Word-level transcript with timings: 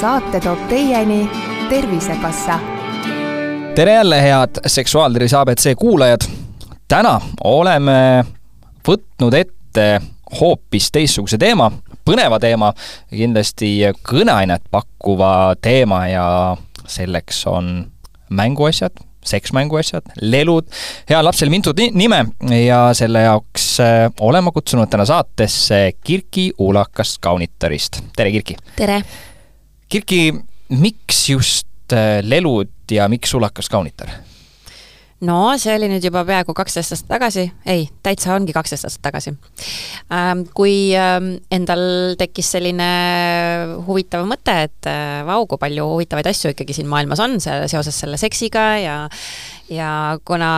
saate 0.00 0.38
toob 0.40 0.58
teieni 0.68 1.30
Tervisekassa. 1.68 2.58
tere 3.74 3.92
jälle, 3.92 4.22
head 4.22 4.50
Seksuaaltervise 4.66 5.36
abc 5.36 5.74
kuulajad. 5.78 6.20
täna 6.88 7.20
oleme 7.44 8.24
võtnud 8.88 9.34
ette 9.34 10.00
hoopis 10.40 10.92
teistsuguse 10.92 11.38
teema, 11.38 11.72
põneva 12.04 12.38
teema, 12.38 12.72
kindlasti 13.10 13.72
kõneainet 14.10 14.62
pakkuva 14.70 15.56
teema 15.60 16.06
ja 16.06 16.26
selleks 16.86 17.46
on 17.46 17.86
mänguasjad, 18.30 19.00
seksmänguasjad, 19.24 20.12
lelud, 20.20 20.68
heal 21.10 21.24
lapsel 21.24 21.50
mitu 21.50 21.74
nime 21.92 22.20
ja 22.66 22.94
selle 22.94 23.24
jaoks 23.26 23.66
äh, 23.80 24.12
olen 24.20 24.44
ma 24.44 24.54
kutsunud 24.54 24.90
täna 24.90 25.04
saatesse 25.04 25.92
Kirki 26.04 26.52
Uulakast 26.58 27.18
Kaunitarist. 27.20 28.00
tere, 28.16 28.30
Kirki! 28.30 28.56
tere! 28.76 29.02
Kirki, 29.88 30.34
miks 30.68 31.22
just 31.30 31.92
äh, 31.96 32.20
lelud 32.20 32.92
ja 32.92 33.08
miks 33.08 33.32
Uulakas 33.34 33.70
Kaunitar? 33.72 34.10
no 35.24 35.38
see 35.58 35.72
oli 35.74 35.88
nüüd 35.90 36.04
juba 36.06 36.20
peaaegu 36.28 36.54
kaksteist 36.54 36.92
aastat 36.94 37.08
tagasi, 37.10 37.44
ei, 37.66 37.88
täitsa 38.06 38.36
ongi 38.36 38.52
kaksteist 38.54 38.86
aastat 38.86 39.02
tagasi. 39.08 39.32
Ähm, 40.14 40.44
kui 40.54 40.92
ähm, 40.94 41.32
endal 41.50 42.14
tekkis 42.20 42.52
selline 42.54 42.86
huvitav 43.88 44.28
mõte, 44.30 44.54
et 44.68 44.90
äh, 44.90 45.24
vau, 45.26 45.40
kui 45.50 45.58
palju 45.58 45.88
huvitavaid 45.94 46.28
asju 46.30 46.52
ikkagi 46.52 46.76
siin 46.76 46.90
maailmas 46.92 47.24
on, 47.24 47.38
see 47.42 47.56
seoses 47.72 47.98
selle 48.04 48.20
seksiga 48.20 48.68
ja 48.82 48.98
ja 49.72 49.90
kuna 50.24 50.52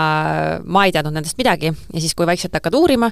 ma 0.66 0.84
ei 0.86 0.92
teadnud 0.94 1.16
nendest 1.16 1.40
midagi 1.40 1.70
ja 1.70 2.02
siis, 2.02 2.12
kui 2.18 2.28
vaikselt 2.28 2.54
hakkad 2.58 2.76
uurima, 2.78 3.08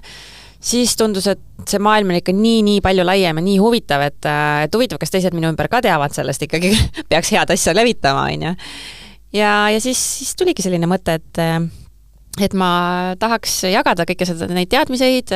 siis 0.61 0.97
tundus, 0.99 1.27
et 1.31 1.43
see 1.69 1.81
maailm 1.83 2.13
on 2.13 2.21
ikka 2.21 2.35
nii-nii 2.35 2.83
palju 2.85 3.07
laiem 3.07 3.41
ja 3.41 3.45
nii 3.45 3.59
huvitav, 3.63 4.03
et, 4.09 4.21
äh, 4.27 4.65
et 4.67 4.75
huvitav, 4.75 5.01
kas 5.03 5.15
teised 5.15 5.37
minu 5.37 5.51
ümber 5.53 5.71
ka 5.71 5.83
teavad 5.85 6.15
sellest 6.17 6.47
ikkagi 6.49 6.73
peaks 7.11 7.35
head 7.35 7.53
asja 7.55 7.77
levitama, 7.77 8.29
on 8.33 8.49
ju 8.49 8.55
ja, 9.39 9.53
ja 9.73 9.81
siis, 9.81 10.01
siis 10.21 10.35
tuligi 10.39 10.65
selline 10.65 10.89
mõte, 10.91 11.19
et 11.21 11.45
et 12.39 12.55
ma 12.55 12.71
tahaks 13.19 13.65
jagada 13.67 14.05
kõike 14.07 14.27
seda, 14.29 14.47
neid 14.55 14.71
teadmiseid, 14.71 15.33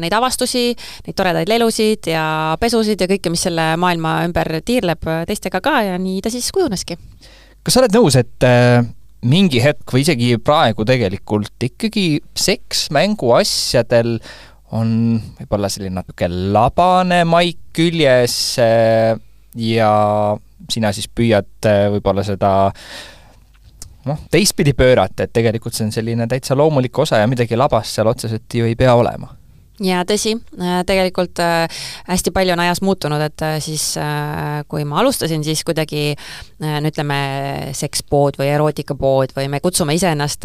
neid 0.00 0.14
avastusi, 0.16 0.70
neid 1.04 1.16
toredaid 1.18 1.50
lelusid 1.50 2.08
ja 2.08 2.56
pesusid 2.60 3.02
ja 3.02 3.08
kõike, 3.10 3.32
mis 3.32 3.44
selle 3.44 3.74
maailma 3.80 4.18
ümber 4.24 4.54
tiirleb, 4.64 5.04
teistega 5.28 5.60
ka 5.60 5.74
ja 5.84 5.98
nii 6.00 6.22
ta 6.24 6.32
siis 6.32 6.48
kujuneski. 6.56 6.96
kas 7.62 7.76
sa 7.76 7.82
oled 7.82 7.98
nõus, 7.98 8.16
et 8.16 8.46
äh, 8.46 8.86
mingi 9.26 9.60
hetk 9.62 9.92
või 9.92 10.04
isegi 10.06 10.36
praegu 10.42 10.86
tegelikult 10.88 11.68
ikkagi 11.68 12.06
seks 12.38 12.86
mänguasjadel 12.94 14.16
on 14.74 15.20
võib-olla 15.38 15.70
selline 15.70 16.00
natuke 16.00 16.28
labane 16.30 17.22
maik 17.28 17.70
küljes 17.76 18.34
äh, 18.62 19.14
ja 19.62 19.90
sina 20.70 20.92
siis 20.96 21.06
püüad 21.08 21.68
äh, 21.70 21.86
võib-olla 21.94 22.24
seda 22.26 22.52
noh, 24.06 24.22
teistpidi 24.30 24.74
pöörata, 24.74 25.26
et 25.26 25.34
tegelikult 25.36 25.76
see 25.76 25.86
on 25.86 25.94
selline 25.94 26.26
täitsa 26.30 26.58
loomulik 26.58 26.98
osa 26.98 27.22
ja 27.22 27.30
midagi 27.30 27.58
labast 27.58 27.94
seal 27.94 28.10
otseselt 28.10 28.58
ju 28.58 28.66
ei 28.66 28.78
pea 28.78 28.94
olema 28.98 29.30
jaa, 29.82 30.04
tõsi, 30.08 30.34
äh, 30.60 30.80
tegelikult 30.88 31.40
äh, 31.44 31.82
hästi 32.08 32.32
palju 32.34 32.54
on 32.54 32.62
ajas 32.64 32.80
muutunud, 32.84 33.22
et 33.26 33.44
äh, 33.44 33.58
siis 33.64 33.84
kui 34.68 34.84
ma 34.88 35.00
alustasin, 35.02 35.44
siis 35.44 35.62
kuidagi 35.66 36.14
no 36.60 36.88
ütleme, 36.90 37.16
sekspood 37.76 38.38
või 38.40 38.48
erootikapood 38.54 39.34
või 39.36 39.50
me 39.52 39.60
kutsume 39.64 39.94
iseennast 39.96 40.44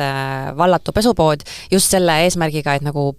vallatu 0.58 0.94
pesupood 0.96 1.46
just 1.72 1.92
selle 1.94 2.18
eesmärgiga, 2.26 2.76
et 2.76 2.86
nagu 2.86 3.12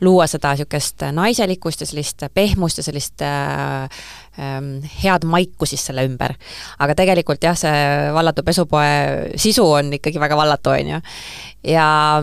luua 0.00 0.26
seda 0.30 0.54
niisugust 0.54 1.04
naiselikkust 1.12 1.84
ja 1.84 1.88
sellist 1.90 2.24
pehmust 2.34 2.80
ja 2.80 2.86
sellist 2.86 3.22
äh, 3.24 4.00
ähm, 4.40 4.70
head 5.02 5.26
maiku 5.28 5.68
siis 5.68 5.84
selle 5.90 6.06
ümber. 6.08 6.34
aga 6.78 6.96
tegelikult 6.98 7.44
jah, 7.44 7.56
see 7.58 8.12
vallatu 8.14 8.44
pesupoe 8.46 9.36
sisu 9.36 9.66
on 9.80 9.92
ikkagi 10.00 10.20
väga 10.20 10.36
vallatu, 10.36 10.72
on 10.76 10.94
ju. 10.94 11.00
ja 11.68 11.78
ja 11.78 12.22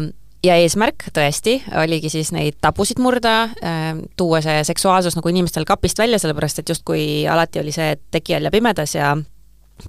eesmärk 0.54 1.08
tõesti 1.16 1.58
oligi 1.82 2.12
siis 2.14 2.32
neid 2.36 2.60
tabusid 2.62 3.00
murda 3.02 3.36
äh,, 3.46 3.94
tuua 4.18 4.42
see 4.46 4.64
seksuaalsus 4.68 5.18
nagu 5.18 5.32
inimestel 5.32 5.66
kapist 5.66 6.00
välja, 6.00 6.20
sellepärast 6.22 6.62
et 6.62 6.70
justkui 6.70 7.26
alati 7.28 7.60
oli 7.64 7.74
see, 7.76 7.96
et 7.96 8.04
all 8.38 8.50
ja 8.50 8.52
pimedas 8.54 8.96
ja 8.96 9.16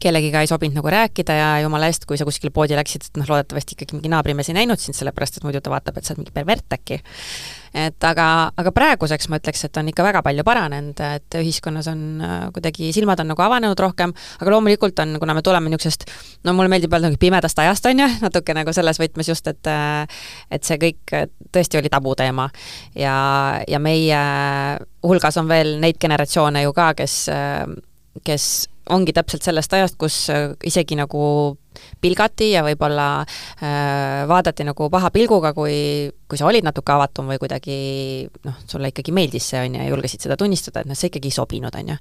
kellegiga 0.02 0.42
ei 0.42 0.50
sobinud 0.50 0.76
nagu 0.80 0.90
rääkida 0.90 1.36
ja 1.36 1.50
jumala 1.62 1.90
eest, 1.90 2.08
kui 2.08 2.18
sa 2.18 2.26
kuskile 2.26 2.50
poodi 2.54 2.74
läksid, 2.78 3.06
et 3.06 3.20
noh, 3.20 3.28
loodetavasti 3.30 3.76
ikkagi 3.76 3.94
mingi 3.96 4.10
naabrimees 4.12 4.50
ei 4.50 4.58
näinud 4.58 4.82
sind, 4.82 4.98
sellepärast 4.98 5.38
et 5.38 5.46
muidu 5.46 5.62
ta 5.62 5.70
vaatab, 5.70 5.98
et 5.98 6.08
sa 6.08 6.14
oled 6.14 6.24
mingi 6.24 6.34
pervert 6.34 6.78
äkki 6.78 7.00
et 7.76 8.06
aga, 8.08 8.26
aga 8.56 8.72
praeguseks 8.74 9.28
ma 9.30 9.38
ütleks, 9.40 9.66
et 9.66 9.78
on 9.80 9.90
ikka 9.90 10.04
väga 10.06 10.22
palju 10.24 10.44
paranenud, 10.46 11.00
et 11.18 11.36
ühiskonnas 11.40 11.88
on 11.90 12.02
äh, 12.24 12.36
kuidagi, 12.54 12.88
silmad 12.96 13.20
on 13.22 13.30
nagu 13.32 13.44
avanenud 13.44 13.80
rohkem, 13.80 14.14
aga 14.40 14.54
loomulikult 14.54 15.02
on, 15.04 15.16
kuna 15.20 15.36
me 15.36 15.44
tuleme 15.44 15.70
niisugusest, 15.70 16.06
no 16.46 16.54
mulle 16.56 16.72
meeldib 16.72 16.94
öelda 16.94 17.10
nagu 17.10 17.20
pimedast 17.20 17.60
ajast, 17.60 17.88
on 17.90 18.04
ju, 18.04 18.08
natuke 18.22 18.56
nagu 18.56 18.72
selles 18.76 19.00
võtmes 19.02 19.30
just, 19.32 19.50
et 19.52 19.70
äh, 19.70 20.22
et 20.52 20.64
see 20.64 20.78
kõik 20.80 21.16
tõesti 21.52 21.80
oli 21.80 21.92
tabuteema. 21.92 22.48
ja, 22.96 23.16
ja 23.68 23.80
meie 23.82 24.22
hulgas 25.06 25.36
on 25.36 25.48
veel 25.50 25.76
neid 25.82 26.00
generatsioone 26.00 26.64
ju 26.64 26.72
ka, 26.76 26.92
kes, 26.96 27.18
äh, 27.32 27.66
kes 28.24 28.48
ongi 28.90 29.14
täpselt 29.16 29.42
sellest 29.46 29.72
ajast, 29.72 29.96
kus 29.98 30.16
isegi 30.64 30.98
nagu 30.98 31.22
pilgati 32.00 32.50
ja 32.52 32.62
võib-olla 32.66 33.06
äh, 33.22 34.24
vaadati 34.28 34.66
nagu 34.66 34.88
paha 34.92 35.10
pilguga, 35.14 35.52
kui, 35.56 36.08
kui 36.28 36.40
sa 36.40 36.48
olid 36.48 36.66
natuke 36.66 36.94
avatum 36.94 37.30
või 37.32 37.40
kuidagi 37.42 37.76
noh, 38.46 38.58
sulle 38.68 38.90
ikkagi 38.92 39.14
meeldis 39.16 39.50
see, 39.52 39.62
on 39.66 39.76
ju, 39.76 39.82
ja 39.82 39.90
julgesid 39.90 40.26
seda 40.26 40.38
tunnistada, 40.40 40.82
et 40.82 40.90
noh, 40.90 40.98
see 40.98 41.10
ikkagi 41.10 41.30
ei 41.30 41.36
sobinud, 41.36 41.76
on 41.76 41.94
ju. 41.94 41.98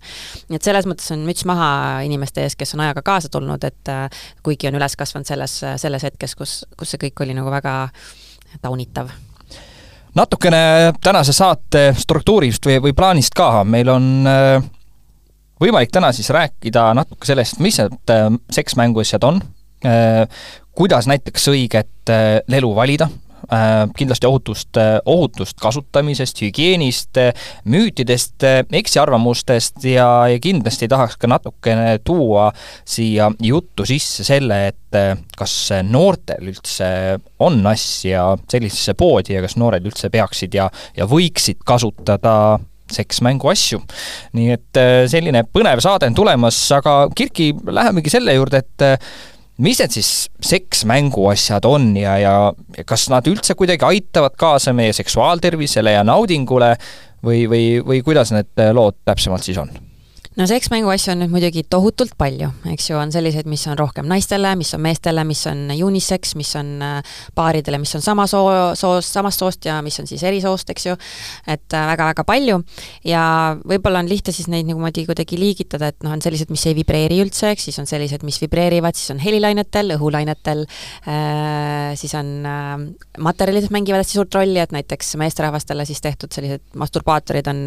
nii 0.51 0.59
et 0.59 0.69
selles 0.69 0.88
mõttes 0.90 1.12
on 1.16 1.25
müts 1.28 1.46
maha 1.50 1.69
inimeste 2.07 2.46
ees, 2.46 2.57
kes 2.59 2.75
on 2.78 2.85
ajaga 2.85 3.06
kaasa 3.06 3.31
tulnud, 3.34 3.67
et 3.67 3.94
äh, 3.94 4.25
kuigi 4.46 4.72
on 4.72 4.79
üles 4.79 4.97
kasvanud 5.00 5.29
selles, 5.29 5.59
selles 5.81 6.09
hetkes, 6.09 6.35
kus, 6.40 6.57
kus 6.78 6.96
see 6.96 7.07
kõik 7.07 7.25
oli 7.25 7.38
nagu 7.38 7.53
väga 7.53 7.78
taunitav 8.63 9.12
natukene 10.16 10.94
tänase 11.03 11.34
saate 11.35 11.90
struktuurist 12.00 12.63
või, 12.67 12.79
või 12.88 12.94
plaanist 12.96 13.35
ka, 13.35 13.66
meil 13.67 13.90
on 13.91 14.06
äh, 14.29 14.63
võimalik 15.61 15.91
täna 15.91 16.11
siis 16.16 16.29
rääkida 16.33 16.89
natuke 16.97 17.27
sellest, 17.27 17.59
mis 17.63 17.79
need 17.79 18.13
äh, 18.13 18.27
seksmänguasjad 18.55 19.23
on, 19.27 19.41
Äh, 19.85 20.25
kuidas 20.75 21.05
näiteks 21.07 21.49
õiget 21.51 22.09
äh, 22.09 22.39
lelu 22.51 22.73
valida, 22.75 23.09
kindlasti 23.93 24.25
ohutust, 24.25 24.77
ohutust 25.05 25.59
kasutamisest, 25.61 26.39
hügieenist, 26.41 27.19
müütidest, 27.69 28.41
eksiarvamustest 28.73 29.85
ja, 29.85 30.07
ja 30.31 30.39
kindlasti 30.41 30.88
tahaks 30.89 31.19
ka 31.21 31.29
natukene 31.29 31.99
tuua 32.01 32.47
siia 32.89 33.29
juttu 33.37 33.85
sisse 33.85 34.25
selle, 34.25 34.57
et 34.72 34.97
kas 35.37 35.53
noortel 35.85 36.49
üldse 36.55 36.89
on 37.45 37.61
asja 37.69 38.31
sellisesse 38.49 38.97
poodi 38.97 39.37
ja 39.37 39.45
kas 39.45 39.59
noored 39.61 39.85
üldse 39.85 40.09
peaksid 40.09 40.57
ja, 40.57 40.66
ja 40.97 41.05
võiksid 41.05 41.61
kasutada 41.69 42.57
seksmängu 42.91 43.50
asju. 43.50 43.81
nii 44.38 44.51
et 44.53 44.81
selline 45.12 45.46
põnev 45.50 45.81
saade 45.84 46.09
on 46.12 46.18
tulemas, 46.18 46.59
aga 46.75 47.06
Kirki, 47.16 47.53
lähemegi 47.66 48.13
selle 48.13 48.35
juurde, 48.38 48.62
et 48.62 48.85
mis 49.66 49.79
need 49.79 49.96
siis 49.96 50.12
seksmänguasjad 50.44 51.66
on 51.69 51.94
ja, 51.97 52.18
ja 52.19 52.35
kas 52.88 53.07
nad 53.13 53.28
üldse 53.31 53.56
kuidagi 53.56 53.88
aitavad 53.88 54.35
kaasa 54.38 54.73
meie 54.75 54.94
seksuaaltervisele 54.96 55.96
ja 55.96 56.03
naudingule 56.07 56.73
või, 57.25 57.46
või, 57.50 57.66
või 57.85 58.03
kuidas 58.06 58.34
need 58.35 58.66
lood 58.75 59.00
täpsemalt 59.07 59.47
siis 59.47 59.59
on? 59.62 59.72
No 60.35 60.47
seksmänguasju 60.50 61.13
on 61.13 61.22
nüüd 61.23 61.31
muidugi 61.31 61.63
tohutult 61.72 62.16
palju, 62.19 62.50
eks 62.73 62.90
ju, 62.90 62.97
on 63.00 63.12
selliseid, 63.13 63.47
mis 63.50 63.63
on 63.72 63.78
rohkem 63.79 64.07
naistele, 64.09 64.51
mis 64.59 64.73
on 64.75 64.84
meestele, 64.84 65.23
mis 65.28 65.46
on 65.47 65.69
unisex, 65.72 66.35
mis 66.40 66.51
on 66.59 66.73
äh, 66.84 67.16
paaridele, 67.38 67.79
mis 67.81 67.96
on 67.96 68.03
sama 68.03 68.25
soo, 68.28 68.50
soost, 68.78 69.13
samast 69.16 69.44
soost 69.44 69.68
ja 69.69 69.78
mis 69.85 69.97
on 70.01 70.09
siis 70.09 70.23
eri 70.28 70.41
soost, 70.44 70.69
eks 70.73 70.88
ju, 70.90 70.96
et 71.47 71.66
väga-väga 71.72 72.25
äh, 72.25 72.28
palju. 72.28 72.59
ja 73.07 73.23
võib-olla 73.63 74.01
on 74.03 74.09
lihtne 74.12 74.34
siis 74.35 74.50
neid 74.51 74.68
niimoodi 74.68 75.06
kuidagi 75.07 75.40
liigitada, 75.40 75.94
et 75.94 76.03
noh, 76.03 76.16
on 76.16 76.23
sellised, 76.23 76.52
mis 76.53 76.66
ei 76.67 76.75
vibreeri 76.78 77.22
üldse, 77.23 77.53
eks 77.55 77.70
siis 77.70 77.79
on 77.79 77.88
sellised, 77.90 78.26
mis 78.28 78.40
vibreerivad, 78.43 78.97
siis 78.97 79.14
on 79.16 79.23
helilainetel, 79.23 79.96
õhulainetel 79.96 80.66
äh,, 81.08 81.96
siis 81.99 82.16
on 82.20 82.34
äh, 82.49 82.76
materjalid 83.23 83.72
mängivad 83.72 84.03
hästi 84.03 84.20
suurt 84.20 84.35
rolli, 84.35 84.59
et 84.59 84.76
näiteks 84.76 85.16
meesterahvastele 85.22 85.88
siis 85.88 86.03
tehtud 86.03 86.35
sellised 86.35 86.66
masturbaatorid 86.76 87.47
on 87.52 87.66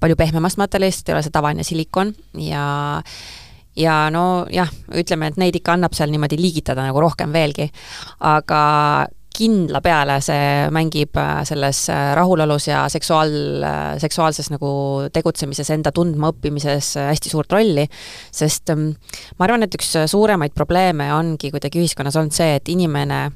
palju 0.00 0.20
pehmemast 0.20 0.60
materjalist, 0.60 1.08
ei 1.08 1.16
ole 1.16 1.24
see 1.24 1.32
tavaline 1.34 1.64
silikon, 1.66 2.09
on 2.10 2.42
ja 2.42 2.66
ja 3.78 3.94
no 4.12 4.44
jah, 4.52 4.68
ütleme, 4.98 5.30
et 5.30 5.38
neid 5.40 5.56
ikka 5.56 5.76
annab 5.76 5.94
seal 5.96 6.10
niimoodi 6.12 6.38
liigitada 6.40 6.84
nagu 6.84 7.00
rohkem 7.02 7.32
veelgi, 7.32 7.70
aga 8.26 8.60
kindla 9.40 9.80
peale 9.80 10.18
see 10.24 10.68
mängib 10.74 11.16
äh, 11.20 11.42
selles 11.48 11.84
äh, 11.92 12.12
rahulolus 12.18 12.66
ja 12.68 12.82
seksuaal, 12.92 13.34
äh, 13.64 13.98
seksuaalses 14.02 14.50
nagu 14.52 14.70
tegutsemises, 15.14 15.70
enda 15.72 15.94
tundmaõppimises 15.96 16.92
hästi 17.06 17.32
suurt 17.32 17.54
rolli, 17.54 17.86
sest 18.34 18.74
ähm, 18.74 18.90
ma 19.38 19.46
arvan, 19.46 19.64
et 19.64 19.76
üks 19.78 19.94
suuremaid 20.10 20.56
probleeme 20.56 21.08
ongi 21.16 21.52
kuidagi 21.54 21.80
ühiskonnas 21.80 22.18
olnud 22.20 22.36
see, 22.36 22.58
et 22.58 22.68
inimene 22.74 23.28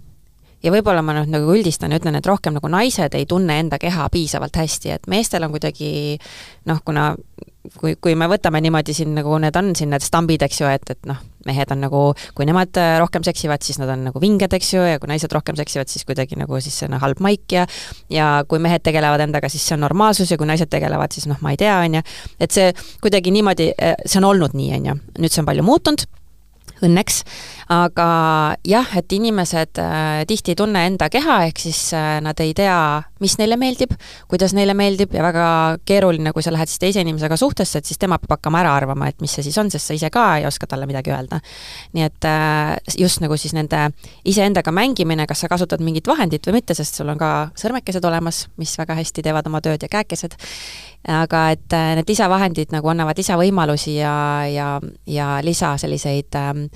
ja 0.65 0.73
võib-olla 0.73 1.03
ma 1.05 1.17
nüüd 1.19 1.33
nagu 1.35 1.55
üldistan 1.55 1.93
ja 1.93 2.01
ütlen, 2.01 2.17
et 2.19 2.29
rohkem 2.29 2.57
nagu 2.57 2.71
naised 2.73 3.15
ei 3.17 3.27
tunne 3.29 3.59
enda 3.61 3.79
keha 3.83 4.09
piisavalt 4.13 4.57
hästi, 4.57 4.95
et 4.97 5.11
meestel 5.13 5.45
on 5.45 5.53
kuidagi 5.55 5.91
noh, 6.71 6.81
kuna 6.85 7.13
kui, 7.79 7.95
kui 8.01 8.15
me 8.19 8.27
võtame 8.31 8.61
niimoodi 8.65 8.95
siin 8.97 9.15
nagu 9.17 9.37
need 9.41 9.57
on 9.57 9.73
siin 9.77 9.93
need 9.93 10.05
stambid, 10.05 10.43
eks 10.45 10.61
ju, 10.61 10.69
et, 10.71 10.91
et 10.93 11.09
noh, 11.09 11.21
mehed 11.49 11.73
on 11.73 11.81
nagu, 11.85 12.03
kui 12.37 12.49
nemad 12.49 12.81
äh, 12.81 12.97
rohkem 13.01 13.25
seksivad, 13.27 13.65
siis 13.65 13.79
nad 13.81 13.91
on 13.93 14.07
nagu 14.09 14.21
vinged, 14.23 14.53
eks 14.57 14.73
ju, 14.75 14.83
ja 14.85 15.01
kui 15.03 15.11
naised 15.11 15.33
rohkem 15.33 15.57
seksivad, 15.61 15.91
siis 15.93 16.05
kuidagi 16.09 16.39
nagu 16.41 16.61
siis 16.65 16.77
see 16.81 16.89
on 16.91 16.99
halb 17.03 17.23
maik 17.25 17.57
ja 17.57 17.67
ja 18.13 18.29
kui 18.49 18.61
mehed 18.63 18.85
tegelevad 18.85 19.25
endaga, 19.25 19.51
siis 19.53 19.65
see 19.67 19.79
on 19.79 19.85
normaalsus 19.85 20.33
ja 20.33 20.41
kui 20.41 20.49
naised 20.49 20.73
tegelevad, 20.73 21.15
siis 21.15 21.29
noh, 21.31 21.41
ma 21.45 21.55
ei 21.55 21.61
tea, 21.61 21.79
on 21.87 22.01
ju, 22.01 22.05
et 22.45 22.55
see 22.55 22.69
kuidagi 23.05 23.33
niimoodi, 23.35 23.73
äh, 23.79 23.97
see 24.05 24.21
on 24.21 24.29
olnud 24.33 24.57
nii, 24.57 24.75
on 24.79 24.93
ju, 24.93 24.99
nüüd 25.25 25.35
see 25.35 25.45
on 25.45 25.51
palju 25.53 25.67
muutunud. 25.67 26.07
Õnneks, 26.85 27.21
aga 27.73 28.07
jah, 28.67 28.91
et 28.99 29.13
inimesed 29.17 29.81
äh, 29.81 30.25
tihti 30.29 30.53
ei 30.53 30.59
tunne 30.59 30.85
enda 30.89 31.09
keha, 31.13 31.41
ehk 31.49 31.61
siis 31.63 31.81
äh, 31.97 32.19
nad 32.25 32.39
ei 32.45 32.53
tea, 32.57 32.77
mis 33.25 33.37
neile 33.41 33.57
meeldib, 33.61 33.95
kuidas 34.29 34.53
neile 34.57 34.75
meeldib 34.77 35.15
ja 35.17 35.25
väga 35.25 35.47
keeruline, 35.89 36.35
kui 36.37 36.45
sa 36.45 36.53
lähed 36.53 36.69
siis 36.69 36.83
teise 36.83 37.05
inimesega 37.05 37.39
suhtesse, 37.41 37.81
et 37.81 37.89
siis 37.89 38.01
tema 38.01 38.19
peab 38.21 38.37
hakkama 38.37 38.61
ära 38.61 38.75
arvama, 38.77 39.09
et 39.09 39.25
mis 39.25 39.33
see 39.33 39.47
siis 39.47 39.57
on, 39.61 39.73
sest 39.73 39.89
sa 39.89 39.97
ise 39.97 40.11
ka 40.13 40.27
ei 40.41 40.49
oska 40.49 40.69
talle 40.69 40.89
midagi 40.91 41.15
öelda. 41.15 41.41
nii 41.97 42.05
et 42.05 42.29
äh, 42.29 42.75
just 43.01 43.23
nagu 43.25 43.39
siis 43.41 43.55
nende 43.57 43.87
iseendaga 44.29 44.73
mängimine, 44.75 45.27
kas 45.31 45.45
sa 45.45 45.49
kasutad 45.53 45.81
mingit 45.85 46.09
vahendit 46.11 46.45
või 46.49 46.61
mitte, 46.61 46.77
sest 46.77 47.01
sul 47.01 47.09
on 47.09 47.21
ka 47.21 47.33
sõrmekesed 47.61 48.05
olemas, 48.05 48.49
mis 48.61 48.77
väga 48.79 48.99
hästi 49.01 49.25
teevad 49.25 49.49
oma 49.49 49.63
tööd 49.65 49.83
ja 49.83 49.89
käekesed, 49.89 50.37
aga 51.09 51.47
et 51.53 51.75
need 51.99 52.09
lisavahendid 52.09 52.73
nagu 52.73 52.89
annavad 52.93 53.19
lisavõimalusi 53.21 53.99
ja, 53.99 54.15
ja, 54.49 54.69
ja 55.07 55.29
lisa 55.45 55.75
selliseid 55.81 56.37
ähm, 56.41 56.67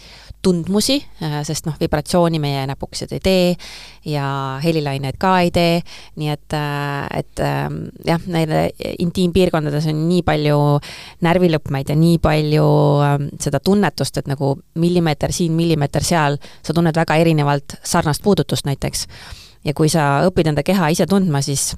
tundmusi, 0.42 0.98
äh, 1.22 1.40
sest 1.46 1.66
noh, 1.66 1.74
vibratsiooni 1.80 2.38
meie 2.42 2.62
näpukesed 2.70 3.12
ei 3.16 3.22
tee 3.22 3.46
ja 4.06 4.26
helilaineid 4.62 5.18
ka 5.20 5.32
ei 5.42 5.50
tee, 5.54 5.80
nii 6.20 6.30
et, 6.32 6.54
äh, 6.56 7.06
et 7.18 7.42
ähm, 7.42 7.80
jah, 8.06 8.22
neil 8.30 8.52
intiimpiirkondades 8.98 9.88
on 9.90 10.04
nii 10.08 10.22
palju 10.26 10.58
närvilõpmeid 11.26 11.90
ja 11.90 11.98
nii 11.98 12.20
palju 12.22 12.68
ähm, 13.06 13.28
seda 13.42 13.60
tunnetust, 13.64 14.22
et 14.22 14.30
nagu 14.30 14.54
millimeeter 14.78 15.34
siin, 15.34 15.56
millimeeter 15.58 16.06
seal, 16.06 16.38
sa 16.62 16.76
tunned 16.76 16.96
väga 16.96 17.18
erinevalt 17.18 17.80
sarnast 17.82 18.22
puudutust 18.22 18.68
näiteks. 18.68 19.06
ja 19.64 19.74
kui 19.74 19.90
sa 19.90 20.22
õpid 20.28 20.52
enda 20.52 20.62
keha 20.62 20.92
ise 20.94 21.06
tundma, 21.06 21.42
siis 21.42 21.72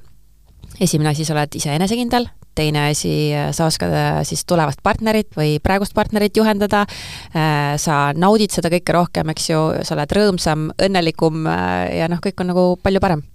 esimene 0.79 1.11
asi, 1.11 1.25
sa 1.25 1.33
oled 1.33 1.57
ise 1.57 1.73
enesekindel, 1.75 2.29
teine 2.57 2.87
asi, 2.89 3.31
sa 3.55 3.67
oskad 3.69 3.93
äh, 3.95 4.19
siis 4.27 4.43
tulevast 4.49 4.81
partnerit 4.83 5.31
või 5.37 5.55
praegust 5.63 5.95
partnerit 5.97 6.37
juhendada, 6.37 6.83
äh, 7.31 7.73
sa 7.81 8.11
naudid 8.17 8.53
seda 8.53 8.71
kõike 8.73 8.95
rohkem, 8.95 9.31
eks 9.33 9.49
ju, 9.51 9.63
sa 9.87 9.95
oled 9.95 10.15
rõõmsam, 10.17 10.69
õnnelikum 10.81 11.47
äh, 11.47 12.01
ja 12.01 12.11
noh, 12.11 12.21
kõik 12.23 12.43
on 12.43 12.51
nagu 12.53 12.67
palju 12.83 13.03
parem. 13.03 13.25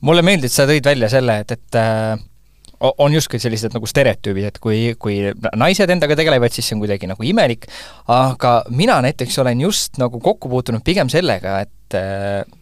mulle 0.00 0.22
meeldis, 0.22 0.54
sa 0.54 0.66
tõid 0.68 0.86
välja 0.86 1.10
selle, 1.10 1.40
et, 1.42 1.56
et 1.56 1.78
on 2.78 3.10
justkui 3.10 3.40
sellised 3.42 3.74
nagu 3.74 3.88
stereotüübid, 3.90 4.44
et 4.52 4.58
kui, 4.62 4.92
kui 5.02 5.16
naised 5.58 5.90
endaga 5.90 6.14
tegelevad, 6.18 6.54
siis 6.54 6.68
see 6.68 6.76
on 6.76 6.84
kuidagi 6.84 7.10
nagu 7.10 7.24
imelik, 7.26 7.66
aga 8.14 8.60
mina 8.70 9.00
näiteks 9.02 9.40
olen 9.42 9.66
just 9.66 9.98
nagu 9.98 10.20
kokku 10.22 10.50
puutunud 10.52 10.84
pigem 10.86 11.10
sellega, 11.10 11.56
et 11.66 11.98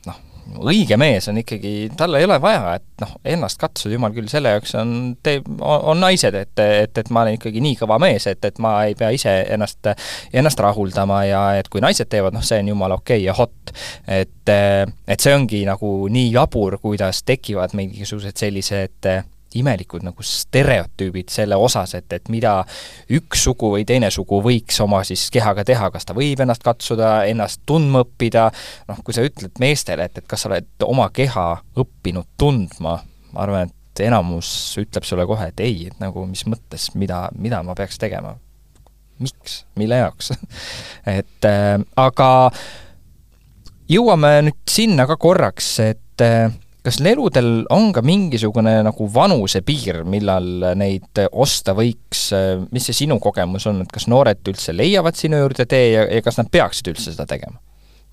noh, 0.08 0.22
õige 0.54 0.96
mees 1.00 1.26
on 1.30 1.40
ikkagi, 1.40 1.90
tal 1.98 2.14
ei 2.18 2.24
ole 2.26 2.38
vaja, 2.42 2.76
et 2.78 3.02
noh, 3.02 3.14
ennast 3.26 3.58
katsuda, 3.60 3.94
jumal 3.96 4.14
küll, 4.16 4.28
selle 4.30 4.54
jaoks 4.54 4.74
on, 4.78 4.94
teeb, 5.26 5.48
on 5.60 6.00
naised, 6.00 6.36
et, 6.38 6.54
et, 6.62 6.98
et 7.02 7.12
ma 7.12 7.24
olen 7.24 7.38
ikkagi 7.38 7.62
nii 7.64 7.78
kõva 7.80 7.98
mees, 8.02 8.28
et, 8.30 8.44
et 8.46 8.60
ma 8.62 8.76
ei 8.88 8.96
pea 8.98 9.10
ise 9.14 9.34
ennast, 9.54 9.90
ennast 10.32 10.62
rahuldama 10.62 11.22
ja 11.28 11.44
et 11.60 11.70
kui 11.72 11.82
naised 11.84 12.10
teevad, 12.12 12.36
noh, 12.36 12.44
see 12.46 12.60
on 12.62 12.72
jumala 12.72 13.00
okei 13.00 13.22
okay 13.22 13.26
ja 13.26 13.36
hot. 13.36 13.74
et, 14.06 14.52
et 15.08 15.22
see 15.22 15.34
ongi 15.34 15.64
nagu 15.68 15.94
nii 16.12 16.30
jabur, 16.34 16.78
kuidas 16.82 17.24
tekivad 17.26 17.74
mingisugused 17.76 18.38
sellised 18.38 19.10
imelikud 19.58 20.04
nagu 20.06 20.24
stereotüübid 20.26 21.30
selle 21.32 21.58
osas, 21.60 21.94
et, 21.98 22.08
et 22.12 22.28
mida 22.32 22.58
üks 23.16 23.46
sugu 23.48 23.72
või 23.74 23.86
teine 23.88 24.10
sugu 24.14 24.40
võiks 24.44 24.80
oma 24.84 25.02
siis 25.06 25.28
kehaga 25.34 25.64
teha, 25.66 25.90
kas 25.94 26.08
ta 26.08 26.16
võib 26.16 26.42
ennast 26.44 26.64
katsuda, 26.66 27.12
ennast 27.30 27.62
tundma 27.68 28.04
õppida, 28.06 28.48
noh, 28.90 29.02
kui 29.04 29.16
sa 29.16 29.24
ütled 29.26 29.60
meestele, 29.62 30.08
et, 30.08 30.20
et 30.20 30.28
kas 30.28 30.44
sa 30.44 30.50
oled 30.52 30.86
oma 30.86 31.08
keha 31.14 31.48
õppinud 31.82 32.28
tundma, 32.40 32.98
ma 33.32 33.44
arvan, 33.44 33.70
et 33.70 34.04
enamus 34.06 34.48
ütleb 34.80 35.06
sulle 35.08 35.26
kohe, 35.28 35.50
et 35.50 35.62
ei, 35.64 35.86
et 35.90 36.02
nagu 36.02 36.26
mis 36.28 36.44
mõttes, 36.48 36.90
mida, 36.98 37.26
mida 37.38 37.62
ma 37.64 37.76
peaks 37.78 37.98
tegema. 38.00 38.36
miks, 39.18 39.62
mille 39.80 39.96
jaoks? 39.96 40.34
Et 41.18 41.46
äh, 41.48 41.78
aga 41.96 42.28
jõuame 43.88 44.32
nüüd 44.48 44.58
sinna 44.68 45.06
ka 45.08 45.16
korraks, 45.16 45.70
et 45.80 46.24
äh, 46.24 46.52
kas 46.86 47.00
leludel 47.02 47.64
on 47.74 47.90
ka 47.94 48.02
mingisugune 48.06 48.76
nagu 48.86 49.08
vanusepiir, 49.12 50.04
millal 50.06 50.72
neid 50.78 51.22
osta 51.32 51.74
võiks, 51.76 52.28
mis 52.70 52.86
see 52.86 53.00
sinu 53.04 53.18
kogemus 53.22 53.66
on, 53.70 53.82
et 53.82 53.92
kas 53.92 54.06
noored 54.10 54.46
üldse 54.52 54.74
leiavad 54.76 55.18
sinu 55.18 55.40
juurde 55.42 55.66
tee 55.66 55.90
ja, 55.96 56.06
ja 56.06 56.22
kas 56.24 56.38
nad 56.38 56.50
peaksid 56.52 56.92
üldse 56.94 57.12
seda 57.12 57.26
tegema? 57.28 57.58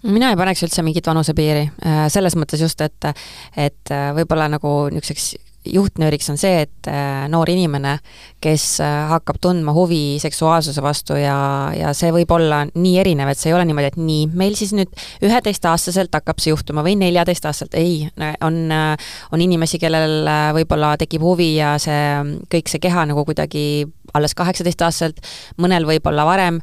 mina 0.04 0.34
ei 0.34 0.36
paneks 0.36 0.66
üldse 0.66 0.84
mingit 0.84 1.06
vanusepiiri, 1.08 1.64
selles 2.12 2.36
mõttes 2.36 2.60
just, 2.60 2.81
et 2.84 3.08
et 3.56 3.94
võib-olla 4.18 4.50
nagu 4.52 4.74
niisuguseks 4.92 5.52
juhtnööriks 5.65 6.30
on 6.33 6.39
see, 6.39 6.63
et 6.65 6.89
äh, 6.92 7.25
noor 7.31 7.50
inimene, 7.51 7.98
kes 8.44 8.65
äh, 8.83 9.07
hakkab 9.12 9.39
tundma 9.44 9.74
huvi 9.75 10.19
seksuaalsuse 10.21 10.83
vastu 10.83 11.18
ja, 11.19 11.38
ja 11.77 11.94
see 11.98 12.12
võib 12.15 12.31
olla 12.36 12.63
nii 12.68 12.98
erinev, 13.01 13.31
et 13.31 13.39
see 13.39 13.51
ei 13.51 13.57
ole 13.57 13.65
niimoodi, 13.69 13.92
et 13.94 14.00
nii, 14.00 14.27
meil 14.36 14.57
siis 14.60 14.74
nüüd 14.75 14.92
üheteistaastaselt 15.24 16.13
hakkab 16.15 16.44
see 16.44 16.51
juhtuma 16.54 16.83
või 16.86 16.98
neljateistaastaselt, 17.00 17.77
ei, 17.80 18.10
on, 18.44 18.60
äh, 18.74 19.10
on 19.31 19.44
inimesi, 19.44 19.80
kellel 19.81 20.27
võib-olla 20.57 20.94
tekib 21.00 21.24
huvi 21.24 21.54
ja 21.57 21.75
see, 21.81 22.38
kõik 22.51 22.71
see 22.71 22.83
keha 22.83 23.07
nagu 23.10 23.24
kuidagi 23.27 23.86
alles 24.13 24.36
kaheksateistaastaselt, 24.38 25.24
mõnel 25.63 25.88
võib-olla 25.88 26.25
varem, 26.27 26.60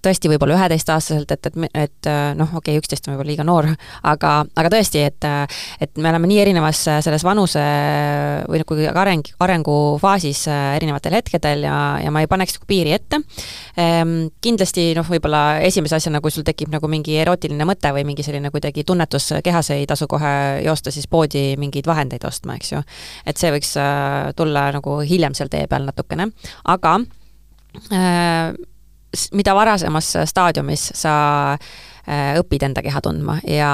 tõesti 0.00 0.30
võib-olla 0.30 0.54
üheteistaastaselt, 0.56 1.34
et, 1.34 1.48
et, 1.50 1.74
et 1.76 2.08
noh, 2.38 2.54
okei 2.56 2.72
okay,, 2.72 2.80
üksteist 2.80 3.04
on 3.04 3.12
võib-olla 3.12 3.32
liiga 3.32 3.44
noor, 3.44 3.68
aga, 4.06 4.32
aga 4.56 4.72
tõesti, 4.72 5.02
et 5.04 5.26
et 5.84 6.00
me 6.00 6.08
oleme 6.08 6.30
nii 6.30 6.40
erinevas 6.40 6.80
selles 7.04 7.24
vanuse 7.26 7.60
või 8.48 8.60
nagu 8.62 8.78
areng, 9.00 9.30
arengufaasis 9.46 10.44
erinevatel 10.50 11.18
hetkedel 11.18 11.66
ja, 11.66 11.76
ja 12.02 12.12
ma 12.14 12.24
ei 12.24 12.30
paneks 12.30 12.58
nagu 12.58 12.68
piiri 12.68 12.94
ette. 12.96 13.20
Ehm, 13.80 14.14
kindlasti 14.44 14.90
noh, 14.98 15.06
võib-olla 15.08 15.60
esimese 15.66 15.98
asjana, 15.98 16.22
kui 16.24 16.34
sul 16.34 16.46
tekib 16.46 16.72
nagu 16.74 16.90
mingi 16.90 17.16
erootiline 17.22 17.66
mõte 17.68 17.92
või 17.96 18.06
mingi 18.08 18.26
selline 18.26 18.52
kuidagi 18.54 18.86
tunnetus 18.86 19.30
kehas, 19.44 19.72
ei 19.74 19.86
tasu 19.90 20.08
kohe 20.10 20.34
joosta 20.64 20.92
siis 20.94 21.08
poodi 21.10 21.54
mingeid 21.60 21.88
vahendeid 21.88 22.24
ostma, 22.28 22.58
eks 22.58 22.74
ju. 22.74 22.82
et 23.26 23.40
see 23.40 23.52
võiks 23.54 23.74
tulla 24.36 24.68
nagu 24.74 25.00
hiljem 25.04 25.34
seal 25.36 25.50
tee 25.52 25.66
peal 25.70 25.86
natukene 25.88 26.28
aga 26.64 26.98
äh, 27.92 28.54
mida 29.32 29.54
varasemas 29.54 30.10
staadiumis 30.30 30.90
sa 30.98 31.14
äh, 31.54 32.34
õpid 32.40 32.66
enda 32.68 32.82
keha 32.84 33.02
tundma 33.04 33.38
ja 33.48 33.70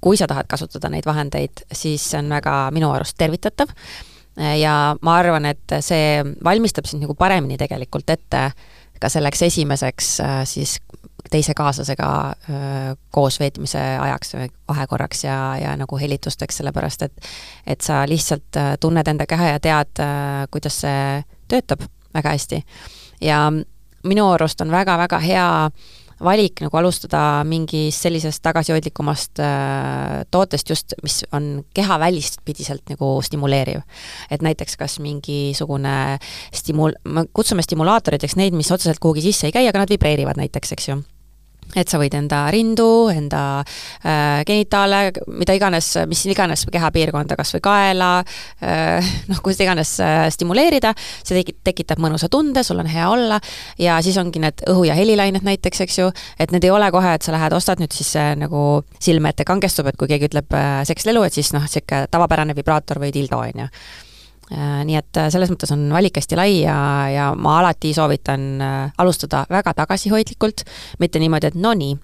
kui 0.00 0.16
sa 0.16 0.28
tahad 0.30 0.48
kasutada 0.48 0.90
neid 0.92 1.06
vahendeid, 1.06 1.64
siis 1.72 2.10
see 2.10 2.20
on 2.22 2.30
väga 2.32 2.56
minu 2.74 2.90
arust 2.94 3.18
tervitatav 3.20 3.72
äh, 3.72 4.58
ja 4.60 4.96
ma 5.02 5.16
arvan, 5.20 5.48
et 5.50 5.78
see 5.84 6.20
valmistab 6.44 6.88
sind 6.88 7.04
nagu 7.04 7.14
paremini 7.18 7.58
tegelikult 7.60 8.10
ette 8.10 8.50
ka 9.00 9.08
selleks 9.08 9.42
esimeseks 9.48 10.08
siis 10.44 10.76
teise 11.30 11.54
kaaslasega 11.56 12.08
koos 13.12 13.38
veetmise 13.40 13.80
ajaks 14.00 14.34
vahekorraks 14.68 15.24
ja, 15.24 15.36
ja 15.60 15.72
nagu 15.76 15.98
helitusteks, 16.00 16.60
sellepärast 16.60 17.06
et 17.06 17.30
et 17.66 17.80
sa 17.80 18.02
lihtsalt 18.08 18.58
tunned 18.80 19.08
enda 19.08 19.26
keha 19.28 19.54
ja 19.54 19.60
tead, 19.60 20.02
kuidas 20.50 20.80
see 20.84 21.22
töötab 21.48 21.86
väga 22.14 22.34
hästi. 22.36 22.64
ja 23.20 23.52
minu 24.04 24.30
arust 24.32 24.60
on 24.60 24.70
väga-väga 24.70 25.18
hea 25.18 25.70
valik 26.24 26.64
nagu 26.64 26.80
alustada 26.80 27.42
mingist 27.48 28.04
sellisest 28.04 28.42
tagasihoidlikumast 28.44 29.42
äh, 29.44 30.24
tootest 30.30 30.72
just, 30.72 30.96
mis 31.02 31.22
on 31.36 31.64
kehavälist 31.74 32.40
pidiselt 32.44 32.84
nagu 32.92 33.12
stimuleeriv. 33.24 33.82
et 34.30 34.42
näiteks 34.42 34.76
kas 34.76 34.98
mingisugune 35.00 36.18
stimul-, 36.54 36.98
me 37.04 37.24
kutsume 37.32 37.62
stimulaatoriteks 37.62 38.36
neid, 38.36 38.56
mis 38.56 38.70
otseselt 38.72 38.98
kuhugi 39.00 39.24
sisse 39.30 39.48
ei 39.48 39.56
käi, 39.56 39.66
aga 39.68 39.84
nad 39.84 39.90
vibreerivad 39.90 40.40
näiteks, 40.40 40.76
eks 40.76 40.88
ju 40.92 41.00
et 41.76 41.90
sa 41.90 42.00
võid 42.00 42.14
enda 42.18 42.42
rindu, 42.52 43.08
enda 43.12 43.42
äh, 43.60 44.42
genitaale, 44.48 45.10
mida 45.30 45.54
iganes, 45.56 45.92
mis 46.10 46.24
iganes 46.30 46.66
kehapiirkonda, 46.70 47.36
kas 47.38 47.54
või 47.56 47.64
kaela 47.64 48.10
äh,, 48.20 49.12
noh, 49.30 49.42
kus 49.44 49.60
iganes 49.62 49.96
äh, 50.04 50.24
stimuleerida, 50.32 50.94
see 51.22 51.40
tegi-, 51.40 51.56
tekitab 51.66 52.02
mõnusa 52.02 52.30
tunde, 52.32 52.64
sul 52.66 52.82
on 52.82 52.90
hea 52.90 53.08
olla, 53.10 53.40
ja 53.80 54.00
siis 54.04 54.18
ongi 54.20 54.42
need 54.42 54.64
õhu- 54.70 54.88
ja 54.88 54.98
helilained 54.98 55.46
näiteks, 55.46 55.84
eks 55.86 56.00
ju, 56.02 56.10
et 56.40 56.54
need 56.54 56.66
ei 56.66 56.74
ole 56.74 56.90
kohe, 56.94 57.14
et 57.16 57.26
sa 57.26 57.34
lähed, 57.36 57.56
ostad 57.56 57.82
nüüd 57.82 57.94
siis 57.96 58.12
äh, 58.20 58.32
nagu 58.38 58.82
silme 58.98 59.34
ette 59.34 59.46
kangestub, 59.48 59.90
et 59.90 59.98
kui 60.00 60.10
keegi 60.10 60.30
ütleb 60.30 60.54
äh, 60.56 60.80
sekslelu, 60.88 61.24
et 61.26 61.36
siis 61.36 61.54
noh, 61.56 61.66
niisugune 61.66 62.06
tavapärane 62.10 62.56
vibraator 62.56 63.00
või 63.02 63.12
dildo, 63.14 63.40
on 63.40 63.66
ju 63.66 63.72
nii 64.50 64.96
et 64.98 65.18
äh, 65.20 65.28
selles 65.30 65.50
mõttes 65.52 65.70
on 65.74 65.84
valik 65.94 66.16
hästi 66.18 66.38
lai 66.38 66.54
ja, 66.64 66.76
ja 67.10 67.26
ma 67.38 67.58
alati 67.60 67.92
soovitan 67.94 68.46
äh, 68.64 68.92
alustada 68.98 69.44
väga 69.50 69.74
tagasihoidlikult, 69.78 70.64
mitte 71.02 71.22
niimoodi, 71.22 71.52
et 71.52 71.58
no 71.60 71.70
nii, 71.78 71.94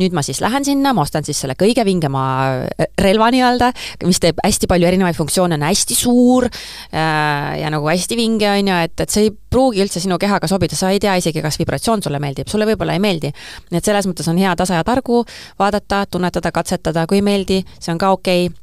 nüüd 0.00 0.16
ma 0.16 0.24
siis 0.24 0.40
lähen 0.40 0.64
sinna, 0.64 0.94
ma 0.96 1.04
ostan 1.04 1.26
siis 1.26 1.42
selle 1.42 1.56
kõige 1.60 1.84
vingema 1.84 2.22
relva 3.00 3.28
nii-öelda, 3.34 3.72
mis 4.08 4.22
teeb 4.22 4.40
hästi 4.44 4.70
palju 4.70 4.88
erinevaid 4.88 5.18
funktsioone, 5.18 5.58
on 5.60 5.66
hästi 5.68 5.98
suur 5.98 6.48
ja 6.92 7.72
nagu 7.72 7.88
hästi 7.90 8.16
vinge, 8.16 8.48
on 8.48 8.72
ju, 8.72 8.78
et, 8.88 8.96
et 9.04 9.12
see 9.12 9.28
ei 9.28 9.34
pruugi 9.52 9.84
üldse 9.84 10.00
sinu 10.00 10.16
kehaga 10.20 10.48
sobida, 10.48 10.78
sa 10.78 10.92
ei 10.94 11.02
tea 11.02 11.18
isegi, 11.20 11.42
kas 11.44 11.60
vibratsioon 11.60 12.04
sulle 12.04 12.22
meeldib, 12.22 12.48
sulle 12.48 12.68
võib-olla 12.70 12.96
ei 12.96 13.02
meeldi. 13.02 13.32
nii 13.70 13.82
et 13.82 13.92
selles 13.92 14.08
mõttes 14.08 14.28
on 14.30 14.40
hea 14.40 14.54
tasa 14.56 14.80
ja 14.80 14.86
targu 14.86 15.24
vaadata, 15.60 16.06
tunnetada, 16.10 16.52
katsetada, 16.54 17.06
kui 17.10 17.20
ei 17.20 17.26
meeldi, 17.26 17.62
see 17.78 17.92
on 17.92 18.00
ka 18.00 18.14
okei 18.16 18.48
okay 18.48 18.59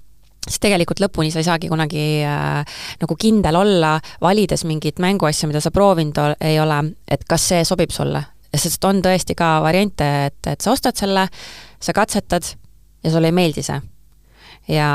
siis 0.48 0.62
tegelikult 0.64 1.02
lõpuni 1.04 1.32
sa 1.34 1.42
ei 1.42 1.48
saagi 1.48 1.70
kunagi 1.72 2.06
äh, 2.28 2.80
nagu 3.02 3.18
kindel 3.20 3.60
olla, 3.60 3.98
valides 4.24 4.66
mingit 4.70 5.02
mänguasja, 5.04 5.50
mida 5.50 5.62
sa 5.64 5.72
proovinud 5.76 6.38
ei 6.42 6.60
ole, 6.64 6.82
et 7.08 7.28
kas 7.30 7.50
see 7.52 7.66
sobib 7.68 7.94
sulle. 7.96 8.24
sest 8.58 8.86
on 8.90 9.02
tõesti 9.06 9.36
ka 9.38 9.58
variante, 9.62 10.06
et, 10.30 10.40
et 10.48 10.62
sa 10.64 10.72
ostad 10.72 10.98
selle, 10.98 11.28
sa 11.80 11.94
katsetad 11.94 12.48
ja 13.04 13.12
sulle 13.12 13.30
ei 13.30 13.36
meeldi 13.36 13.64
see. 13.64 13.82
ja, 14.68 14.90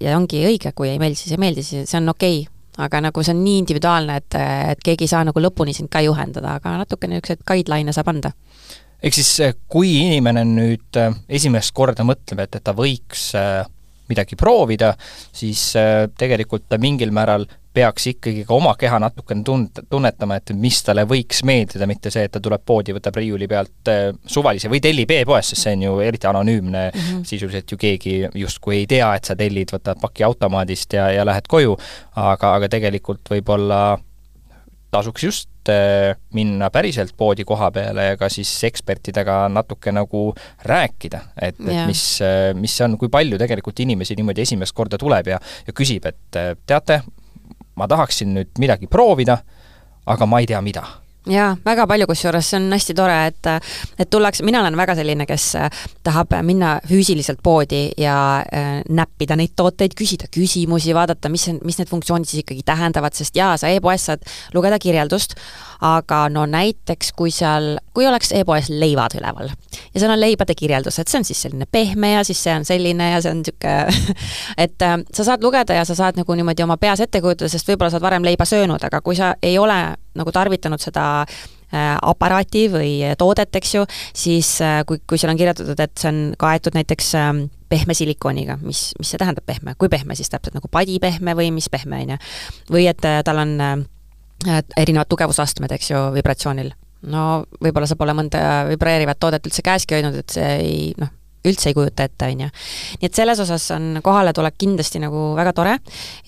ja 0.00 0.16
ongi 0.16 0.44
õige, 0.46 0.72
kui 0.74 0.92
ei 0.92 1.00
meeldi, 1.00 1.18
siis 1.18 1.34
ei 1.34 1.40
meeldi, 1.40 1.64
siis 1.66 1.90
see 1.90 2.00
on 2.00 2.14
okei 2.14 2.44
okay 2.44 2.54
aga 2.78 3.00
nagu 3.08 3.22
see 3.26 3.34
on 3.34 3.40
nii 3.42 3.56
individuaalne, 3.64 4.16
et, 4.20 4.36
et 4.70 4.82
keegi 4.86 5.08
ei 5.08 5.10
saa 5.10 5.24
nagu 5.26 5.40
lõpuni 5.42 5.72
sind 5.74 5.90
ka 5.90 5.98
juhendada, 6.04 6.54
aga 6.60 6.76
natukene 6.78 7.16
niisuguseid 7.16 7.42
guideline'e 7.42 7.94
saab 7.96 8.12
anda 8.12 8.30
ehk 9.02 9.14
siis 9.14 9.32
kui 9.70 9.92
inimene 10.02 10.44
nüüd 10.48 10.98
äh, 10.98 11.14
esimest 11.38 11.74
korda 11.76 12.06
mõtleb, 12.06 12.42
et, 12.44 12.58
et 12.58 12.64
ta 12.64 12.74
võiks 12.76 13.30
äh, 13.38 13.62
midagi 14.08 14.36
proovida, 14.36 14.94
siis 15.32 15.70
äh, 15.78 16.06
tegelikult 16.18 16.68
ta 16.68 16.78
mingil 16.80 17.12
määral 17.14 17.46
peaks 17.78 18.08
ikkagi 18.10 18.42
ka 18.48 18.56
oma 18.56 18.72
keha 18.78 18.98
natukene 19.02 19.44
tund-, 19.46 19.82
tunnetama, 19.90 20.38
et 20.40 20.52
mis 20.58 20.80
talle 20.82 21.04
võiks 21.08 21.44
meeldida, 21.46 21.86
mitte 21.86 22.10
see, 22.10 22.24
et 22.26 22.32
ta 22.34 22.40
tuleb 22.42 22.64
poodi, 22.66 22.94
võtab 22.96 23.18
riiuli 23.20 23.48
pealt 23.50 23.92
äh, 23.92 24.08
suvalise 24.26 24.70
või 24.72 24.82
tellib 24.84 25.12
e-poest, 25.14 25.54
sest 25.54 25.68
see 25.68 25.76
on 25.78 25.86
ju 25.86 25.94
eriti 26.08 26.26
anonüümne 26.30 26.88
mm, 26.88 26.98
-hmm. 26.98 27.22
sisuliselt 27.28 27.70
ju 27.72 27.78
keegi 27.78 28.16
justkui 28.34 28.80
ei 28.80 28.90
tea, 28.90 29.12
et 29.14 29.28
sa 29.28 29.36
tellid, 29.36 29.70
võtad 29.74 30.00
paki 30.00 30.26
automaadist 30.26 30.98
ja, 30.98 31.10
ja 31.14 31.26
lähed 31.28 31.46
koju, 31.48 31.76
aga, 32.16 32.54
aga 32.58 32.68
tegelikult 32.68 33.36
võib-olla 33.36 33.98
tasuks 34.90 35.24
just 35.24 35.68
äh, 35.68 36.16
minna 36.34 36.70
päriselt 36.72 37.12
poodi 37.16 37.44
koha 37.48 37.70
peale 37.74 38.06
ja 38.10 38.16
ka 38.20 38.30
siis 38.32 38.50
ekspertidega 38.68 39.40
natuke 39.52 39.92
nagu 39.92 40.22
rääkida, 40.64 41.20
et, 41.36 41.58
et 41.60 41.82
mis, 41.88 42.04
äh, 42.24 42.52
mis 42.56 42.76
see 42.76 42.86
on, 42.88 42.96
kui 43.00 43.12
palju 43.12 43.40
tegelikult 43.40 43.84
inimesi 43.84 44.16
niimoodi 44.18 44.46
esimest 44.46 44.76
korda 44.76 45.00
tuleb 45.00 45.34
ja, 45.34 45.40
ja 45.66 45.76
küsib, 45.76 46.08
et 46.08 46.40
äh, 46.40 46.54
teate, 46.66 47.02
ma 47.78 47.88
tahaksin 47.90 48.32
nüüd 48.38 48.56
midagi 48.62 48.88
proovida, 48.90 49.40
aga 50.08 50.26
ma 50.26 50.40
ei 50.40 50.48
tea, 50.48 50.62
mida 50.64 50.86
jaa, 51.32 51.52
väga 51.64 51.86
palju, 51.90 52.08
kusjuures 52.08 52.50
see 52.50 52.58
on 52.60 52.72
hästi 52.72 52.96
tore, 52.96 53.18
et 53.30 53.50
et 53.98 54.10
tullakse, 54.10 54.44
mina 54.46 54.60
olen 54.62 54.76
väga 54.78 54.96
selline, 54.98 55.26
kes 55.28 55.46
tahab 56.06 56.34
minna 56.46 56.78
füüsiliselt 56.88 57.42
poodi 57.42 57.88
ja 57.98 58.16
äh, 58.40 58.80
näppida 58.88 59.36
neid 59.38 59.54
tooteid, 59.56 59.96
küsida 59.98 60.28
küsimusi, 60.32 60.94
vaadata, 60.96 61.30
mis, 61.32 61.48
mis 61.64 61.80
need 61.80 61.90
funktsioonid 61.90 62.28
siis 62.28 62.44
ikkagi 62.44 62.64
tähendavad, 62.66 63.16
sest 63.16 63.36
jaa, 63.36 63.56
sa 63.60 63.70
e-poes 63.72 64.08
saad 64.08 64.24
lugeda 64.54 64.78
kirjeldust, 64.82 65.36
aga 65.84 66.24
no 66.32 66.44
näiteks 66.50 67.12
kui 67.16 67.30
seal, 67.34 67.76
kui 67.94 68.06
oleks 68.08 68.32
e-poes 68.34 68.70
leivad 68.72 69.14
üleval 69.18 69.52
ja 69.52 70.00
seal 70.00 70.10
on 70.10 70.20
leibade 70.20 70.56
kirjeldus, 70.58 70.98
et 70.98 71.10
see 71.10 71.20
on 71.20 71.28
siis 71.28 71.42
selline 71.46 71.68
pehme 71.70 72.12
ja 72.16 72.24
siis 72.26 72.40
see 72.42 72.54
on 72.56 72.66
selline 72.66 73.12
ja 73.12 73.22
see 73.22 73.34
on 73.34 73.42
niisugune 73.44 74.16
et 74.64 74.82
äh, 74.82 74.98
sa 75.14 75.28
saad 75.30 75.44
lugeda 75.44 75.76
ja 75.78 75.84
sa 75.88 75.94
saad 75.98 76.18
nagu 76.18 76.34
niimoodi 76.34 76.66
oma 76.66 76.78
peas 76.80 77.02
ette 77.04 77.22
kujutada, 77.22 77.50
sest 77.52 77.68
võib-olla 77.70 77.92
sa 77.92 77.98
oled 77.98 78.08
varem 78.08 78.26
leiba 78.26 78.48
söönud, 78.48 78.82
aga 78.84 79.02
kui 79.04 79.16
sa 79.18 79.34
ei 79.42 79.58
ole 79.58 79.78
nagu 80.18 80.32
tarvitanud 80.34 80.82
seda 80.82 81.04
äh, 81.24 81.94
aparaati 81.96 82.66
või 82.72 82.92
toodet, 83.18 83.54
eks 83.60 83.74
ju, 83.74 83.84
siis 84.16 84.56
äh, 84.64 84.80
kui, 84.88 85.00
kui 85.08 85.20
seal 85.20 85.32
on 85.34 85.40
kirjutatud, 85.40 85.78
et 85.84 85.94
see 86.00 86.10
on 86.12 86.22
kaetud 86.40 86.78
näiteks 86.78 87.12
ähm, 87.20 87.44
pehme 87.68 87.96
silikooniga, 87.96 88.58
mis, 88.62 88.90
mis 88.98 89.12
see 89.12 89.20
tähendab 89.20 89.46
pehme, 89.48 89.76
kui 89.78 89.90
pehme 89.92 90.16
siis 90.18 90.32
täpselt, 90.32 90.56
nagu 90.56 90.70
padipehme 90.72 91.36
või 91.38 91.52
mis 91.54 91.68
pehme, 91.72 92.02
on 92.04 92.16
ju. 92.16 92.18
või 92.72 92.88
et 92.90 93.04
tal 93.24 93.44
on 93.44 93.56
erinevad 94.76 95.08
tugevusastmed, 95.10 95.72
eks 95.74 95.90
ju, 95.90 96.02
vibratsioonil. 96.14 96.72
no 97.10 97.44
võib-olla 97.62 97.86
sa 97.86 97.96
pole 97.98 98.14
mõnda 98.16 98.40
vibreerivat 98.70 99.20
toodet 99.20 99.46
üldse 99.46 99.62
käeski 99.62 99.98
hoidnud, 99.98 100.16
et 100.18 100.34
see 100.34 100.48
ei 100.58 100.78
noh, 100.98 101.10
üldse 101.46 101.70
ei 101.70 101.76
kujuta 101.76 102.06
ette, 102.08 102.26
on 102.26 102.44
ju. 102.46 102.48
nii 103.00 103.08
et 103.08 103.18
selles 103.20 103.40
osas 103.44 103.68
on 103.76 104.00
kohaletulek 104.04 104.56
kindlasti 104.58 105.02
nagu 105.02 105.32
väga 105.38 105.54
tore 105.56 105.76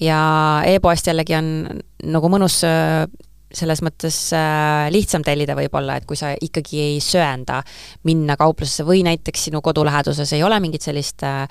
ja 0.03 0.21
e-poest 0.69 1.11
jällegi 1.11 1.37
on 1.39 1.51
nagu 2.15 2.31
mõnus 2.33 2.61
äh, 2.67 3.05
selles 3.53 3.83
mõttes 3.83 4.17
äh, 4.37 4.87
lihtsam 4.95 5.25
tellida 5.27 5.57
võib-olla, 5.59 5.99
et 5.99 6.07
kui 6.09 6.19
sa 6.19 6.33
ikkagi 6.35 6.81
ei 6.85 7.01
söanda 7.05 7.61
minna 8.07 8.37
kauplusesse 8.41 8.87
või 8.87 9.03
näiteks 9.07 9.49
sinu 9.49 9.63
kodu 9.65 9.85
läheduses 9.87 10.33
ei 10.37 10.45
ole 10.47 10.61
mingit 10.63 10.87
sellist 10.87 11.25
äh, 11.27 11.43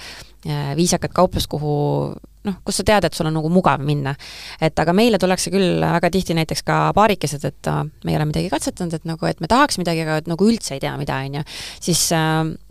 äh 0.48 0.76
viisakat 0.80 1.14
kauplust, 1.14 1.50
kuhu 1.52 2.16
noh, 2.48 2.56
kus 2.66 2.80
sa 2.80 2.86
tead, 2.88 3.08
et 3.08 3.16
sul 3.16 3.28
on 3.30 3.36
nagu 3.36 3.50
mugav 3.52 3.82
minna. 3.84 4.16
et 4.62 4.80
aga 4.80 4.94
meile 4.96 5.20
tullakse 5.20 5.52
küll 5.52 5.82
väga 5.82 6.12
tihti 6.14 6.36
näiteks 6.38 6.64
ka 6.68 6.80
paarikesed, 6.96 7.46
et 7.46 7.72
me 8.04 8.14
ei 8.14 8.18
ole 8.18 8.30
midagi 8.30 8.52
katsetanud, 8.52 8.96
et 8.96 9.08
nagu, 9.10 9.26
et 9.30 9.42
me 9.44 9.50
tahaks 9.52 9.80
midagi, 9.82 10.06
aga 10.06 10.20
et 10.24 10.30
nagu 10.32 10.48
üldse 10.48 10.76
ei 10.78 10.84
tea, 10.84 10.96
mida, 11.00 11.20
on 11.26 11.40
ju. 11.40 11.44
siis 11.90 12.06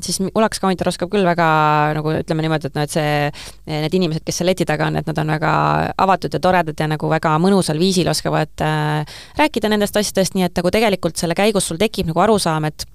siis 0.01 0.21
Ulax 0.35 0.61
Counter 0.63 0.89
oskab 0.89 1.13
küll 1.13 1.27
väga 1.27 1.49
nagu 1.99 2.15
ütleme 2.21 2.45
niimoodi, 2.45 2.71
et 2.71 2.79
noh, 2.79 2.87
et 2.89 2.95
see, 2.95 3.15
need 3.69 3.97
inimesed, 4.01 4.25
kes 4.27 4.41
seal 4.41 4.49
leti 4.51 4.67
taga 4.69 4.89
on, 4.89 5.01
et 5.01 5.09
nad 5.09 5.23
on 5.23 5.35
väga 5.37 5.55
avatud 6.07 6.35
ja 6.35 6.43
toredad 6.43 6.79
ja 6.79 6.89
nagu 6.91 7.11
väga 7.11 7.35
mõnusal 7.43 7.81
viisil 7.81 8.09
oskavad 8.11 8.65
äh, 8.65 9.19
rääkida 9.39 9.71
nendest 9.73 9.97
asjadest, 10.01 10.37
nii 10.37 10.49
et 10.49 10.61
nagu 10.61 10.73
tegelikult 10.75 11.21
selle 11.21 11.37
käigus 11.39 11.69
sul 11.69 11.81
tekib 11.81 12.09
nagu 12.11 12.25
arusaam, 12.25 12.69
et 12.69 12.87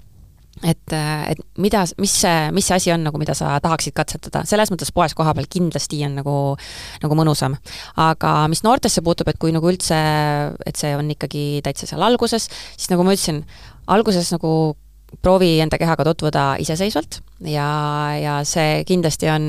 et, 0.62 0.93
et 0.93 1.39
mida, 1.57 1.83
mis 2.01 2.13
see, 2.24 2.51
mis 2.55 2.67
see 2.67 2.77
asi 2.77 2.93
on 2.93 3.03
nagu, 3.07 3.19
mida 3.22 3.36
sa 3.38 3.55
tahaksid 3.63 3.95
katsetada, 3.98 4.43
selles 4.50 4.72
mõttes 4.74 4.93
poes 4.95 5.15
kohapeal 5.17 5.50
kindlasti 5.51 6.03
on 6.05 6.19
nagu, 6.22 6.36
nagu 7.03 7.17
mõnusam. 7.19 7.57
aga 8.00 8.36
mis 8.51 8.63
noortesse 8.65 9.03
puutub, 9.05 9.31
et 9.31 9.41
kui 9.41 9.55
nagu 9.55 9.72
üldse, 9.72 9.98
et 10.65 10.79
see 10.79 10.93
on 10.98 11.10
ikkagi 11.15 11.63
täitsa 11.65 11.89
seal 11.89 12.05
alguses, 12.05 12.50
siis 12.77 12.91
nagu 12.93 13.05
ma 13.05 13.15
ütlesin, 13.15 13.43
alguses 13.91 14.31
nagu 14.36 14.53
proovi 15.22 15.60
enda 15.62 15.77
kehaga 15.77 16.05
tutvuda 16.07 16.43
iseseisvalt 16.62 17.19
ja, 17.45 17.67
ja 18.17 18.38
see 18.48 18.81
kindlasti 18.88 19.29
on 19.29 19.43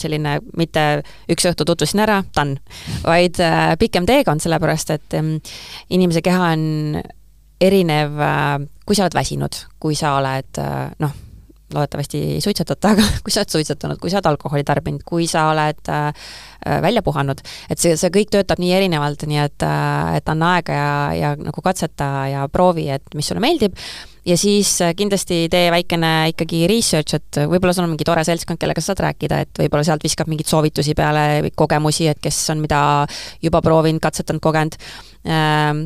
selline 0.00 0.38
mitte 0.56 0.84
üks 1.30 1.44
õhtu 1.50 1.66
tutvusin 1.68 2.04
ära, 2.04 2.22
done, 2.36 2.56
vaid 3.04 3.40
äh, 3.44 3.74
pikem 3.80 4.08
teekond, 4.08 4.44
sellepärast 4.44 4.94
et 4.94 5.18
ähm, 5.18 5.36
inimese 5.92 6.24
keha 6.24 6.54
on 6.54 7.02
erinev 7.64 8.16
äh, 8.22 8.56
kui 8.84 8.96
sa 8.96 9.06
oled 9.06 9.16
väsinud, 9.16 9.60
kui 9.80 9.96
sa 9.98 10.16
oled 10.18 10.60
äh, 10.60 10.90
noh, 11.02 11.14
loodetavasti 11.74 12.20
ei 12.36 12.40
suitsetata, 12.40 12.90
aga 12.94 13.04
kui 13.24 13.32
sa 13.32 13.42
oled 13.42 13.54
suitsetanud, 13.56 14.00
kui 14.00 14.12
sa 14.12 14.20
oled 14.20 14.30
alkoholi 14.34 14.64
tarbinud, 14.66 15.04
kui 15.06 15.26
sa 15.30 15.48
oled 15.52 15.92
äh, 15.92 16.08
äh, 16.66 16.80
välja 16.84 17.02
puhanud, 17.02 17.40
et 17.70 17.80
see, 17.80 17.96
see 18.00 18.12
kõik 18.14 18.32
töötab 18.34 18.62
nii 18.62 18.74
erinevalt, 18.76 19.26
nii 19.28 19.40
et 19.44 19.66
äh,, 19.66 20.16
et 20.20 20.28
anna 20.30 20.54
aega 20.58 20.76
ja, 20.76 20.90
ja 21.18 21.36
nagu 21.40 21.64
katseta 21.64 22.10
ja 22.30 22.48
proovi, 22.52 22.88
et 22.94 23.16
mis 23.16 23.28
sulle 23.30 23.42
meeldib, 23.44 23.78
ja 24.28 24.36
siis 24.40 24.76
kindlasti 24.96 25.44
tee 25.52 25.72
väikene 25.72 26.12
ikkagi 26.34 26.64
research, 26.70 27.18
et 27.18 27.40
võib-olla 27.48 27.74
sul 27.76 27.88
on 27.88 27.92
mingi 27.94 28.06
tore 28.08 28.24
seltskond, 28.26 28.60
kellega 28.60 28.84
sa 28.84 28.92
saad 28.92 29.04
rääkida, 29.08 29.42
et 29.44 29.64
võib-olla 29.64 29.84
sealt 29.88 30.04
viskab 30.04 30.30
mingeid 30.30 30.48
soovitusi 30.52 30.96
peale, 30.96 31.50
kogemusi, 31.56 32.08
et 32.12 32.22
kes 32.22 32.44
on 32.54 32.62
mida 32.64 32.80
juba 33.44 33.64
proovinud, 33.64 34.02
katsetanud, 34.04 34.44
kogenud. 34.44 34.80
Äh,, 35.24 35.84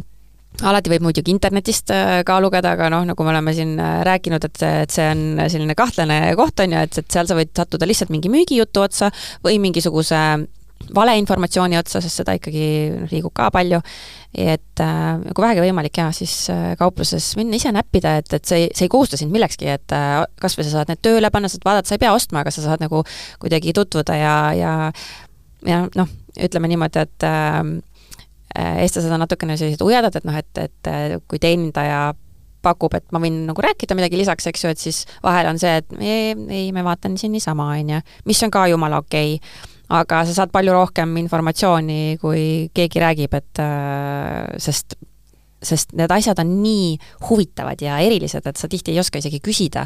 alati 0.69 0.90
võib 0.90 1.07
muidugi 1.07 1.33
internetist 1.35 1.93
äh, 1.95 2.21
ka 2.26 2.38
lugeda, 2.43 2.75
aga 2.75 2.90
noh, 2.93 3.07
nagu 3.09 3.26
me 3.26 3.33
oleme 3.33 3.55
siin 3.55 3.76
äh, 3.78 4.00
rääkinud, 4.09 4.45
et, 4.49 4.62
et 4.85 4.95
see 4.95 5.07
on 5.12 5.43
selline 5.47 5.76
kahtlane 5.78 6.21
koht, 6.38 6.61
on 6.64 6.75
ju, 6.75 6.85
et, 6.88 7.00
et 7.02 7.19
seal 7.19 7.28
sa 7.31 7.37
võid 7.38 7.52
sattuda 7.57 7.88
lihtsalt 7.88 8.12
mingi 8.14 8.33
müügijutu 8.33 8.83
otsa 8.83 9.12
või 9.45 9.61
mingisuguse 9.62 10.23
valeinformatsiooni 10.95 11.76
otsa, 11.78 12.00
sest 12.02 12.21
seda 12.21 12.35
ikkagi 12.38 12.64
liigub 13.11 13.35
ka 13.37 13.49
palju, 13.55 13.81
et 14.35 14.83
äh, 14.83 15.07
kui 15.35 15.45
vähegi 15.45 15.62
võimalik 15.67 16.00
jaa, 16.00 16.11
siis 16.17 16.35
äh, 16.55 16.73
kaupluses 16.81 17.31
minna 17.38 17.59
ise 17.59 17.73
näppida, 17.75 18.17
et, 18.23 18.31
et 18.35 18.49
see 18.49 18.69
see 18.73 18.87
ei 18.87 18.93
kohusta 18.93 19.19
sind 19.21 19.35
millekski, 19.35 19.69
et 19.75 19.95
äh, 19.95 20.23
kas 20.40 20.59
või 20.59 20.67
sa 20.69 20.78
saad 20.78 20.93
need 20.93 21.02
tööle 21.05 21.31
panna, 21.35 21.50
saad 21.52 21.67
vaadata, 21.67 21.90
sa 21.90 21.99
ei 21.99 22.05
pea 22.07 22.14
ostma, 22.17 22.43
aga 22.43 22.55
sa 22.55 22.64
saad 22.64 22.85
nagu 22.85 23.05
kuidagi 23.43 23.75
tutvuda 23.76 24.19
ja, 24.19 24.37
ja 24.59 24.73
ja 25.67 25.83
noh, 25.99 26.11
ütleme 26.38 26.71
niimoodi, 26.71 27.02
et 27.02 27.25
Äh, 27.26 27.62
eestlased 28.58 29.12
on 29.14 29.22
natukene 29.24 29.56
sellised 29.60 29.82
ujedad, 29.84 30.18
et 30.18 30.26
noh, 30.28 30.36
et, 30.38 30.50
et 30.62 30.90
äh, 30.90 31.16
kui 31.30 31.40
teenindaja 31.42 32.12
pakub, 32.64 32.94
et 32.98 33.06
ma 33.14 33.22
võin 33.22 33.44
nagu 33.48 33.62
rääkida 33.62 33.96
midagi 33.96 34.18
lisaks, 34.18 34.48
eks 34.50 34.64
ju, 34.64 34.70
et 34.74 34.82
siis 34.82 35.02
vahel 35.24 35.50
on 35.50 35.60
see, 35.62 35.78
et 35.78 35.98
ei, 36.00 36.32
ei, 36.50 36.70
ma 36.74 36.84
vaatan 36.90 37.18
siin 37.20 37.32
niisama, 37.34 37.70
on 37.76 37.94
ju, 37.94 38.00
mis 38.28 38.42
on 38.46 38.54
ka 38.54 38.66
jumala 38.70 38.98
okei 39.04 39.36
okay. 39.38 39.68
aga 40.00 40.24
sa 40.26 40.40
saad 40.40 40.54
palju 40.54 40.74
rohkem 40.74 41.14
informatsiooni, 41.22 42.18
kui 42.22 42.42
keegi 42.74 43.04
räägib, 43.04 43.38
et 43.38 43.62
äh, 43.62 44.58
sest 44.62 44.98
sest 45.62 45.90
need 45.98 46.12
asjad 46.14 46.38
on 46.38 46.52
nii 46.62 46.92
huvitavad 47.28 47.80
ja 47.82 47.98
erilised, 47.98 48.46
et 48.46 48.60
sa 48.60 48.68
tihti 48.70 48.92
ei 48.94 49.00
oska 49.02 49.18
isegi 49.18 49.40
küsida, 49.42 49.84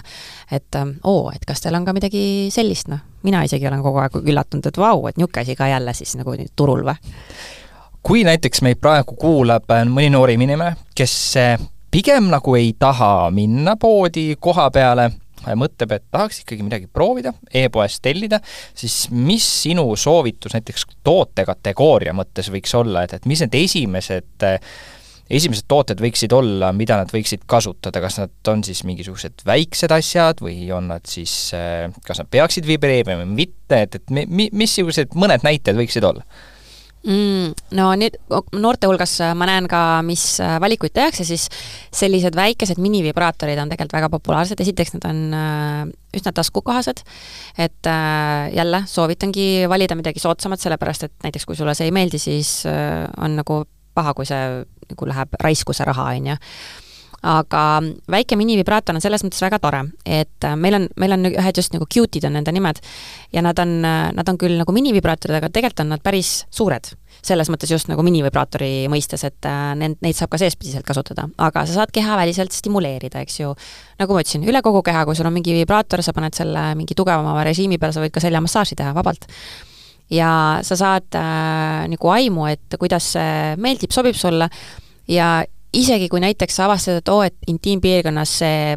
et 0.53 0.77
oo, 1.09 1.31
et 1.33 1.47
kas 1.49 1.65
teil 1.65 1.79
on 1.79 1.87
ka 1.87 1.95
midagi 1.97 2.51
sellist, 2.53 2.91
noh, 2.93 3.01
mina 3.25 3.41
isegi 3.47 3.69
olen 3.71 3.81
kogu 3.85 4.03
aeg 4.03 4.19
üllatunud, 4.21 4.69
et 4.69 4.81
vau, 4.81 5.07
et 5.09 5.17
niisugune 5.17 5.47
asi 5.47 5.57
ka 5.57 5.71
jälle 5.73 5.95
siis 5.97 6.13
nagu 6.21 6.37
turul 6.57 6.85
või? 6.89 7.17
Kui 8.03 8.25
näiteks 8.27 8.63
meid 8.67 8.81
praegu 8.83 9.17
kuulab 9.19 9.71
äh, 9.73 9.85
mõni 9.89 10.11
noorim 10.13 10.43
inimene, 10.45 10.75
kes 10.99 11.17
äh, 11.41 11.57
pigem 11.93 12.31
nagu 12.33 12.57
ei 12.59 12.73
taha 12.79 13.31
minna 13.35 13.77
poodi 13.81 14.33
koha 14.41 14.69
peale, 14.75 15.11
mõtleb, 15.59 15.97
et 15.97 16.05
tahaks 16.15 16.43
ikkagi 16.45 16.63
midagi 16.63 16.87
proovida 16.87 17.33
e, 17.51 17.65
e-poest 17.65 18.03
tellida, 18.05 18.39
siis 18.79 19.09
mis 19.11 19.47
sinu 19.65 19.89
soovitus 19.99 20.55
näiteks 20.55 20.87
tootekategooria 21.03 22.15
mõttes 22.15 22.51
võiks 22.53 22.75
olla, 22.79 23.03
et, 23.03 23.17
et 23.19 23.27
mis 23.27 23.43
need 23.43 23.57
esimesed 23.59 24.47
esimesed 25.33 25.65
tooted 25.71 26.01
võiksid 26.03 26.33
olla, 26.37 26.71
mida 26.77 26.99
nad 27.01 27.11
võiksid 27.13 27.47
kasutada, 27.49 28.03
kas 28.05 28.19
nad 28.21 28.51
on 28.53 28.63
siis 28.67 28.83
mingisugused 28.87 29.45
väiksed 29.49 29.95
asjad 29.95 30.43
või 30.45 30.67
on 30.75 30.91
nad 30.93 31.07
siis, 31.09 31.35
kas 32.05 32.21
nad 32.21 32.31
peaksid 32.31 32.69
vibreerima 32.69 33.23
või 33.23 33.31
mitte, 33.43 33.83
et, 33.87 33.97
et 33.99 34.13
mi-, 34.13 34.51
missugused 34.53 35.17
mõned 35.19 35.47
näited 35.47 35.79
võiksid 35.79 36.07
olla? 36.07 36.27
Mm,? 37.07 37.53
No 37.77 37.89
nüüd 37.99 38.17
noorte 38.61 38.89
hulgas 38.91 39.15
äh, 39.25 39.33
ma 39.39 39.49
näen 39.49 39.69
ka, 39.71 40.03
mis 40.07 40.25
äh, 40.43 40.59
valikuid 40.63 40.95
tehakse, 40.97 41.27
siis 41.29 41.49
sellised 41.95 42.37
väikesed 42.39 42.81
minivibraatorid 42.83 43.61
on 43.63 43.73
tegelikult 43.73 43.99
väga 43.99 44.11
populaarsed, 44.13 44.61
esiteks 44.63 44.97
nad 44.97 45.09
on 45.11 45.23
äh, 45.39 45.83
üsna 46.13 46.35
taskukohased, 46.37 47.01
et 47.57 47.89
jälle 48.53 48.83
soovitangi 48.85 49.65
valida 49.73 49.97
midagi 49.97 50.21
soodsamat, 50.21 50.61
sellepärast 50.61 51.07
et 51.07 51.15
näiteks 51.25 51.49
kui 51.49 51.57
sulle 51.57 51.73
see 51.79 51.89
ei 51.89 51.95
meeldi, 51.97 52.21
siis 52.21 52.67
on 52.69 53.39
nagu 53.39 53.63
paha, 53.97 54.13
kui 54.13 54.29
see 54.29 54.43
nagu 54.93 55.09
läheb 55.09 55.41
raisku, 55.41 55.73
see 55.73 55.89
raha, 55.89 56.11
on 56.13 56.29
ju 56.35 56.37
aga 57.23 57.63
väike 58.11 58.37
minivibraator 58.39 58.97
on 58.97 59.03
selles 59.03 59.23
mõttes 59.23 59.43
väga 59.45 59.61
tore, 59.63 59.85
et 60.03 60.47
äh, 60.47 60.57
meil 60.59 60.75
on, 60.81 60.89
meil 60.99 61.15
on 61.15 61.29
ühed 61.31 61.59
just 61.59 61.75
nagu 61.75 61.87
cute'id 61.87 62.27
on 62.27 62.35
nende 62.35 62.53
nimed. 62.55 62.81
Ja 63.33 63.45
nad 63.47 63.59
on, 63.63 63.77
äh, 63.87 64.09
nad 64.17 64.29
on 64.29 64.39
küll 64.41 64.59
nagu 64.59 64.75
minivibraatorid, 64.75 65.39
aga 65.39 65.51
tegelikult 65.53 65.85
on 65.85 65.95
nad 65.95 66.03
päris 66.03 66.43
suured. 66.51 66.91
Selles 67.23 67.47
mõttes 67.53 67.71
just 67.71 67.87
nagu 67.87 68.03
minivibraatori 68.03 68.89
mõistes, 68.91 69.23
et 69.29 69.47
äh, 69.47 69.73
need, 69.79 70.01
neid 70.03 70.19
saab 70.19 70.33
ka 70.35 70.43
seespidiselt 70.43 70.87
kasutada, 70.89 71.29
aga 71.39 71.63
sa 71.69 71.79
saad 71.79 71.95
kehaväliselt 71.95 72.55
stimuleerida, 72.57 73.23
eks 73.23 73.39
ju. 73.45 73.55
nagu 74.03 74.17
ma 74.17 74.25
ütlesin, 74.25 74.47
üle 74.49 74.63
kogu 74.67 74.83
keha, 74.83 75.05
kui 75.07 75.19
sul 75.19 75.31
on 75.31 75.37
mingi 75.37 75.55
vibraator, 75.61 76.03
sa 76.03 76.15
paned 76.17 76.35
selle 76.35 76.73
mingi 76.79 76.99
tugevama 76.99 77.39
režiimi 77.47 77.79
peale, 77.79 77.95
sa 77.95 78.03
võid 78.03 78.15
ka 78.15 78.25
seljamassaaži 78.25 78.79
teha 78.83 78.97
vabalt. 78.99 79.31
Ja 80.13 80.59
sa 80.67 80.77
saad 80.77 81.15
äh, 81.15 81.87
nagu 81.89 82.11
aimu, 82.13 82.51
et 82.51 82.81
kuidas 82.81 83.15
see 83.15 83.55
meeldib, 83.63 83.95
sobib 83.95 84.19
sulle. 84.19 84.51
Ja 85.11 85.43
isegi 85.73 86.09
kui 86.09 86.21
näiteks 86.21 86.57
sa 86.57 86.67
avastad, 86.67 87.01
et 87.01 87.09
oo, 87.09 87.23
et 87.23 87.37
intiimpiirkonnas 87.49 88.39
see 88.43 88.77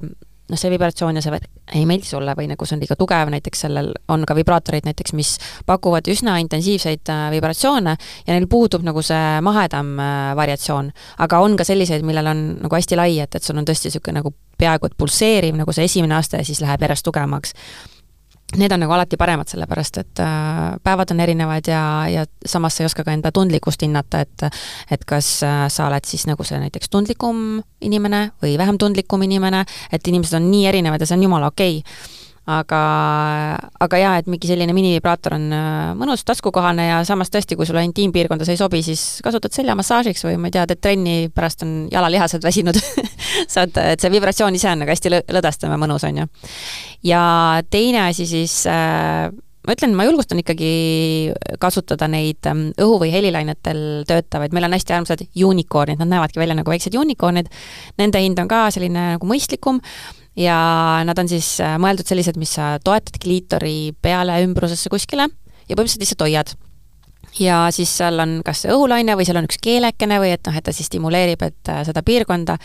noh, 0.50 0.60
see 0.60 0.72
vibratsioon 0.74 1.18
ja 1.18 1.24
see 1.26 1.40
ei 1.76 1.86
meeldi 1.90 2.08
sulle 2.08 2.36
või 2.38 2.48
nagu 2.52 2.68
see 2.68 2.76
on 2.78 2.84
liiga 2.84 2.98
tugev, 3.00 3.32
näiteks 3.34 3.66
sellel 3.66 3.92
on 4.14 4.26
ka 4.28 4.36
vibraatorid 4.38 4.86
näiteks, 4.86 5.16
mis 5.18 5.32
pakuvad 5.66 6.08
üsna 6.12 6.38
intensiivseid 6.44 7.10
äh, 7.10 7.26
vibratsioone 7.34 7.96
ja 7.98 8.36
neil 8.36 8.46
puudub 8.52 8.86
nagu 8.86 9.02
see 9.06 9.42
mahedam 9.46 9.96
äh, 10.00 10.36
variatsioon. 10.38 10.92
aga 11.26 11.42
on 11.42 11.58
ka 11.58 11.66
selliseid, 11.68 12.06
millel 12.06 12.30
on 12.32 12.46
nagu 12.62 12.78
hästi 12.78 13.00
lai, 13.00 13.20
et, 13.24 13.36
et 13.36 13.44
sul 13.44 13.58
on 13.58 13.66
tõesti 13.66 13.90
niisugune 13.90 14.22
nagu 14.22 14.34
peaaegu 14.60 14.88
et 14.88 14.98
pulseeriv 14.98 15.58
nagu 15.58 15.74
see 15.76 15.90
esimene 15.90 16.16
aste 16.16 16.44
siis 16.46 16.62
läheb 16.64 16.86
järjest 16.86 17.10
tugevamaks 17.10 17.58
need 18.58 18.72
on 18.72 18.84
nagu 18.84 18.94
alati 18.96 19.18
paremad, 19.18 19.50
sellepärast 19.52 20.02
et 20.02 20.24
äh, 20.24 20.76
päevad 20.84 21.12
on 21.12 21.24
erinevad 21.24 21.68
ja, 21.68 21.84
ja 22.12 22.26
samas 22.46 22.78
sa 22.78 22.84
ei 22.84 22.90
oska 22.90 23.04
ka 23.04 23.14
enda 23.16 23.32
tundlikkust 23.36 23.82
hinnata, 23.86 24.26
et 24.26 24.48
et 24.92 25.06
kas 25.06 25.30
äh, 25.44 25.66
sa 25.70 25.88
oled 25.90 26.06
siis 26.08 26.28
nagu 26.30 26.44
see 26.44 26.60
näiteks 26.62 26.92
tundlikum 26.92 27.62
inimene 27.82 28.30
või 28.44 28.58
vähem 28.62 28.78
tundlikum 28.82 29.24
inimene, 29.28 29.66
et 29.92 30.08
inimesed 30.08 30.40
on 30.40 30.52
nii 30.52 30.68
erinevad 30.74 31.02
ja 31.02 31.10
see 31.10 31.20
on 31.20 31.28
jumala 31.30 31.52
okei. 31.54 31.82
okay 31.82 32.24
aga, 32.46 32.82
aga 33.82 34.00
jaa, 34.00 34.16
et 34.22 34.28
mingi 34.30 34.50
selline 34.50 34.74
minivibraator 34.76 35.36
on 35.38 35.46
äh, 35.56 35.94
mõnus, 35.98 36.26
taskukohane 36.28 36.88
ja 36.88 37.00
samas 37.08 37.32
tõesti, 37.34 37.58
kui 37.58 37.66
sulle 37.66 37.82
intiimpiirkonda 37.88 38.46
see 38.46 38.58
ei 38.58 38.62
sobi, 38.62 38.82
siis 38.86 39.06
kasutad 39.26 39.56
seljamassaažiks 39.56 40.26
või 40.28 40.38
ma 40.42 40.52
ei 40.52 40.58
tea, 40.58 40.68
teed 40.70 40.84
trenni, 40.84 41.16
pärast 41.34 41.66
on 41.66 41.74
jalalihased 41.94 42.46
väsinud 42.46 42.78
saad, 43.56 43.74
et 43.82 44.04
see 44.04 44.14
vibratsioon 44.14 44.58
ise 44.58 44.70
on 44.72 44.84
nagu 44.84 44.94
hästi 44.94 45.14
lõdvestav 45.16 45.74
ja 45.74 45.80
mõnus, 45.82 46.06
on 46.06 46.22
ju. 46.22 46.28
ja 47.10 47.24
teine 47.74 48.06
asi 48.12 48.30
siis 48.30 48.62
äh, 48.70 49.32
ma 49.66 49.74
ütlen, 49.74 49.96
ma 49.98 50.06
julgustan 50.06 50.42
ikkagi 50.42 51.34
kasutada 51.62 52.08
neid 52.12 52.46
ähm, 52.50 52.68
õhu- 52.82 53.00
või 53.02 53.10
helilainetel 53.14 53.80
töötavaid, 54.10 54.54
meil 54.54 54.68
on 54.68 54.78
hästi 54.78 54.94
armsad 54.94 55.26
unicorn'id, 55.34 55.98
nad 56.02 56.12
näevadki 56.14 56.42
välja 56.42 56.58
nagu 56.60 56.70
väiksed 56.70 56.94
unicorn'id, 57.00 57.50
nende 58.02 58.22
hind 58.22 58.42
on 58.42 58.52
ka 58.52 58.68
selline 58.76 59.16
nagu 59.16 59.30
mõistlikum 59.30 59.82
ja 60.36 60.58
nad 61.08 61.20
on 61.20 61.30
siis 61.32 61.56
äh, 61.64 61.78
mõeldud 61.82 62.08
sellised, 62.08 62.38
mis 62.40 62.56
sa 62.58 62.76
toetad 62.84 63.18
kliitori 63.22 63.96
peale 64.02 64.38
ümbrusesse 64.44 64.92
kuskile 64.92 65.30
ja 65.30 65.76
põhimõtteliselt 65.76 66.04
lihtsalt 66.04 66.26
hoiad. 66.26 66.56
ja 67.40 67.66
siis 67.76 67.92
seal 67.98 68.20
on 68.20 68.40
kas 68.46 68.66
õhulaine 68.70 69.16
või 69.16 69.28
seal 69.28 69.40
on 69.40 69.48
üks 69.50 69.60
keelekene 69.64 70.20
või 70.24 70.34
et 70.36 70.48
noh, 70.48 70.56
et 70.56 70.64
ta 70.64 70.74
siis 70.76 70.90
stimuleerib, 70.92 71.42
et 71.42 71.72
äh, 71.72 71.84
seda 71.88 72.04
piirkonda. 72.04 72.58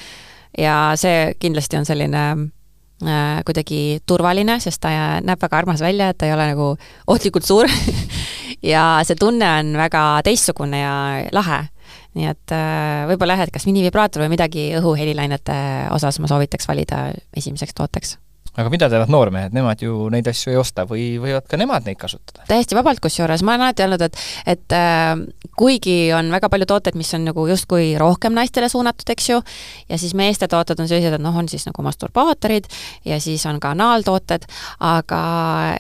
Ja 0.59 0.93
see 0.99 1.37
kindlasti 1.39 1.79
on 1.79 1.87
selline 1.87 2.23
äh, 3.07 3.43
kuidagi 3.47 4.01
turvaline, 4.07 4.59
sest 4.61 4.83
ta 4.83 4.91
näeb 5.23 5.43
väga 5.43 5.63
armas 5.63 5.83
välja, 5.83 6.11
et 6.11 6.19
ta 6.19 6.27
ei 6.27 6.35
ole 6.35 6.51
nagu 6.55 6.75
ohtlikult 7.07 7.47
suur. 7.47 7.71
Ja 8.61 9.01
see 9.09 9.17
tunne 9.17 9.47
on 9.57 9.71
väga 9.79 10.01
teistsugune 10.27 10.83
ja 10.83 10.95
lahe 11.33 11.63
nii 12.19 12.27
et 12.31 12.55
äh, 12.55 13.05
võib-olla 13.11 13.37
jah, 13.39 13.47
et 13.47 13.55
kas 13.55 13.69
minivibraator 13.69 14.25
või 14.25 14.35
midagi 14.35 14.71
õhuhelilainete 14.81 15.61
osas 15.95 16.19
ma 16.23 16.31
soovitaks 16.31 16.69
valida 16.71 17.09
esimeseks 17.37 17.77
tooteks 17.77 18.17
aga 18.61 18.73
mida 18.73 18.89
teevad 18.93 19.13
noormehed, 19.13 19.55
nemad 19.57 19.83
ju 19.83 20.09
neid 20.13 20.29
asju 20.31 20.55
ei 20.55 20.59
osta 20.61 20.87
või 20.89 21.05
võivad 21.23 21.47
ka 21.51 21.59
nemad 21.61 21.87
neid 21.89 21.99
kasutada? 22.01 22.45
täiesti 22.49 22.79
vabalt, 22.79 23.03
kusjuures. 23.03 23.45
Ma 23.47 23.57
olen 23.57 23.69
alati 23.69 23.87
öelnud, 23.87 24.07
et 24.07 24.21
et 24.55 24.77
äh, 24.77 25.15
kuigi 25.59 25.99
on 26.17 26.31
väga 26.33 26.51
palju 26.53 26.69
tooteid, 26.71 26.99
mis 26.99 27.13
on 27.17 27.27
nagu 27.29 27.47
justkui 27.51 27.93
rohkem 28.01 28.37
naistele 28.37 28.71
suunatud, 28.73 29.09
eks 29.13 29.31
ju, 29.33 29.41
ja 29.89 30.01
siis 30.01 30.15
meeste 30.19 30.49
tooted 30.51 30.81
on 30.81 30.91
sellised, 30.91 31.17
et 31.17 31.25
noh, 31.25 31.37
on 31.37 31.49
siis 31.51 31.67
nagu 31.69 31.85
masturbaatorid 31.87 32.69
ja 33.09 33.21
siis 33.21 33.47
on 33.51 33.61
ka 33.61 33.75
anaaltooted, 33.77 34.47
aga 34.87 35.23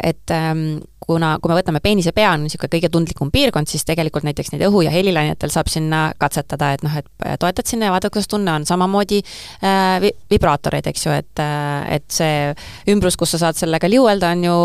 et 0.04 0.34
ähm, 0.34 0.80
kuna, 1.10 1.34
kui 1.40 1.50
me 1.50 1.58
võtame 1.58 1.80
peenise 1.82 2.12
pea, 2.16 2.32
on 2.36 2.44
niisugune 2.44 2.70
kõige 2.74 2.90
tundlikum 2.92 3.30
piirkond, 3.34 3.70
siis 3.70 3.86
tegelikult 3.88 4.26
näiteks 4.26 4.52
neid 4.52 4.64
õhu- 4.68 4.84
ja 4.86 4.92
helilainetel 4.94 5.52
saab 5.52 5.70
sinna 5.72 6.10
katsetada, 6.20 6.72
et 6.76 6.84
noh, 6.86 6.94
et 7.00 7.08
toetad 7.40 7.66
sinna 7.66 7.88
ja 7.88 7.94
vaatad, 7.94 8.12
kuidas 8.14 8.30
tunne 8.30 8.52
on, 8.52 8.66
samamoodi 8.68 9.20
äh, 9.22 9.96
vi-, 10.04 10.14
vibraatoreid, 10.30 10.86
eks 10.90 11.06
ju, 11.06 11.16
et 11.16 11.42
äh, 11.42 11.96
et 11.96 12.06
see 12.12 12.52
ümbrus, 12.90 13.18
kus 13.20 13.35
sa 13.35 13.44
saad 13.44 13.61
sellega 13.61 13.90
liuelda, 13.90 14.35
on 14.37 14.44
ju 14.48 14.59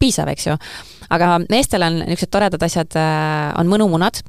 piisav, 0.00 0.30
eks 0.32 0.50
ju. 0.50 0.58
aga 1.14 1.38
meestel 1.48 1.86
on 1.86 2.02
niisugused 2.02 2.32
toredad 2.34 2.62
asjad 2.66 2.98
äh,, 3.00 3.54
on 3.60 3.70
mõnumunad, 3.70 4.22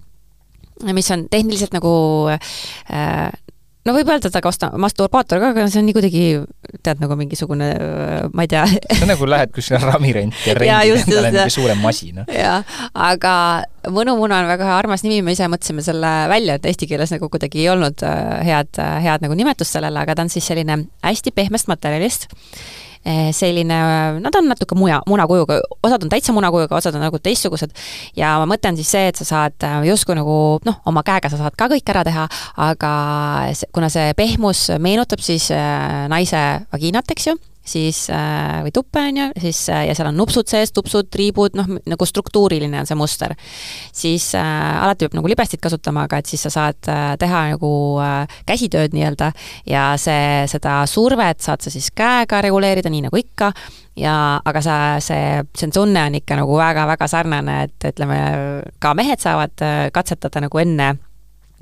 mis 0.95 1.11
on 1.11 1.27
tehniliselt 1.31 1.75
nagu 1.75 1.91
äh, 2.31 3.29
no 3.87 3.95
võib 3.95 4.09
öelda, 4.11 4.29
et 4.29 4.37
aga 4.37 4.51
osta 4.51 4.69
masturbaator 4.79 5.41
ka, 5.41 5.51
aga 5.53 5.65
see 5.71 5.81
on 5.81 5.87
nii 5.87 5.95
kuidagi, 5.95 6.23
tead, 6.85 7.01
nagu 7.01 7.15
mingisugune, 7.19 7.69
ma 8.35 8.45
ei 8.45 8.51
tea 8.51 8.65
see 8.69 9.05
on 9.05 9.11
nagu 9.13 9.29
lähed 9.29 9.53
kuskile 9.55 9.79
ramirenti 9.83 10.51
ja 10.51 10.55
rendid 10.57 10.99
endale 11.05 11.31
mingi 11.33 11.55
suurem 11.55 11.81
masin. 11.83 12.23
jah, 12.27 12.79
aga 12.93 13.35
Võnumuna 13.89 14.41
on 14.43 14.49
väga 14.49 14.67
armas 14.75 15.05
nimi, 15.05 15.21
me 15.23 15.33
ise 15.33 15.47
mõtlesime 15.49 15.81
selle 15.85 16.11
välja, 16.29 16.57
et 16.59 16.67
eesti 16.69 16.89
keeles 16.89 17.13
nagu 17.15 17.29
kuidagi 17.31 17.63
ei 17.63 17.69
olnud 17.71 18.03
äh, 18.05 18.41
head, 18.45 18.81
head 19.05 19.23
nagu 19.23 19.37
nimetust 19.39 19.77
sellele, 19.77 20.03
aga 20.03 20.17
ta 20.17 20.27
on 20.27 20.33
siis 20.33 20.49
selline 20.51 20.81
hästi 21.05 21.33
pehmest 21.35 21.71
materjalist 21.71 22.27
selline, 23.33 23.77
nad 24.19 24.35
on 24.35 24.49
natuke 24.51 24.75
muja, 24.77 24.99
munakujuga, 25.07 25.59
osad 25.83 26.03
on 26.03 26.11
täitsa 26.11 26.33
munakujuga, 26.35 26.75
osad 26.77 26.95
on 26.97 27.03
nagu 27.05 27.19
teistsugused. 27.23 27.71
Ja 28.17 28.35
mõte 28.49 28.71
on 28.71 28.79
siis 28.79 28.91
see, 28.91 29.09
et 29.11 29.19
sa 29.19 29.27
saad 29.27 29.65
äh, 29.65 29.79
justkui 29.87 30.17
nagu 30.19 30.35
noh, 30.67 30.79
oma 30.89 31.03
käega 31.07 31.31
sa 31.31 31.39
saad 31.39 31.55
ka 31.59 31.69
kõik 31.71 31.93
ära 31.93 32.03
teha, 32.07 32.27
aga 32.69 32.91
kuna 33.75 33.89
see 33.93 34.11
pehmus 34.19 34.67
meenutab 34.83 35.23
siis 35.23 35.49
äh, 35.55 36.05
naise 36.11 36.43
vagiinat, 36.73 37.09
eks 37.15 37.31
ju, 37.31 37.37
siis 37.69 38.05
äh, 38.13 38.59
või 38.65 38.73
tuppe, 38.75 39.03
on 39.09 39.19
ju, 39.21 39.27
siis 39.45 39.61
äh, 39.73 39.85
ja 39.89 39.95
seal 39.97 40.09
on 40.11 40.17
nupsud 40.19 40.49
sees, 40.49 40.73
tupsud, 40.75 41.09
triibud, 41.13 41.57
noh, 41.59 41.69
nagu 41.89 42.07
struktuuriline 42.07 42.81
on 42.81 42.89
see 42.89 42.97
muster. 42.99 43.35
siis 43.93 44.31
äh, 44.37 44.83
alati 44.83 45.05
peab 45.05 45.19
nagu 45.19 45.29
libestit 45.31 45.61
kasutama, 45.61 46.07
aga 46.07 46.21
et 46.21 46.29
siis 46.31 46.45
sa 46.47 46.53
saad 46.53 46.89
äh, 46.91 47.13
teha 47.19 47.43
nagu 47.53 47.71
äh, 48.03 48.39
käsitööd 48.49 48.95
nii-öelda 48.95 49.31
ja 49.69 49.91
see, 50.01 50.47
seda 50.51 50.81
survet 50.89 51.45
saad 51.45 51.61
sa 51.61 51.73
siis 51.73 51.91
käega 51.95 52.41
reguleerida, 52.45 52.89
nii 52.89 53.05
nagu 53.07 53.19
ikka, 53.19 53.51
ja 53.99 54.15
aga 54.45 54.63
sa, 54.63 54.77
see, 55.03 55.43
see 55.57 55.71
tunne 55.75 56.07
on 56.09 56.17
ikka 56.19 56.39
nagu 56.39 56.57
väga-väga 56.59 57.09
sarnane, 57.11 57.61
et 57.67 57.91
ütleme, 57.91 58.19
ka 58.79 58.95
mehed 58.97 59.21
saavad 59.23 59.65
äh, 59.65 59.85
katsetada 59.95 60.43
nagu 60.45 60.61
enne 60.61 60.95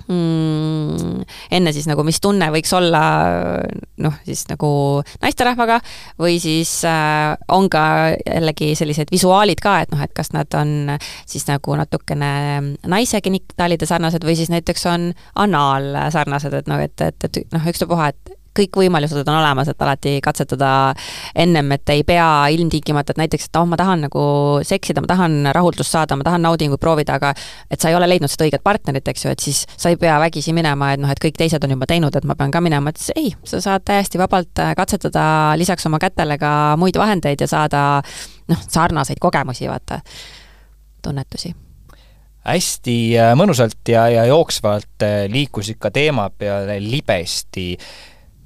mm, 0.06 1.26
enne 1.58 1.74
siis 1.76 1.88
nagu, 1.90 2.06
mis 2.08 2.20
tunne 2.24 2.50
võiks 2.54 2.74
olla 2.78 3.02
noh, 4.04 4.18
siis 4.28 4.46
nagu 4.52 4.70
naisterahvaga 5.24 5.80
või 6.22 6.38
siis 6.44 6.72
äh, 6.88 7.34
on 7.54 7.70
ka 7.74 7.84
jällegi 8.22 8.74
sellised 8.80 9.12
visuaalid 9.14 9.62
ka, 9.64 9.80
et 9.84 9.94
noh, 9.94 10.02
et 10.04 10.14
kas 10.18 10.34
nad 10.36 10.52
on 10.58 10.96
siis 11.26 11.48
nagu 11.50 11.78
natukene 11.80 12.32
naise 12.88 13.22
genitaalide 13.24 13.90
sarnased 13.90 14.26
või 14.28 14.38
siis 14.40 14.52
näiteks 14.54 14.88
on 14.92 15.12
anaal 15.36 15.94
sarnased, 16.14 16.54
et 16.54 16.72
noh, 16.72 16.82
et, 16.82 16.96
et, 17.02 17.30
et 17.30 17.44
noh, 17.54 17.72
ükstapuha, 17.72 18.12
et 18.14 18.36
kõik 18.58 18.80
võimalused 18.82 19.22
on 19.22 19.40
olemas, 19.40 19.70
et 19.72 19.82
alati 19.82 20.18
katsetada 20.24 20.72
ennem, 21.36 21.72
et 21.76 21.94
ei 21.94 22.04
pea 22.08 22.28
ilmtingimata, 22.54 23.14
et 23.14 23.22
näiteks, 23.24 23.50
et 23.50 23.60
oh, 23.60 23.68
ma 23.70 23.80
tahan 23.80 24.08
nagu 24.08 24.24
seksida, 24.68 25.04
ma 25.04 25.12
tahan 25.12 25.52
rahuldust 25.56 25.94
saada, 25.94 26.18
ma 26.20 26.26
tahan 26.28 26.44
naudingut 26.46 26.82
proovida, 26.82 27.18
aga 27.18 27.34
et 27.72 27.82
sa 27.82 27.92
ei 27.92 27.98
ole 27.98 28.10
leidnud 28.10 28.32
seda 28.32 28.48
õiget 28.48 28.66
partnerit, 28.66 29.08
eks 29.08 29.28
ju, 29.28 29.36
et 29.36 29.44
siis 29.44 29.64
sa 29.76 29.94
ei 29.94 30.00
pea 30.02 30.18
vägisi 30.24 30.56
minema, 30.58 30.94
et 30.94 31.04
noh, 31.04 31.12
et 31.12 31.22
kõik 31.22 31.38
teised 31.40 31.64
on 31.64 31.76
juba 31.78 31.90
teinud, 31.90 32.16
et 32.16 32.28
ma 32.28 32.38
pean 32.40 32.54
ka 32.54 32.64
minema, 32.64 32.94
et 32.94 33.06
ei, 33.16 33.32
sa 33.48 33.62
saad 33.64 33.86
täiesti 33.88 34.22
vabalt 34.22 34.64
äh, 34.64 34.74
katsetada 34.78 35.28
lisaks 35.60 35.86
oma 35.90 36.02
kätele 36.02 36.40
ka 36.42 36.52
muid 36.80 36.98
vahendeid 37.00 37.46
ja 37.46 37.52
saada 37.52 37.86
noh, 38.50 38.68
sarnaseid 38.68 39.22
kogemusi, 39.22 39.70
vaata, 39.72 40.02
tunnetusi 41.06 41.54
hästi 42.48 42.98
äh, 43.20 43.34
mõnusalt 43.38 43.82
ja, 43.92 44.08
ja 44.12 44.26
jooksvalt 44.30 45.04
äh, 45.06 45.26
liikusid 45.32 45.80
ka 45.82 45.92
teema 45.94 46.30
peale 46.30 46.80
libesti. 46.84 47.74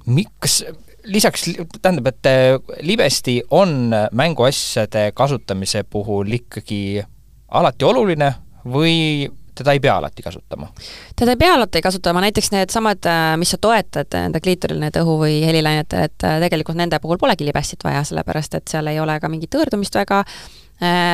Miks, 0.06 0.64
lisaks, 1.04 1.50
tähendab, 1.82 2.06
et 2.12 2.26
äh, 2.26 2.56
libesti 2.80 3.42
on 3.50 3.92
mänguasjade 4.12 5.10
kasutamise 5.14 5.84
puhul 5.84 6.32
ikkagi 6.38 7.02
alati 7.48 7.84
oluline 7.84 8.32
või 8.64 9.28
teda 9.54 9.74
ei 9.76 9.80
pea 9.80 9.98
alati 10.00 10.22
kasutama? 10.22 10.70
teda 11.16 11.34
ei 11.34 11.36
pea 11.36 11.54
alati 11.54 11.82
kasutama, 11.82 12.22
näiteks 12.24 12.50
needsamad, 12.54 13.10
mis 13.36 13.52
sa 13.52 13.58
toetad, 13.60 14.08
nende 14.14 14.40
kliitoril, 14.40 14.80
need 14.80 14.96
õhu- 14.96 15.18
või 15.20 15.42
helilainetel, 15.44 16.08
et 16.08 16.26
tegelikult 16.46 16.78
nende 16.78 16.98
puhul 17.02 17.20
polegi 17.20 17.44
libestit 17.44 17.84
vaja, 17.84 18.04
sellepärast 18.04 18.54
et 18.58 18.72
seal 18.72 18.88
ei 18.88 19.00
ole 19.00 19.18
ka 19.20 19.28
mingit 19.28 19.52
tõõrdumist 19.52 19.98
väga, 20.00 20.24
Äh, 20.24 20.61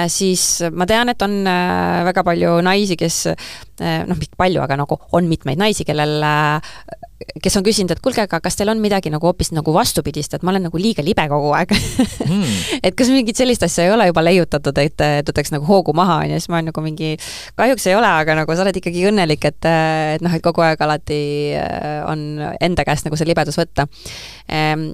siis 0.09 0.63
ma 0.73 0.87
tean, 0.89 1.11
et 1.13 1.23
on 1.25 1.43
äh, 1.45 2.05
väga 2.09 2.25
palju 2.25 2.59
naisi, 2.65 2.97
kes 2.97 3.27
äh, 3.29 4.01
noh, 4.09 4.17
mitte 4.17 4.39
palju, 4.41 4.63
aga 4.65 4.79
nagu 4.81 4.97
on 5.17 5.29
mitmeid 5.29 5.61
naisi, 5.61 5.85
kellel 5.89 6.25
kes 7.43 7.57
on 7.59 7.65
küsinud, 7.67 7.91
et 7.93 8.01
kuulge, 8.03 8.23
aga 8.23 8.39
kas 8.41 8.57
teil 8.57 8.71
on 8.71 8.79
midagi 8.81 9.11
nagu 9.11 9.27
hoopis 9.27 9.51
nagu 9.53 9.73
vastupidist, 9.75 10.37
et 10.37 10.45
ma 10.47 10.53
olen 10.53 10.69
nagu 10.69 10.81
liiga 10.81 11.03
libe 11.05 11.25
kogu 11.31 11.51
aeg 11.59 11.75
mm. 11.75 12.53
et 12.87 12.95
kas 12.99 13.11
mingit 13.13 13.37
sellist 13.37 13.67
asja 13.67 13.89
ei 13.89 13.93
ole 13.93 14.07
juba 14.09 14.23
leiutatud, 14.25 14.79
et, 14.81 15.05
et 15.05 15.33
võtaks 15.33 15.53
nagu 15.53 15.67
hoogu 15.69 15.93
maha, 15.99 16.21
on 16.23 16.33
ju, 16.33 16.39
siis 16.39 16.49
ma 16.53 16.61
olen 16.61 16.71
nagu 16.71 16.85
mingi, 16.85 17.11
kahjuks 17.59 17.89
ei 17.91 17.99
ole, 17.99 18.09
aga 18.23 18.39
nagu 18.39 18.57
sa 18.57 18.65
oled 18.65 18.79
ikkagi 18.81 19.05
õnnelik, 19.11 19.51
et, 19.51 19.69
et 20.15 20.25
noh, 20.25 20.39
et 20.39 20.45
kogu 20.45 20.65
aeg 20.65 20.87
alati 20.87 21.21
on 22.09 22.25
enda 22.55 22.87
käest 22.89 23.09
nagu 23.09 23.19
see 23.19 23.29
libedus 23.29 23.59
võtta 23.59 23.89
ehm, 24.47 24.93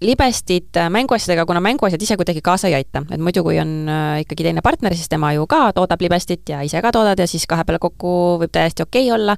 libestit 0.00 0.76
äh, 0.76 0.90
mänguasjadega, 0.90 1.46
kuna 1.46 1.60
mänguasjad 1.64 2.02
ise 2.02 2.16
kuidagi 2.16 2.42
kaasa 2.44 2.70
ei 2.70 2.78
aita, 2.78 3.02
et 3.10 3.22
muidu, 3.22 3.42
kui 3.46 3.58
on 3.62 3.74
äh, 3.90 4.20
ikkagi 4.22 4.46
teine 4.46 4.62
partner, 4.62 4.94
siis 4.94 5.10
tema 5.10 5.32
ju 5.34 5.46
ka 5.50 5.72
toodab 5.76 6.02
libestit 6.04 6.48
ja 6.48 6.62
ise 6.66 6.82
ka 6.84 6.92
toodad 6.94 7.18
ja 7.18 7.26
siis 7.26 7.46
kahe 7.50 7.66
peale 7.66 7.82
kokku 7.82 8.14
võib 8.42 8.54
täiesti 8.54 8.86
okei 8.86 9.08
okay 9.08 9.14
olla. 9.14 9.36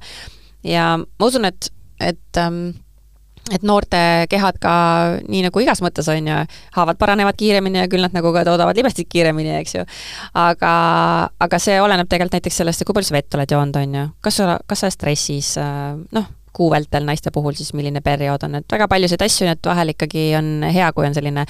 ja 0.63 0.93
ma 1.01 1.27
usun, 1.27 1.45
et, 1.49 1.71
et 1.99 2.37
ähm, 2.37 2.71
et 3.49 3.63
noorte 3.65 3.97
kehad 4.29 4.59
ka 4.61 4.73
nii 5.25 5.41
nagu 5.47 5.63
igas 5.63 5.81
mõttes 5.83 6.07
on 6.13 6.27
ju, 6.29 6.37
haavad 6.75 6.99
paranevad 7.01 7.37
kiiremini 7.39 7.81
ja 7.81 7.87
küll 7.91 8.05
nad 8.05 8.13
nagu 8.15 8.29
ka 8.35 8.43
toodavad 8.47 8.77
libestit 8.77 9.09
kiiremini, 9.11 9.55
eks 9.57 9.75
ju. 9.75 9.85
aga, 10.37 10.73
aga 11.41 11.59
see 11.59 11.79
oleneb 11.81 12.09
tegelikult 12.09 12.37
näiteks 12.37 12.61
sellest, 12.61 12.85
kui 12.85 12.95
palju 12.95 13.09
sa 13.09 13.17
vett 13.17 13.39
oled 13.39 13.55
joonud, 13.57 13.81
on 13.81 13.97
ju, 13.97 14.05
kas 14.21 14.39
sa, 14.39 14.59
kas 14.67 14.83
sa 14.83 14.87
oled 14.87 14.97
stressis, 14.97 15.55
äh, 15.61 15.97
noh, 16.15 16.29
kuu 16.53 16.69
vältel 16.71 17.05
naiste 17.07 17.31
puhul 17.33 17.55
siis 17.57 17.73
milline 17.77 18.01
periood 18.03 18.43
on, 18.47 18.59
et 18.59 18.73
väga 18.75 18.87
paljusid 18.91 19.21
asju, 19.23 19.47
nii 19.47 19.55
et 19.55 19.69
vahel 19.71 19.93
ikkagi 19.93 20.25
on 20.39 20.49
hea, 20.67 20.89
kui 20.95 21.07
on 21.07 21.15
selline 21.15 21.45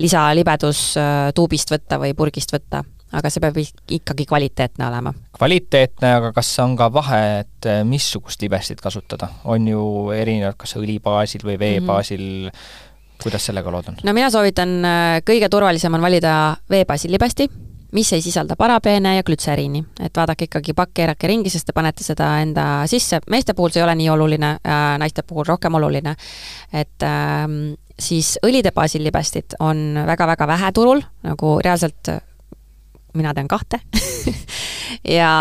lisalibedus 0.00 0.82
äh, 1.00 1.16
tuubist 1.34 1.72
võtta 1.72 1.98
või 2.02 2.14
purgist 2.18 2.54
võtta, 2.54 2.82
aga 3.16 3.30
see 3.32 3.42
peab 3.42 3.58
ikkagi 3.98 4.26
kvaliteetne 4.28 4.88
olema. 4.88 5.14
kvaliteetne, 5.36 6.14
aga 6.20 6.32
kas 6.36 6.50
on 6.64 6.76
ka 6.78 6.90
vahe, 6.94 7.22
et 7.44 7.70
äh, 7.70 7.84
missugust 7.84 8.42
libestit 8.42 8.82
kasutada? 8.84 9.30
on 9.44 9.68
ju 9.68 9.84
erinevad, 10.14 10.58
kas 10.60 10.76
õli 10.80 10.98
baasil 11.02 11.46
või 11.46 11.58
vee 11.58 11.80
baasil 11.80 12.22
mm, 12.22 12.50
-hmm. 12.50 13.22
kuidas 13.22 13.50
sellega 13.50 13.72
lood 13.72 13.92
on? 13.92 14.02
no 14.02 14.16
mina 14.16 14.30
soovitan, 14.30 14.78
äh, 14.84 15.22
kõige 15.26 15.50
turvalisem 15.50 15.94
on 15.94 16.02
valida 16.02 16.56
vee 16.70 16.84
baasil 16.84 17.12
libesti 17.12 17.50
mis 17.92 18.12
ei 18.12 18.22
sisalda 18.22 18.56
parabeene 18.56 19.16
ja 19.16 19.22
glütseriini. 19.22 19.84
et 20.00 20.16
vaadake 20.16 20.48
ikkagi 20.50 20.74
pakk 20.74 20.94
keerake 20.94 21.28
ringi, 21.30 21.50
sest 21.50 21.66
te 21.66 21.72
panete 21.76 22.04
seda 22.04 22.40
enda 22.42 22.66
sisse, 22.86 23.20
meeste 23.30 23.54
puhul 23.54 23.70
see 23.70 23.82
ei 23.82 23.86
ole 23.86 23.94
nii 23.94 24.08
oluline 24.10 24.52
äh,, 24.58 24.84
naiste 24.98 25.22
puhul 25.22 25.44
rohkem 25.48 25.74
oluline. 25.74 26.16
et 26.72 27.02
äh, 27.02 27.48
siis 27.98 28.38
õlide 28.44 28.72
baasil 28.74 29.04
libestit 29.04 29.54
on 29.60 29.98
väga-väga 30.06 30.46
vähe 30.46 30.72
turul, 30.72 31.02
nagu 31.22 31.58
reaalselt 31.64 32.16
mina 33.16 33.32
tean 33.34 33.48
kahte 33.48 33.80
ja, 35.18 35.32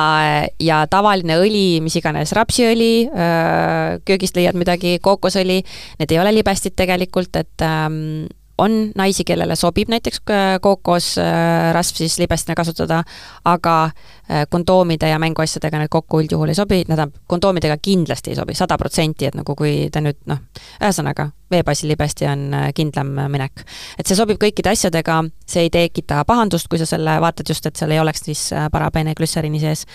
ja 0.60 0.80
tavaline 0.92 1.38
õli, 1.42 1.82
mis 1.84 1.98
iganes, 2.00 2.34
rapsiõli, 2.36 3.08
äh, 3.12 4.00
köögist 4.08 4.38
leiad 4.40 4.58
midagi, 4.60 4.98
kookosõli, 5.04 5.62
need 6.00 6.16
ei 6.16 6.22
ole 6.22 6.34
libestid 6.36 6.76
tegelikult, 6.78 7.36
et 7.42 7.66
ähm, 7.66 8.28
on 8.58 8.92
naisi, 8.96 9.24
kellele 9.24 9.56
sobib 9.56 9.90
näiteks 9.92 10.22
äh, 10.30 10.44
kookosrasv 10.62 11.96
äh, 11.96 11.98
siis 11.98 12.20
libestina 12.20 12.56
kasutada, 12.56 13.04
aga 13.46 13.84
äh, 13.84 14.46
kondoomide 14.50 15.10
ja 15.10 15.20
mänguasjadega 15.20 15.80
need 15.80 15.92
kokku 15.92 16.22
üldjuhul 16.24 16.52
ei 16.54 16.58
sobi, 16.58 16.84
tähendab, 16.88 17.16
kondoomidega 17.28 17.78
kindlasti 17.82 18.32
ei 18.32 18.40
sobi, 18.40 18.56
sada 18.56 18.78
protsenti, 18.78 19.28
et 19.28 19.36
nagu 19.36 19.56
kui 19.56 19.90
te 19.92 20.04
nüüd 20.04 20.22
noh, 20.32 20.40
ühesõnaga, 20.80 21.30
veebaasil 21.52 21.92
libesti 21.92 22.30
on 22.32 22.48
kindlam 22.76 23.12
minek. 23.32 23.66
et 24.00 24.08
see 24.08 24.16
sobib 24.16 24.40
kõikide 24.42 24.72
asjadega, 24.72 25.22
see 25.48 25.68
ei 25.68 25.74
tekita 25.74 26.24
pahandust, 26.28 26.70
kui 26.72 26.80
sa 26.80 26.88
selle 26.90 27.20
vaatad 27.22 27.52
just, 27.52 27.66
et 27.66 27.76
seal 27.76 27.92
ei 27.92 28.00
oleks 28.00 28.24
siis 28.30 28.48
parabeene 28.72 29.16
glütseriini 29.16 29.60
sees 29.60 29.86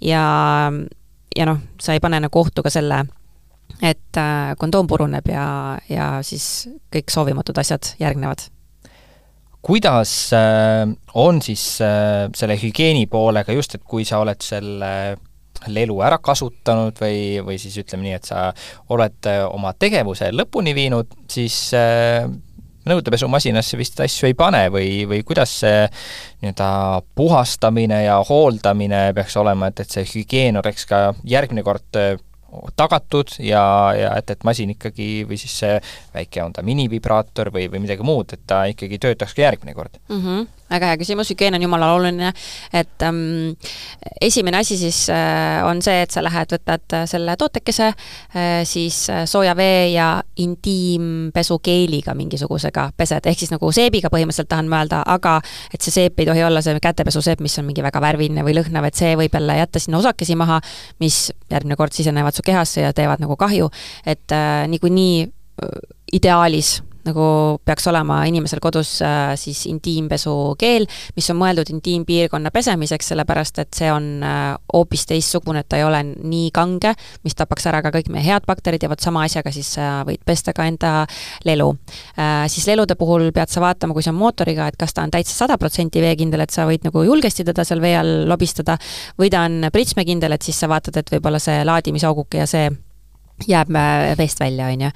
ja, 0.00 0.24
ja 1.36 1.46
noh, 1.52 1.60
sa 1.80 1.92
ei 1.92 2.00
pane 2.00 2.20
nagu 2.24 2.40
ohtu 2.40 2.64
ka 2.64 2.72
selle 2.72 3.04
et 3.82 4.18
äh, 4.20 4.54
kondoom 4.58 4.88
puruneb 4.88 5.28
ja, 5.28 5.46
ja 5.90 6.10
siis 6.26 6.68
kõik 6.92 7.12
soovimatud 7.12 7.58
asjad 7.60 7.94
järgnevad. 8.00 8.48
kuidas 9.66 10.32
äh, 10.32 10.86
on 11.14 11.42
siis 11.42 11.80
äh, 11.82 12.28
selle 12.34 12.56
hügieeni 12.60 13.06
poolega 13.06 13.52
just, 13.52 13.74
et 13.74 13.84
kui 13.84 14.04
sa 14.04 14.22
oled 14.22 14.40
selle 14.40 15.16
lelu 15.66 16.00
ära 16.04 16.18
kasutanud 16.22 16.98
või, 17.00 17.40
või 17.42 17.56
siis 17.58 17.76
ütleme 17.80 18.06
nii, 18.06 18.16
et 18.18 18.28
sa 18.28 18.50
oled 18.92 19.28
oma 19.48 19.72
tegevuse 19.72 20.28
lõpuni 20.30 20.74
viinud, 20.76 21.14
siis 21.32 21.72
nõudepesumasinasse 22.86 23.78
vist 23.80 24.00
asju 24.04 24.28
ei 24.28 24.36
pane 24.38 24.66
või, 24.70 24.90
või 25.08 25.22
kuidas 25.26 25.56
see 25.64 25.80
nii-öelda 26.44 26.68
puhastamine 27.18 28.02
ja 28.04 28.20
hooldamine 28.28 29.08
peaks 29.16 29.36
olema, 29.40 29.72
et, 29.72 29.80
et 29.82 29.96
see 29.96 30.06
hügieen 30.12 30.60
oleks 30.60 30.86
ka 30.86 31.00
järgmine 31.24 31.64
kord 31.66 31.98
tagatud 32.76 33.36
ja, 33.38 33.64
ja 33.96 34.12
et, 34.18 34.30
et 34.30 34.44
masin 34.44 34.72
ikkagi 34.74 35.26
või 35.28 35.38
siis 35.40 35.56
see 35.62 35.78
väike, 36.14 36.42
on 36.44 36.56
ta 36.56 36.64
minivibraator 36.66 37.52
või, 37.54 37.68
või 37.72 37.84
midagi 37.86 38.06
muud, 38.06 38.36
et 38.36 38.44
ta 38.46 38.64
ikkagi 38.70 39.00
töötaks 39.02 39.36
ka 39.36 39.46
järgmine 39.46 39.74
kord 39.76 39.98
mm. 40.08 40.22
-hmm 40.22 40.52
väga 40.70 40.90
hea 40.90 40.98
küsimus, 41.00 41.30
hügieen 41.30 41.56
on 41.56 41.62
jumala 41.62 41.92
oluline, 41.94 42.32
et 42.74 43.04
ähm, 43.06 43.54
esimene 44.20 44.60
asi 44.62 44.78
siis 44.80 45.04
äh, 45.12 45.62
on 45.66 45.82
see, 45.84 46.00
et 46.02 46.14
sa 46.14 46.22
lähed, 46.24 46.52
võtad 46.56 46.96
äh, 46.96 47.04
selle 47.10 47.36
tootekese 47.38 47.88
äh,, 47.92 48.62
siis 48.68 49.04
äh, 49.12 49.24
sooja 49.30 49.54
vee 49.58 49.92
ja 49.92 50.08
intiimpesukeeliga 50.42 52.16
mingisugusega 52.18 52.88
pesed, 52.96 53.28
ehk 53.30 53.44
siis 53.44 53.54
nagu 53.54 53.70
seebiga 53.74 54.10
põhimõtteliselt 54.12 54.50
tahan 54.50 54.70
mõelda, 54.70 55.02
aga 55.06 55.38
et 55.74 55.84
see 55.84 55.94
seep 55.94 56.20
ei 56.20 56.28
tohi 56.28 56.44
olla 56.46 56.62
see 56.64 56.78
kätepesuseep, 56.82 57.44
mis 57.44 57.56
on 57.60 57.68
mingi 57.68 57.84
väga 57.86 58.02
värviline 58.02 58.44
või 58.46 58.56
lõhnav, 58.58 58.88
et 58.88 58.98
see 58.98 59.14
võib 59.18 59.34
jälle 59.38 59.60
jätta 59.60 59.82
sinna 59.82 60.02
osakesi 60.02 60.36
maha, 60.38 60.60
mis 61.02 61.28
järgmine 61.52 61.78
kord 61.78 61.94
sisenevad 61.96 62.36
su 62.36 62.44
kehasse 62.46 62.82
ja 62.84 62.92
teevad 62.96 63.22
nagu 63.22 63.38
kahju, 63.38 63.70
et 64.06 64.34
äh, 64.34 64.66
niikuinii 64.72 65.24
äh, 65.26 65.80
ideaalis 66.16 66.80
nagu 67.06 67.26
peaks 67.64 67.86
olema 67.90 68.20
inimesel 68.28 68.60
kodus 68.62 68.96
äh, 69.04 69.34
siis 69.40 69.64
intiimpesukeel, 69.70 70.86
mis 71.16 71.30
on 71.32 71.38
mõeldud 71.40 71.70
intiimpiirkonna 71.76 72.52
pesemiseks, 72.54 73.12
sellepärast 73.12 73.60
et 73.62 73.76
see 73.76 73.90
on 73.92 74.08
äh, 74.26 74.54
hoopis 74.74 75.06
teistsugune, 75.10 75.62
et 75.62 75.70
ta 75.70 75.80
ei 75.80 75.86
ole 75.86 76.02
nii 76.06 76.50
kange, 76.54 76.94
mis 77.26 77.36
tapaks 77.38 77.68
ära 77.70 77.82
ka 77.84 77.92
kõik 77.94 78.10
meie 78.12 78.26
head 78.26 78.46
bakterid 78.48 78.82
ja 78.82 78.90
vot 78.92 79.02
sama 79.02 79.24
asjaga 79.26 79.52
siis 79.54 79.74
sa 79.78 80.00
võid 80.06 80.22
pesta 80.26 80.54
ka 80.56 80.66
enda 80.68 80.94
lelu. 81.48 81.70
Äh, 82.18 82.46
siis 82.52 82.66
lelude 82.70 82.98
puhul 82.98 83.30
pead 83.36 83.52
sa 83.52 83.62
vaatama, 83.64 83.96
kui 83.96 84.04
see 84.04 84.14
on 84.14 84.20
mootoriga, 84.20 84.70
et 84.70 84.78
kas 84.80 84.96
ta 84.96 85.06
on 85.06 85.14
täitsa 85.14 85.36
sada 85.44 85.58
protsenti 85.60 86.02
veekindel, 86.04 86.44
et 86.46 86.54
sa 86.54 86.66
võid 86.68 86.86
nagu 86.86 87.04
julgesti 87.06 87.46
teda 87.46 87.64
seal 87.66 87.82
vee 87.84 87.96
all 87.98 88.26
lobistada, 88.30 88.78
või 89.20 89.30
ta 89.32 89.46
on 89.48 89.70
pritsmekindel, 89.72 90.36
et 90.36 90.46
siis 90.46 90.58
sa 90.60 90.70
vaatad, 90.70 90.98
et 91.00 91.16
võib-olla 91.16 91.42
see 91.42 91.62
laadimisauguke 91.66 92.44
ja 92.44 92.50
see 92.50 92.68
jääb 93.44 93.72
äh, 93.76 94.16
veest 94.18 94.40
välja, 94.40 94.66
on 94.72 94.86
ju. 94.86 94.90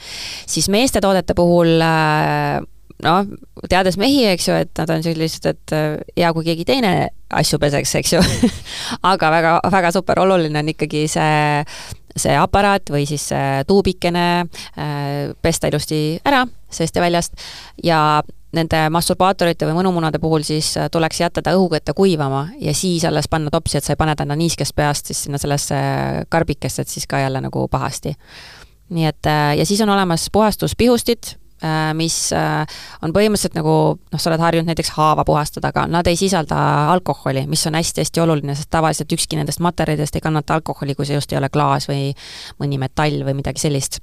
siis 0.47 0.69
meeste 0.69 1.01
toodete 1.01 1.35
puhul 1.37 1.81
äh, 1.85 2.61
noh, 3.05 3.33
teades 3.69 3.99
mehi, 4.01 4.25
eks 4.33 4.49
ju, 4.49 4.59
et 4.65 4.73
nad 4.81 4.93
on 4.97 5.05
sellised, 5.05 5.47
et 5.47 5.77
äh, 5.77 5.97
hea, 6.17 6.33
kui 6.37 6.47
keegi 6.49 6.67
teine 6.69 6.95
asju 7.37 7.61
peseks, 7.63 7.95
eks 8.01 8.17
ju 8.17 8.23
aga 9.13 9.33
väga, 9.37 9.57
väga 9.73 9.93
super 9.97 10.23
oluline 10.25 10.63
on 10.63 10.73
ikkagi 10.73 11.07
see, 11.11 11.65
see 12.17 12.37
aparaat 12.37 12.91
või 12.93 13.07
siis 13.09 13.29
see 13.31 13.65
tuubikene 13.69 14.27
pesta 15.43 15.71
ilusti 15.71 16.19
ära 16.27 16.43
seest 16.71 16.97
ja 16.97 17.03
väljast 17.03 17.49
ja 17.85 18.01
nende 18.57 18.83
masturbaatorite 18.91 19.69
või 19.69 19.77
mõnumunade 19.81 20.19
puhul 20.23 20.45
siis 20.47 20.73
äh, 20.77 20.89
tuleks 20.93 21.21
jätta 21.21 21.43
ta 21.43 21.55
õhukõtte 21.59 21.95
kuivama 21.97 22.49
ja 22.59 22.75
siis 22.75 23.05
alles 23.05 23.29
panna 23.29 23.51
topsi, 23.51 23.79
et 23.79 23.85
sa 23.85 23.95
ei 23.95 24.01
pane 24.01 24.17
ta 24.17 24.25
niiskest 24.25 24.75
peast 24.77 25.11
siis 25.11 25.25
sinna 25.27 25.39
sellesse 25.39 25.77
karbikesse, 26.29 26.83
et 26.83 26.89
siis 26.89 27.07
ka 27.07 27.23
jälle 27.23 27.41
nagu 27.41 27.69
pahasti. 27.69 28.15
nii 28.91 29.07
et 29.07 29.27
ja 29.59 29.67
siis 29.67 29.81
on 29.81 29.89
olemas 29.89 30.27
puhastuspihustid, 30.33 31.37
Äh, 31.61 31.91
mis 31.93 32.15
äh, 32.33 32.63
on 33.05 33.13
põhimõtteliselt 33.13 33.59
nagu 33.59 33.73
noh, 34.01 34.21
sa 34.21 34.31
oled 34.31 34.41
harjunud 34.41 34.71
näiteks 34.71 34.95
haava 34.95 35.27
puhastada, 35.29 35.69
aga 35.75 35.83
nad 35.93 36.09
ei 36.09 36.17
sisalda 36.17 36.57
alkoholi, 36.89 37.43
mis 37.53 37.67
on 37.69 37.77
hästi-hästi 37.77 38.23
oluline, 38.23 38.55
sest 38.57 38.71
tavaliselt 38.73 39.13
ükski 39.13 39.37
nendest 39.37 39.61
materjalidest 39.61 40.17
ei 40.17 40.25
kannata 40.25 40.57
alkoholi, 40.57 40.97
kui 40.97 41.05
see 41.05 41.19
just 41.19 41.35
ei 41.35 41.37
ole 41.37 41.53
klaas 41.53 41.85
või 41.91 42.15
mõni 42.63 42.81
metall 42.81 43.27
või 43.29 43.37
midagi 43.43 43.61
sellist 43.61 44.01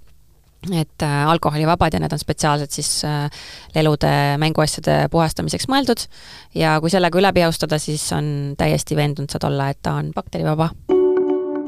et 0.71 1.03
äh, 1.05 1.29
alkoholivabad 1.29 1.93
ja 1.93 2.01
need 2.01 2.13
on 2.13 2.19
spetsiaalselt 2.19 2.71
siis 2.71 2.91
äh, 3.05 3.29
lelude, 3.75 4.11
mänguasjade 4.41 5.07
puhastamiseks 5.13 5.69
mõeldud 5.71 6.07
ja 6.55 6.77
kui 6.81 6.91
sellega 6.93 7.19
üle 7.19 7.31
pihustada, 7.33 7.79
siis 7.79 8.03
on 8.15 8.55
täiesti 8.57 8.97
veendunud 8.97 9.31
saad 9.31 9.47
olla, 9.49 9.69
et 9.69 9.81
ta 9.81 9.97
on 10.01 10.11
bakterivaba. 10.15 10.69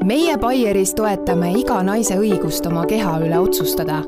meie 0.04 0.38
Baieris 0.38 0.94
toetame 0.94 1.52
iga 1.60 1.82
naise 1.82 2.18
õigust 2.18 2.66
oma 2.66 2.86
keha 2.86 3.18
üle 3.24 3.38
otsustada 3.38 4.02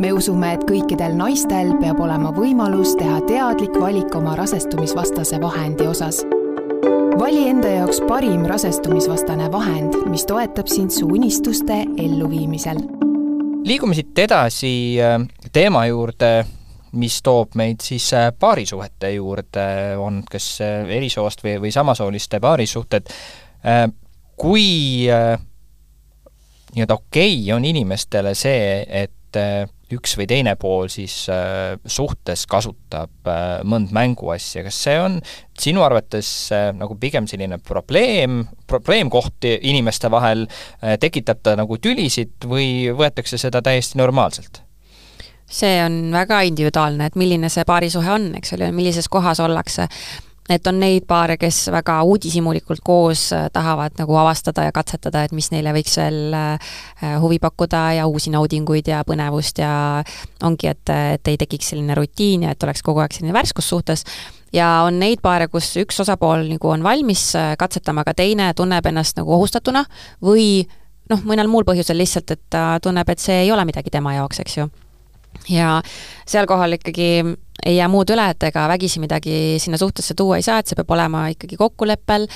me 0.00 0.12
usume, 0.14 0.52
et 0.54 0.64
kõikidel 0.68 1.16
naistel 1.18 1.72
peab 1.80 2.00
olema 2.02 2.30
võimalus 2.34 2.94
teha 2.98 3.20
teadlik 3.26 3.74
valik 3.80 4.14
oma 4.14 4.36
rasestumisvastase 4.38 5.40
vahendi 5.42 5.86
osas. 5.86 6.22
vali 7.18 7.48
enda 7.48 7.68
jaoks 7.68 8.00
parim 8.06 8.46
rasestumisvastane 8.46 9.50
vahend, 9.52 9.96
mis 10.06 10.24
toetab 10.26 10.70
sind 10.70 10.94
su 10.94 11.06
unistuste 11.06 11.84
elluviimisel. 11.98 13.07
Liigume 13.68 13.96
siit 13.96 14.18
edasi 14.18 14.70
äh, 15.02 15.18
teema 15.52 15.84
juurde, 15.88 16.30
mis 16.98 17.18
toob 17.24 17.56
meid 17.58 17.82
siis 17.84 18.06
äh, 18.16 18.30
paarisuhete 18.32 19.12
juurde, 19.12 19.66
on 20.00 20.22
kas 20.30 20.46
äh, 20.64 20.88
erisoost 20.96 21.44
või, 21.44 21.58
või 21.66 21.72
samasooliste 21.74 22.40
paarisuhted. 22.40 23.12
kui 24.38 24.68
nii-öelda 26.70 26.94
okei 26.94 27.32
okay 27.42 27.52
on 27.56 27.64
inimestele 27.64 28.34
see, 28.38 28.84
et 28.86 29.17
üks 29.92 30.14
või 30.18 30.26
teine 30.28 30.54
pool 30.60 30.88
siis 30.92 31.14
äh, 31.32 31.76
suhtes 31.88 32.44
kasutab 32.50 33.28
äh, 33.28 33.60
mõnd 33.64 33.92
mänguasja, 33.94 34.62
kas 34.66 34.78
see 34.84 34.96
on 35.00 35.18
sinu 35.58 35.82
arvates 35.84 36.30
nagu 36.78 36.94
pigem 37.00 37.26
selline 37.28 37.58
probleem, 37.58 38.44
probleemkoht 38.70 39.48
inimeste 39.48 40.10
vahel 40.12 40.46
tekitab 41.00 41.42
ta 41.42 41.56
nagu 41.58 41.80
tülisid 41.82 42.46
või 42.46 42.88
võetakse 42.94 43.40
seda 43.40 43.62
täiesti 43.64 43.98
normaalselt? 43.98 44.62
see 45.48 45.78
on 45.80 46.12
väga 46.12 46.42
individuaalne, 46.44 47.08
et 47.08 47.16
milline 47.16 47.48
see 47.48 47.64
paarisuhe 47.64 48.10
on, 48.12 48.26
eks 48.36 48.52
ole, 48.58 48.68
millises 48.76 49.08
kohas 49.08 49.40
ollakse 49.40 49.88
et 50.48 50.66
on 50.66 50.78
neid 50.80 51.04
paare, 51.08 51.36
kes 51.40 51.68
väga 51.72 51.98
uudishimulikult 52.08 52.80
koos 52.84 53.28
äh, 53.36 53.48
tahavad 53.52 53.98
nagu 54.00 54.16
avastada 54.16 54.64
ja 54.68 54.72
katsetada, 54.72 55.24
et 55.24 55.34
mis 55.36 55.50
neile 55.52 55.74
võiks 55.76 55.98
veel 56.00 56.34
äh, 56.36 56.74
huvi 57.20 57.38
pakkuda 57.42 57.84
ja 58.00 58.08
uusi 58.08 58.32
naudinguid 58.34 58.88
ja 58.88 59.02
põnevust 59.08 59.60
ja 59.62 59.72
ongi, 60.42 60.72
et, 60.72 60.88
et 60.88 61.28
ei 61.28 61.38
tekiks 61.40 61.74
selline 61.74 61.96
rutiin 61.98 62.48
ja 62.48 62.56
et 62.56 62.68
oleks 62.68 62.82
kogu 62.86 63.04
aeg 63.04 63.14
selline 63.16 63.36
värskus 63.36 63.68
suhtes, 63.68 64.04
ja 64.52 64.68
on 64.86 64.98
neid 65.00 65.22
paare, 65.24 65.48
kus 65.52 65.70
üks 65.80 66.00
osapool 66.04 66.46
nagu 66.48 66.72
on 66.72 66.84
valmis 66.84 67.30
äh, 67.36 67.54
katsetama, 67.60 68.04
aga 68.06 68.16
teine 68.16 68.50
tunneb 68.56 68.86
ennast 68.88 69.18
nagu 69.20 69.34
ohustatuna 69.36 69.84
või 70.24 70.66
noh, 71.12 71.24
mõnel 71.28 71.50
muul 71.50 71.66
põhjusel 71.68 71.98
lihtsalt, 72.00 72.32
et 72.34 72.44
ta 72.52 72.70
tunneb, 72.82 73.08
et 73.08 73.22
see 73.22 73.44
ei 73.44 73.52
ole 73.52 73.64
midagi 73.68 73.92
tema 73.92 74.14
jaoks, 74.16 74.40
eks 74.44 74.58
ju. 74.60 74.68
Ja 75.52 75.78
seal 76.28 76.48
kohal 76.48 76.76
ikkagi 76.78 77.22
ei 77.66 77.76
jää 77.78 77.88
muud 77.90 78.10
üle, 78.14 78.28
et 78.32 78.48
ega 78.48 78.66
vägisi 78.70 79.00
midagi 79.02 79.58
sinna 79.62 79.78
suhtesse 79.80 80.14
tuua 80.18 80.38
ei 80.38 80.46
saa, 80.46 80.60
et 80.60 80.70
see 80.70 80.78
peab 80.78 80.90
olema 80.94 81.26
ikkagi 81.32 81.58
kokkuleppel, 81.58 82.26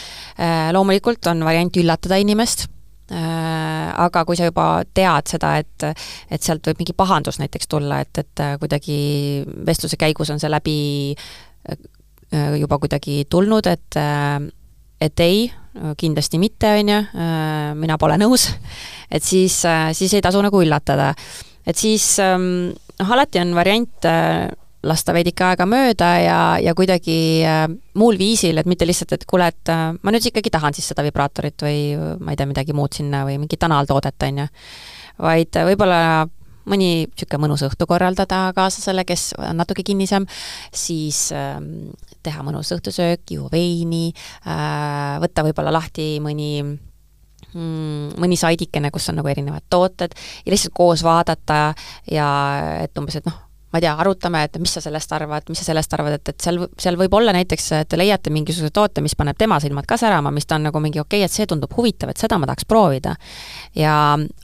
äh, 0.40 0.70
loomulikult 0.74 1.30
on 1.30 1.44
variant 1.46 1.76
üllatada 1.78 2.18
inimest, 2.22 2.66
äh, 3.12 3.88
aga 4.04 4.24
kui 4.28 4.38
sa 4.38 4.48
juba 4.50 4.66
tead 4.94 5.30
seda, 5.30 5.54
et, 5.62 5.86
et 6.30 6.42
sealt 6.42 6.66
võib 6.66 6.82
mingi 6.82 6.96
pahandus 6.98 7.38
näiteks 7.42 7.70
tulla, 7.70 8.02
et, 8.02 8.24
et 8.24 8.44
kuidagi 8.62 8.98
vestluse 9.66 10.00
käigus 10.00 10.32
on 10.34 10.42
see 10.42 10.50
läbi 10.50 10.78
äh, 11.14 12.56
juba 12.58 12.80
kuidagi 12.82 13.22
tulnud, 13.30 13.68
et 13.70 14.00
et 15.02 15.20
ei, 15.20 15.48
kindlasti 15.98 16.38
mitte, 16.38 16.68
on 16.78 16.90
ju, 16.92 16.98
mina 17.74 17.96
pole 17.98 18.14
nõus, 18.22 18.44
et 19.10 19.24
siis, 19.26 19.56
siis 19.98 20.14
ei 20.14 20.22
tasu 20.22 20.40
nagu 20.44 20.60
üllatada. 20.62 21.08
et 21.66 21.76
siis 21.76 22.06
ähm, 22.22 22.70
noh, 23.02 23.12
alati 23.16 23.40
on 23.42 23.54
variant 23.56 24.08
äh, 24.08 24.48
lasta 24.86 25.14
veidike 25.14 25.44
aega 25.46 25.66
mööda 25.68 26.10
ja, 26.22 26.40
ja 26.62 26.74
kuidagi 26.78 27.16
äh, 27.46 27.64
muul 27.98 28.18
viisil, 28.18 28.58
et 28.58 28.68
mitte 28.70 28.86
lihtsalt, 28.88 29.14
et 29.16 29.26
kuule, 29.28 29.48
et 29.52 29.72
äh, 29.72 29.88
ma 29.94 30.14
nüüd 30.14 30.26
ikkagi 30.30 30.52
tahan 30.52 30.74
siis 30.76 30.90
seda 30.92 31.04
vibraatorit 31.06 31.62
või 31.62 31.80
ma 32.20 32.34
ei 32.34 32.38
tea, 32.40 32.48
midagi 32.50 32.76
muud 32.76 32.98
sinna 32.98 33.24
või 33.28 33.38
mingit 33.42 33.62
analtoodet, 33.68 34.28
on 34.28 34.44
ju. 34.44 34.46
vaid 35.22 35.58
äh, 35.60 35.68
võib-olla 35.70 36.00
mõni 36.68 36.90
niisugune 37.08 37.42
mõnus 37.42 37.64
õhtu 37.66 37.86
korraldada 37.90 38.44
kaaslasele, 38.54 39.04
kes 39.06 39.32
on 39.38 39.58
natuke 39.58 39.84
kinnisem, 39.86 40.26
siis 40.74 41.28
äh, 41.34 41.58
teha 42.22 42.44
mõnus 42.46 42.70
õhtusöök, 42.74 43.26
juua 43.34 43.50
veini 43.52 44.08
äh,, 44.46 45.18
võtta 45.22 45.46
võib-olla 45.46 45.74
lahti 45.74 46.16
mõni 46.22 46.52
mm, 46.62 48.18
mõni 48.22 48.38
saidikene, 48.38 48.90
kus 48.94 49.10
on 49.10 49.20
nagu 49.20 49.30
erinevad 49.30 49.66
tooted 49.70 50.14
ja 50.14 50.54
lihtsalt 50.54 50.74
koos 50.76 51.02
vaadata 51.06 51.72
ja 52.10 52.28
et 52.82 52.98
umbes, 52.98 53.18
et 53.18 53.26
noh, 53.26 53.40
ma 53.72 53.80
ei 53.80 53.86
tea, 53.86 53.92
arutame, 54.04 54.42
et 54.44 54.58
mis 54.60 54.72
sa 54.76 54.82
sellest 54.84 55.12
arvad, 55.16 55.48
mis 55.48 55.60
sa 55.62 55.64
sellest 55.70 55.94
arvad, 55.96 56.18
et, 56.18 56.32
et 56.34 56.44
seal, 56.44 56.58
seal 56.80 56.98
võib 57.00 57.14
olla 57.16 57.32
näiteks, 57.32 57.68
et 57.78 57.88
te 57.88 57.96
leiate 57.96 58.32
mingisuguse 58.34 58.68
toote, 58.74 59.00
mis 59.04 59.14
paneb 59.16 59.38
tema 59.40 59.56
silmad 59.64 59.88
ka 59.88 59.96
särama, 60.00 60.32
mis 60.34 60.44
ta 60.48 60.58
on 60.58 60.66
nagu 60.68 60.82
mingi 60.82 61.00
okei 61.00 61.22
okay,, 61.22 61.30
et 61.30 61.32
see 61.32 61.48
tundub 61.48 61.72
huvitav, 61.76 62.12
et 62.12 62.20
seda 62.20 62.36
ma 62.40 62.48
tahaks 62.50 62.68
proovida. 62.68 63.14
ja 63.74 63.94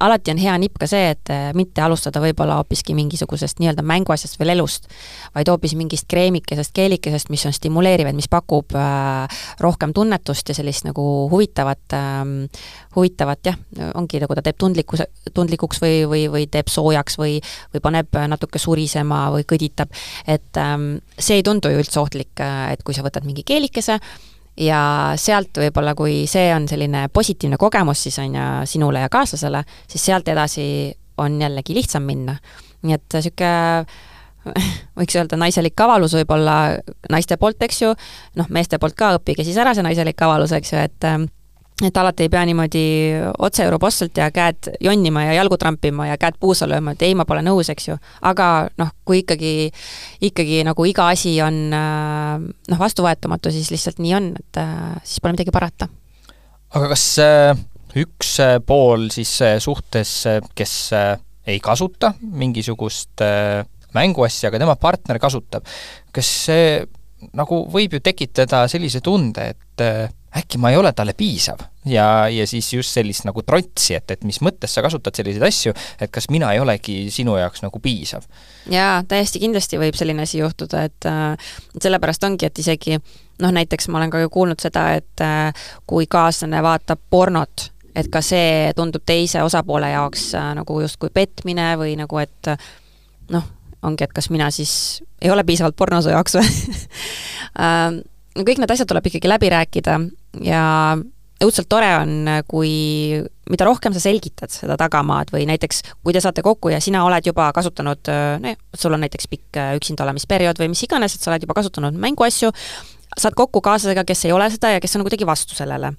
alati 0.00 0.32
on 0.32 0.40
hea 0.40 0.56
nipp 0.58 0.78
ka 0.80 0.88
see, 0.88 1.10
et 1.12 1.32
mitte 1.58 1.82
alustada 1.84 2.22
võib-olla 2.24 2.56
hoopiski 2.62 2.96
mingisugusest 2.96 3.60
nii-öelda 3.60 3.84
mänguasjast 3.84 4.40
või 4.40 4.48
lelust, 4.52 4.88
vaid 5.36 5.52
hoopis 5.52 5.76
mingist 5.76 6.08
kreemikesest, 6.08 6.72
keelikesest, 6.76 7.28
mis 7.28 7.44
on 7.44 7.52
stimuleeriv, 7.52 8.08
et 8.08 8.16
mis 8.16 8.30
pakub 8.32 8.72
äh, 8.78 9.44
rohkem 9.60 9.92
tunnetust 9.92 10.48
ja 10.48 10.56
sellist 10.56 10.88
nagu 10.88 11.04
huvitavat 11.28 11.96
äh,, 11.96 12.24
huvitavat 12.96 13.52
jah, 13.52 13.60
ongi 13.94 14.20
nagu 14.22 14.34
ta 14.34 14.42
teeb 14.44 14.56
tundlikkuse, 14.58 15.06
tundlikuks 15.36 15.82
või, 15.82 16.00
või, 16.08 16.24
või 16.32 16.48
teeb 16.50 16.70
soojaks 16.72 17.18
või, 17.20 17.38
või 17.74 17.84
paneb 17.84 18.18
natuke 18.32 18.58
surisema, 18.62 19.17
või 19.34 19.46
kõditab, 19.48 19.92
et 20.26 20.60
ähm, 20.60 20.96
see 21.18 21.40
ei 21.40 21.46
tundu 21.46 21.72
ju 21.72 21.82
üldse 21.82 22.00
ohtlik, 22.02 22.34
äh, 22.44 22.72
et 22.74 22.82
kui 22.86 22.96
sa 22.96 23.04
võtad 23.06 23.26
mingi 23.28 23.44
keelikese 23.46 23.98
ja 24.58 24.80
sealt 25.18 25.60
võib-olla, 25.60 25.94
kui 25.98 26.24
see 26.30 26.50
on 26.54 26.66
selline 26.70 27.06
positiivne 27.14 27.58
kogemus 27.60 28.02
siis 28.06 28.18
on 28.22 28.34
ju 28.34 28.48
sinule 28.66 29.04
ja 29.04 29.12
kaaslasele, 29.12 29.62
siis 29.86 30.08
sealt 30.10 30.28
edasi 30.28 30.68
on 31.18 31.40
jällegi 31.42 31.74
lihtsam 31.74 32.06
minna. 32.06 32.36
nii 32.82 32.94
et 32.94 33.14
niisugune 33.14 33.86
võiks 34.98 35.16
öelda 35.18 35.36
naiselik 35.38 35.80
avalus 35.82 36.14
võib-olla 36.16 36.78
naiste 37.10 37.36
poolt, 37.36 37.62
eks 37.62 37.82
ju, 37.82 37.90
noh, 38.38 38.48
meeste 38.54 38.78
poolt 38.78 38.96
ka, 38.98 39.16
õppige 39.18 39.44
siis 39.44 39.58
ära 39.60 39.74
see 39.74 39.84
naiselik 39.84 40.22
avalus, 40.24 40.54
eks 40.56 40.72
ju, 40.72 40.84
et 40.88 41.08
ähm, 41.08 41.26
et 41.86 41.96
alati 42.00 42.26
ei 42.26 42.30
pea 42.32 42.42
niimoodi 42.48 42.82
otse 43.38 43.62
Eurobossalt 43.62 44.18
ja 44.18 44.28
käed 44.34 44.70
jonnima 44.82 45.24
ja 45.28 45.36
jalgu 45.38 45.58
trampima 45.60 46.08
ja 46.08 46.16
käed 46.18 46.38
puusa 46.40 46.66
lööma, 46.70 46.94
et 46.94 47.04
ei, 47.06 47.14
ma 47.18 47.26
pole 47.28 47.42
nõus, 47.46 47.70
eks 47.70 47.88
ju. 47.90 47.96
aga 48.26 48.48
noh, 48.80 48.90
kui 49.06 49.22
ikkagi, 49.22 49.70
ikkagi 50.30 50.64
nagu 50.66 50.88
iga 50.88 51.08
asi 51.12 51.36
on 51.44 51.60
äh, 51.74 52.34
noh, 52.42 52.80
vastuvõetamatu, 52.80 53.52
siis 53.54 53.70
lihtsalt 53.74 54.02
nii 54.02 54.16
on, 54.18 54.28
et 54.40 54.60
äh, 54.62 54.98
siis 55.04 55.22
pole 55.22 55.36
midagi 55.36 55.54
parata. 55.54 55.90
aga 56.74 56.90
kas 56.90 57.06
äh, 57.22 57.54
üks 57.98 58.36
pool 58.66 59.08
siis 59.14 59.38
suhtes, 59.62 60.18
kes 60.58 60.74
ei 61.48 61.62
kasuta 61.64 62.12
mingisugust 62.20 63.22
mänguasja, 63.96 64.50
aga 64.50 64.60
tema 64.60 64.76
partner 64.76 65.18
kasutab, 65.22 65.66
kas 66.12 66.28
see 66.50 66.82
nagu 67.38 67.64
võib 67.72 67.96
ju 67.96 68.02
tekitada 68.04 68.66
sellise 68.70 69.00
tunde, 69.02 69.54
et 69.54 70.17
äkki 70.38 70.60
ma 70.60 70.70
ei 70.72 70.78
ole 70.78 70.92
talle 70.96 71.14
piisav 71.18 71.60
ja, 71.88 72.28
ja 72.28 72.46
siis 72.46 72.72
just 72.72 72.94
sellist 72.94 73.26
nagu 73.28 73.42
trotsi, 73.42 73.94
et, 73.98 74.10
et 74.10 74.24
mis 74.28 74.40
mõttes 74.44 74.72
sa 74.74 74.82
kasutad 74.84 75.16
selliseid 75.16 75.44
asju, 75.48 75.74
et 76.00 76.12
kas 76.14 76.28
mina 76.32 76.50
ei 76.54 76.60
olegi 76.62 77.08
sinu 77.14 77.36
jaoks 77.38 77.64
nagu 77.64 77.80
piisav. 77.82 78.26
jaa, 78.70 79.02
täiesti 79.08 79.42
kindlasti 79.42 79.80
võib 79.80 79.96
selline 79.98 80.24
asi 80.26 80.42
juhtuda, 80.42 80.84
et 80.88 81.08
äh, 81.08 81.54
sellepärast 81.80 82.24
ongi, 82.28 82.48
et 82.48 82.62
isegi 82.62 82.98
noh, 82.98 83.54
näiteks 83.54 83.88
ma 83.88 84.02
olen 84.02 84.12
ka 84.12 84.22
ju 84.22 84.30
kuulnud 84.34 84.62
seda, 84.62 84.90
et 84.98 85.24
äh, 85.24 85.68
kui 85.86 86.08
kaaslane 86.10 86.62
vaatab 86.64 87.02
pornot, 87.10 87.70
et 87.96 88.10
ka 88.12 88.22
see 88.24 88.72
tundub 88.76 89.04
teise 89.06 89.42
osapoole 89.46 89.90
jaoks 89.94 90.30
äh, 90.38 90.52
nagu 90.58 90.80
justkui 90.84 91.12
petmine 91.14 91.72
või 91.80 91.96
nagu, 92.00 92.20
et 92.22 92.52
noh, 93.34 93.48
ongi, 93.82 94.04
et 94.04 94.14
kas 94.14 94.30
mina 94.34 94.50
siis 94.54 95.02
ei 95.22 95.30
ole 95.30 95.44
piisavalt 95.46 95.76
porno 95.76 96.02
su 96.02 96.12
jaoks 96.12 96.38
või 96.38 96.54
äh, 97.64 97.98
kõik 98.38 98.60
need 98.60 98.70
asjad 98.70 98.90
tuleb 98.90 99.06
ikkagi 99.10 99.30
läbi 99.30 99.50
rääkida 99.50 99.98
ja 100.44 100.96
õudselt 101.38 101.68
tore 101.70 101.90
on, 102.00 102.14
kui, 102.50 102.72
mida 103.50 103.66
rohkem 103.68 103.94
sa 103.94 104.02
selgitad 104.02 104.50
seda 104.52 104.74
tagamaad 104.80 105.30
või 105.34 105.46
näiteks 105.50 105.84
kui 106.02 106.14
te 106.14 106.22
saate 106.22 106.42
kokku 106.42 106.72
ja 106.72 106.80
sina 106.82 107.04
oled 107.06 107.30
juba 107.30 107.50
kasutanud, 107.54 108.10
no 108.42 108.54
sul 108.74 108.96
on 108.96 109.04
näiteks 109.06 109.30
pikk 109.30 109.60
üksinda 109.78 110.06
olemisperiood 110.06 110.58
või 110.58 110.72
mis 110.74 110.82
iganes, 110.86 111.14
et 111.14 111.22
sa 111.22 111.32
oled 111.32 111.46
juba 111.46 111.56
kasutanud 111.60 111.98
mänguasju, 112.02 112.50
saad 113.18 113.38
kokku 113.38 113.62
kaaslasega, 113.64 114.04
kes 114.08 114.26
ei 114.26 114.34
ole 114.34 114.50
seda 114.50 114.74
ja 114.74 114.82
kes 114.82 114.98
on 114.98 115.06
kuidagi 115.06 115.28
vastu 115.28 115.54
sellele, 115.58 115.92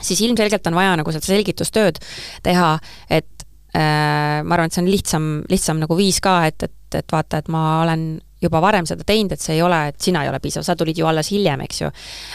siis 0.00 0.24
ilmselgelt 0.24 0.66
on 0.72 0.80
vaja 0.80 0.96
nagu 1.00 1.14
seda 1.14 1.28
selgitustööd 1.28 2.00
teha, 2.44 2.74
et 3.12 3.28
ma 3.72 4.56
arvan, 4.56 4.68
et 4.68 4.74
see 4.74 4.82
on 4.82 4.90
lihtsam, 4.90 5.30
lihtsam 5.48 5.80
nagu 5.80 5.96
viis 5.96 6.20
ka, 6.24 6.42
et, 6.48 6.68
et, 6.68 6.98
et 6.98 7.12
vaata, 7.12 7.40
et 7.40 7.48
ma 7.52 7.82
olen 7.84 8.04
juba 8.42 8.60
varem 8.62 8.86
seda 8.88 9.04
teinud, 9.06 9.34
et 9.34 9.42
see 9.42 9.56
ei 9.56 9.62
ole, 9.62 9.78
et 9.92 10.00
sina 10.02 10.24
ei 10.24 10.30
ole 10.30 10.40
piisav, 10.42 10.64
sa 10.66 10.76
tulid 10.78 10.98
ju 10.98 11.08
alles 11.08 11.32
hiljem, 11.32 11.64
eks 11.66 11.82
ju. 11.82 11.90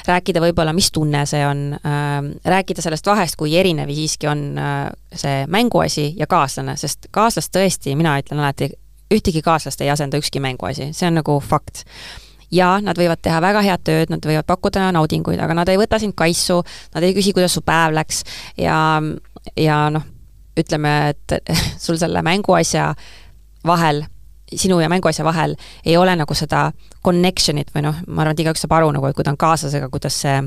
rääkida 0.07 0.43
võib-olla, 0.43 0.73
mis 0.75 0.91
tunne 0.95 1.25
see 1.29 1.43
on 1.47 1.63
äh,, 1.77 2.17
rääkida 2.45 2.83
sellest 2.85 3.07
vahest, 3.07 3.39
kui 3.39 3.55
erinev 3.57 3.91
siiski 3.93 4.29
on 4.31 4.45
äh, 4.61 4.83
see 5.13 5.45
mänguasi 5.51 6.13
ja 6.17 6.27
kaaslane, 6.29 6.77
sest 6.79 7.09
kaaslast 7.11 7.53
tõesti, 7.55 7.95
mina 7.99 8.17
ütlen 8.21 8.43
alati, 8.43 8.71
ühtegi 9.13 9.41
kaaslast 9.43 9.81
ei 9.81 9.91
asenda 9.91 10.19
ükski 10.19 10.41
mänguasi, 10.43 10.91
see 10.95 11.07
on 11.09 11.21
nagu 11.21 11.39
fakt 11.43 11.85
ja 12.51 12.77
nad 12.83 12.97
võivad 12.99 13.21
teha 13.23 13.39
väga 13.43 13.63
head 13.65 13.83
tööd, 13.87 14.11
nad 14.13 14.23
võivad 14.23 14.47
pakkuda 14.47 14.89
naudinguid, 14.95 15.39
aga 15.43 15.55
nad 15.57 15.69
ei 15.71 15.79
võta 15.79 15.99
sind 15.99 16.15
kaisu, 16.17 16.61
nad 16.95 17.03
ei 17.03 17.15
küsi, 17.17 17.33
kuidas 17.35 17.57
su 17.57 17.63
päev 17.65 17.95
läks 17.97 18.23
ja, 18.59 18.77
ja 19.59 19.79
noh, 19.93 20.05
ütleme, 20.57 20.93
et 21.13 21.53
sul 21.85 21.99
selle 21.99 22.23
mänguasja 22.25 22.91
vahel, 23.67 24.05
sinu 24.55 24.79
ja 24.79 24.89
mänguasja 24.89 25.25
vahel 25.27 25.55
ei 25.85 25.97
ole 25.97 26.15
nagu 26.15 26.37
seda 26.37 26.69
connection'it 27.05 27.73
või 27.75 27.87
noh, 27.87 27.99
ma 28.07 28.23
arvan, 28.23 28.37
et 28.37 28.45
igaüks 28.45 28.63
saab 28.63 28.77
aru 28.79 28.93
nagu, 28.95 29.09
et 29.09 29.17
kui 29.17 29.25
ta 29.27 29.33
on 29.33 29.39
kaaslasega, 29.39 29.89
kuidas 29.93 30.21
see 30.23 30.39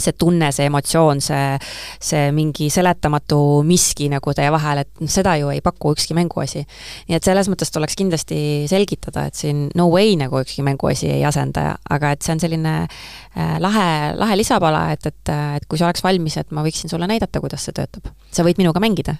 see 0.00 0.14
tunne, 0.18 0.48
see 0.54 0.66
emotsioon, 0.68 1.20
see, 1.22 1.58
see 2.02 2.30
mingi 2.34 2.68
seletamatu 2.72 3.38
miski 3.66 4.08
nagu 4.12 4.34
teie 4.36 4.50
vahel, 4.54 4.82
et 4.84 5.02
noh, 5.02 5.10
seda 5.10 5.36
ju 5.40 5.50
ei 5.52 5.62
paku 5.64 5.94
ükski 5.94 6.16
mänguasi. 6.16 6.64
nii 7.08 7.18
et 7.18 7.26
selles 7.26 7.48
mõttes 7.50 7.70
tuleks 7.74 7.96
kindlasti 7.98 8.38
selgitada, 8.70 9.26
et 9.28 9.38
siin 9.38 9.68
no 9.78 9.88
way 9.92 10.16
nagu 10.20 10.40
ükski 10.42 10.64
mänguasi 10.66 11.12
ei 11.14 11.24
asenda, 11.26 11.76
aga 11.90 12.14
et 12.14 12.26
see 12.26 12.34
on 12.34 12.42
selline 12.42 12.74
äh, 12.84 13.56
lahe, 13.62 13.88
lahe 14.18 14.38
lisapala, 14.40 14.86
et, 14.94 15.06
et, 15.10 15.34
et 15.60 15.68
kui 15.68 15.80
sa 15.80 15.88
oleks 15.88 16.04
valmis, 16.04 16.38
et 16.40 16.50
ma 16.54 16.64
võiksin 16.66 16.92
sulle 16.92 17.08
näidata, 17.10 17.42
kuidas 17.44 17.66
see 17.66 17.76
töötab. 17.76 18.10
sa 18.34 18.46
võid 18.46 18.58
minuga 18.58 18.82
mängida. 18.82 19.18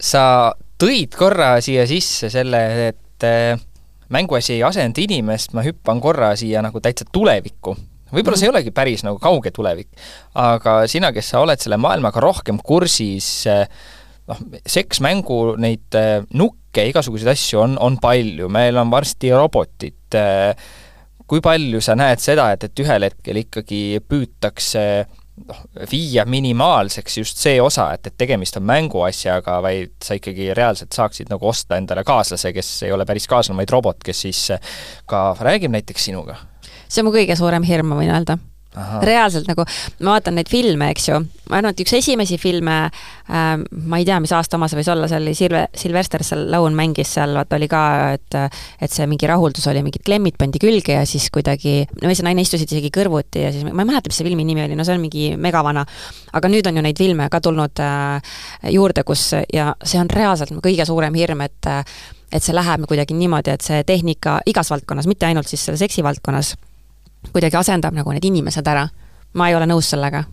sa 0.00 0.54
tõid 0.80 1.14
korra 1.18 1.54
siia 1.64 1.84
sisse 1.88 2.30
selle, 2.32 2.60
et 2.88 3.26
äh, 3.26 3.60
mänguasi 4.12 4.56
ei 4.56 4.64
asenda 4.66 5.02
inimest, 5.02 5.54
ma 5.56 5.64
hüppan 5.66 6.00
korra 6.02 6.32
siia 6.38 6.62
nagu 6.64 6.82
täitsa 6.82 7.06
tulevikku. 7.12 7.76
Võib-olla 8.10 8.38
see 8.40 8.48
ei 8.48 8.50
olegi 8.50 8.72
päris 8.74 9.04
nagu 9.06 9.20
kauge 9.22 9.52
tulevik, 9.54 9.90
aga 10.40 10.80
sina, 10.90 11.12
kes 11.14 11.28
sa 11.30 11.44
oled 11.44 11.60
selle 11.62 11.78
maailmaga 11.78 12.22
rohkem 12.24 12.58
kursis, 12.66 13.28
eh, 13.46 13.62
noh, 14.26 14.40
seksmängu 14.66 15.38
neid 15.62 15.98
eh, 15.98 16.24
nukke, 16.34 16.88
igasuguseid 16.90 17.30
asju 17.36 17.62
on, 17.62 17.78
on 17.78 18.00
palju, 18.02 18.50
meil 18.50 18.80
on 18.82 18.90
varsti 18.90 19.30
robotid, 19.34 20.18
kui 21.30 21.42
palju 21.42 21.78
sa 21.82 21.94
näed 21.98 22.22
seda, 22.22 22.48
et, 22.54 22.66
et 22.66 22.82
ühel 22.82 23.06
hetkel 23.06 23.38
ikkagi 23.44 23.82
püütakse 24.06 24.84
noh, 25.48 25.62
viia 25.90 26.24
minimaalseks 26.28 27.18
just 27.22 27.40
see 27.40 27.60
osa, 27.62 27.90
et, 27.96 28.10
et 28.10 28.18
tegemist 28.18 28.58
on 28.60 28.66
mänguasjaga, 28.68 29.60
vaid 29.64 29.96
sa 30.04 30.18
ikkagi 30.18 30.52
reaalselt 30.56 30.96
saaksid 30.96 31.32
nagu 31.32 31.48
osta 31.48 31.80
endale 31.80 32.04
kaaslase, 32.06 32.52
kes 32.56 32.70
ei 32.88 32.94
ole 32.94 33.06
päris 33.08 33.28
kaaslane, 33.30 33.60
vaid 33.62 33.74
robot, 33.74 34.02
kes 34.04 34.26
siis 34.26 34.46
ka 35.10 35.30
räägib 35.40 35.74
näiteks 35.76 36.10
sinuga 36.10 36.38
see 36.90 37.02
on 37.02 37.08
mu 37.08 37.14
kõige 37.14 37.36
suurem 37.38 37.66
hirm, 37.66 37.92
ma 37.92 38.00
võin 38.00 38.10
öelda. 38.12 38.36
Aha. 38.78 39.00
reaalselt 39.02 39.48
nagu, 39.50 39.64
ma 40.06 40.12
vaatan 40.14 40.36
neid 40.38 40.46
filme, 40.46 40.92
eks 40.94 41.08
ju, 41.08 41.16
ma 41.50 41.58
arvan, 41.58 41.74
et 41.74 41.80
üks 41.82 41.94
esimesi 41.98 42.36
filme 42.38 42.76
äh,, 42.86 43.48
ma 43.58 43.98
ei 43.98 44.06
tea, 44.06 44.20
mis 44.22 44.30
aasta 44.36 44.54
oma 44.60 44.68
see 44.70 44.78
võis 44.78 44.90
olla, 44.92 45.08
see 45.10 45.18
oli 45.18 45.32
Silve, 45.34 45.64
Sylvester 45.74 46.22
Stallone 46.22 46.78
mängis 46.78 47.10
seal, 47.16 47.34
vaata 47.34 47.58
oli 47.58 47.66
ka, 47.70 47.80
et 48.14 48.38
et 48.38 48.94
see 48.94 49.08
mingi 49.10 49.26
rahuldus 49.26 49.66
oli, 49.72 49.82
mingid 49.82 50.04
klemmid 50.06 50.38
pandi 50.38 50.62
külge 50.62 51.00
ja 51.00 51.02
siis 51.08 51.26
kuidagi, 51.34 51.82
mees 52.04 52.22
ja 52.22 52.28
naine 52.28 52.46
istusid 52.46 52.70
isegi 52.70 52.92
kõrvuti 52.94 53.42
ja 53.42 53.50
siis 53.50 53.66
ma 53.66 53.74
ei 53.74 53.90
mäleta, 53.90 54.06
mis 54.06 54.22
see 54.22 54.28
filmi 54.30 54.46
nimi 54.46 54.62
oli, 54.68 54.78
no 54.78 54.86
see 54.86 54.94
on 54.94 55.02
mingi 55.02 55.26
megavana. 55.34 55.84
aga 56.38 56.54
nüüd 56.54 56.70
on 56.70 56.78
ju 56.78 56.86
neid 56.86 57.02
filme 57.02 57.26
ka 57.26 57.42
tulnud 57.42 57.82
äh, 57.82 58.32
juurde, 58.70 59.02
kus 59.02 59.32
ja 59.50 59.72
see 59.82 59.98
on 59.98 60.14
reaalselt 60.14 60.54
kõige 60.62 60.86
suurem 60.86 61.18
hirm, 61.18 61.42
et 61.42 61.74
et 62.30 62.42
see 62.44 62.54
läheb 62.54 62.86
kuidagi 62.86 63.18
niimoodi, 63.18 63.50
et 63.50 63.66
see 63.66 63.82
tehnika 63.82 64.38
igas 64.46 64.70
valdkonnas, 64.70 65.10
mitte 65.10 65.26
ainult 65.26 65.50
siis 65.50 65.66
selle 65.66 65.80
seksi 65.80 66.06
valdkonnas 66.06 66.54
kuidagi 67.32 67.58
asendab 67.60 67.96
nagu 67.96 68.12
need 68.14 68.24
inimesed 68.24 68.66
ära. 68.66 68.88
ma 69.34 69.48
ei 69.48 69.54
ole 69.54 69.66
nõus 69.70 69.92
sellega 69.92 70.24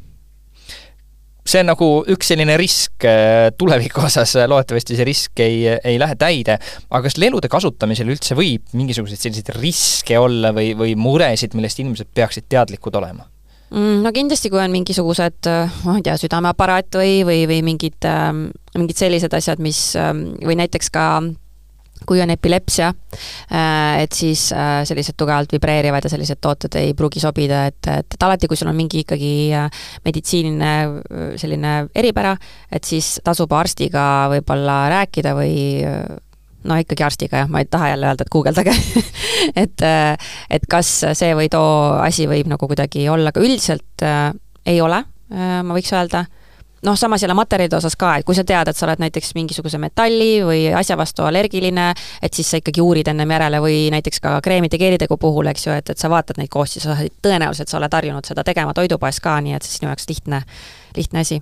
see 1.47 1.61
on 1.63 1.69
nagu 1.71 1.87
üks 2.11 2.31
selline 2.33 2.57
risk 2.59 3.05
äh, 3.07 3.49
tuleviku 3.57 4.03
osas, 4.07 4.35
loodetavasti 4.49 4.97
see 4.97 5.07
risk 5.07 5.43
ei, 5.43 5.63
ei 5.77 5.95
lähe 5.99 6.17
täide, 6.19 6.57
aga 6.89 7.01
kas 7.05 7.17
lelude 7.21 7.49
kasutamisel 7.51 8.11
üldse 8.11 8.35
võib 8.37 8.75
mingisuguseid 8.75 9.21
selliseid 9.21 9.53
riske 9.61 10.19
olla 10.19 10.51
või, 10.55 10.73
või 10.77 10.97
muresid, 10.99 11.55
millest 11.57 11.79
inimesed 11.83 12.11
peaksid 12.15 12.49
teadlikud 12.51 12.99
olema? 12.99 13.27
Mm, 13.67 13.99
no 14.05 14.13
kindlasti, 14.15 14.51
kui 14.51 14.61
on 14.63 14.71
mingisugused, 14.71 15.47
äh, 15.51 15.79
ma 15.87 15.97
ei 15.97 16.05
tea, 16.05 16.15
südameaparaat 16.19 16.99
või, 16.99 17.19
või, 17.27 17.41
või 17.49 17.63
mingid, 17.67 17.99
ähm, 18.07 18.47
mingid 18.77 18.99
sellised 18.99 19.33
asjad, 19.35 19.63
mis, 19.63 19.81
ähm, 19.99 20.29
või 20.43 20.55
näiteks 20.59 20.91
ka 20.95 21.07
kui 22.05 22.21
on 22.21 22.29
epilepsia, 22.29 22.91
äh, 23.51 24.03
et 24.03 24.13
siis 24.15 24.51
äh, 24.55 24.81
sellised 24.87 25.17
tugevalt 25.17 25.51
vibreerivad 25.53 26.05
ja 26.05 26.11
sellised 26.11 26.41
tooted 26.43 26.77
ei 26.79 26.93
pruugi 26.97 27.21
sobida, 27.23 27.65
et, 27.71 27.79
et, 27.87 28.17
et 28.17 28.27
alati, 28.27 28.49
kui 28.49 28.59
sul 28.59 28.69
on 28.71 28.77
mingi 28.77 29.03
ikkagi 29.05 29.33
äh, 29.57 29.67
meditsiiniline 30.05 30.71
selline 31.39 31.73
eripära, 31.95 32.35
et 32.71 32.87
siis 32.87 33.17
tasub 33.25 33.53
arstiga 33.57 34.27
võib-olla 34.31 34.79
rääkida 34.93 35.33
või 35.37 35.57
no 36.67 36.77
ikkagi 36.81 37.05
arstiga 37.05 37.43
jah, 37.43 37.51
ma 37.51 37.61
ei 37.63 37.69
taha 37.71 37.93
jälle 37.93 38.09
öelda, 38.11 38.25
et 38.25 38.33
guugeldage 38.33 38.73
et, 39.63 39.85
et 40.49 40.65
kas 40.69 40.91
see 41.17 41.35
või 41.37 41.51
too 41.53 41.97
asi 42.01 42.27
võib 42.29 42.49
nagu 42.51 42.69
kuidagi 42.69 43.07
olla, 43.11 43.33
aga 43.33 43.43
üldiselt 43.43 44.05
äh, 44.05 44.31
ei 44.67 44.81
ole, 44.83 45.03
ma 45.27 45.75
võiks 45.75 45.91
öelda 45.95 46.25
noh, 46.85 46.97
samas 46.97 47.21
jälle 47.21 47.33
materjalide 47.33 47.75
osas 47.75 47.95
ka, 47.95 48.15
et 48.17 48.25
kui 48.25 48.35
sa 48.35 48.43
tead, 48.47 48.69
et 48.69 48.77
sa 48.77 48.85
oled 48.87 49.01
näiteks 49.01 49.33
mingisuguse 49.37 49.79
metalli 49.81 50.41
või 50.45 50.61
asja 50.77 50.97
vastu 50.99 51.25
allergiline, 51.25 51.89
et 52.21 52.37
siis 52.37 52.51
sa 52.51 52.61
ikkagi 52.61 52.83
uurid 52.83 53.09
ennem 53.11 53.31
järele 53.37 53.61
või 53.63 53.79
näiteks 53.93 54.21
ka 54.23 54.37
kreemide, 54.45 54.79
geelitegu 54.81 55.17
puhul, 55.21 55.49
eks 55.51 55.67
ju, 55.67 55.77
et, 55.77 55.93
et 55.93 55.99
sa 55.99 56.11
vaatad 56.13 56.39
neid 56.41 56.51
koostisosasid, 56.53 57.17
tõenäoliselt 57.25 57.71
sa 57.71 57.79
oled 57.81 57.99
harjunud 57.99 58.29
seda 58.29 58.45
tegema 58.47 58.75
toidupoes 58.77 59.21
ka, 59.23 59.39
nii 59.41 59.57
et 59.57 59.65
see 59.65 59.79
sinu 59.79 59.91
jaoks 59.91 60.09
lihtne, 60.11 60.43
lihtne 60.97 61.25
asi. 61.25 61.41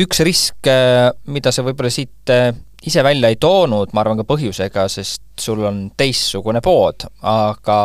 üks 0.00 0.24
risk, 0.26 0.58
äh, 0.70 1.10
mida 1.26 1.52
sa 1.52 1.64
võib-olla 1.66 1.90
siit 1.92 2.34
äh, 2.34 2.50
ise 2.86 3.04
välja 3.04 3.28
ei 3.28 3.36
toonud, 3.36 3.92
ma 3.92 4.02
arvan 4.02 4.20
ka 4.20 4.26
põhjusega, 4.28 4.86
sest 4.88 5.22
sul 5.40 5.62
on 5.68 5.82
teistsugune 5.96 6.62
pood, 6.64 7.04
aga 7.26 7.80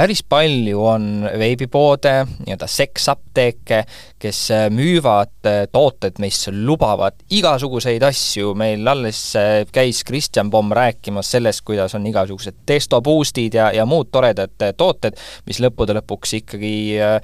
päris 0.00 0.22
palju 0.24 0.80
on 0.88 1.06
veebipoode, 1.38 2.12
nii-öelda 2.46 2.66
seksapteeke, 2.70 3.82
kes 4.20 4.38
müüvad 4.72 5.48
äh, 5.48 5.58
tooted, 5.72 6.16
mis 6.24 6.46
lubavad 6.54 7.18
igasuguseid 7.36 8.04
asju, 8.08 8.54
meil 8.56 8.88
alles 8.88 9.20
äh, 9.36 9.66
käis 9.68 10.00
Kristjan 10.08 10.48
Pomm 10.50 10.72
rääkimas 10.76 11.34
sellest, 11.36 11.60
kuidas 11.68 11.92
on 11.98 12.08
igasugused 12.08 12.62
testo 12.66 13.02
boost'id 13.04 13.58
ja, 13.60 13.68
ja 13.76 13.84
muud 13.84 14.08
toredad 14.14 14.56
äh, 14.64 14.72
tooted, 14.72 15.20
mis 15.50 15.60
lõppude 15.60 15.98
lõpuks 16.00 16.38
ikkagi 16.40 16.76
äh, 16.96 17.18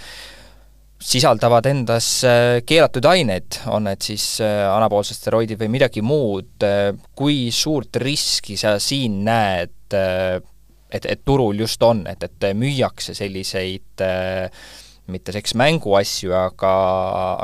sisaldavad 1.00 1.70
endas 1.70 2.10
äh, 2.28 2.58
keelatud 2.66 3.08
aineid, 3.08 3.62
on 3.72 3.88
need 3.88 4.04
siis 4.04 4.26
äh, 4.44 4.66
anaboolsed 4.68 5.16
steroidid 5.16 5.60
või 5.60 5.72
midagi 5.78 6.04
muud, 6.04 6.52
äh, 6.66 6.90
kui 7.16 7.46
suurt 7.56 7.96
riski 8.04 8.58
sa 8.60 8.76
siin 8.82 9.22
näed, 9.24 9.72
et, 10.96 11.06
et 11.12 11.22
turul 11.24 11.62
just 11.62 11.82
on, 11.86 12.04
et, 12.10 12.22
et 12.26 12.50
müüakse 12.56 13.14
selliseid 13.16 14.04
mitte 15.06 15.30
seksmänguasju, 15.30 16.32
aga, 16.34 16.70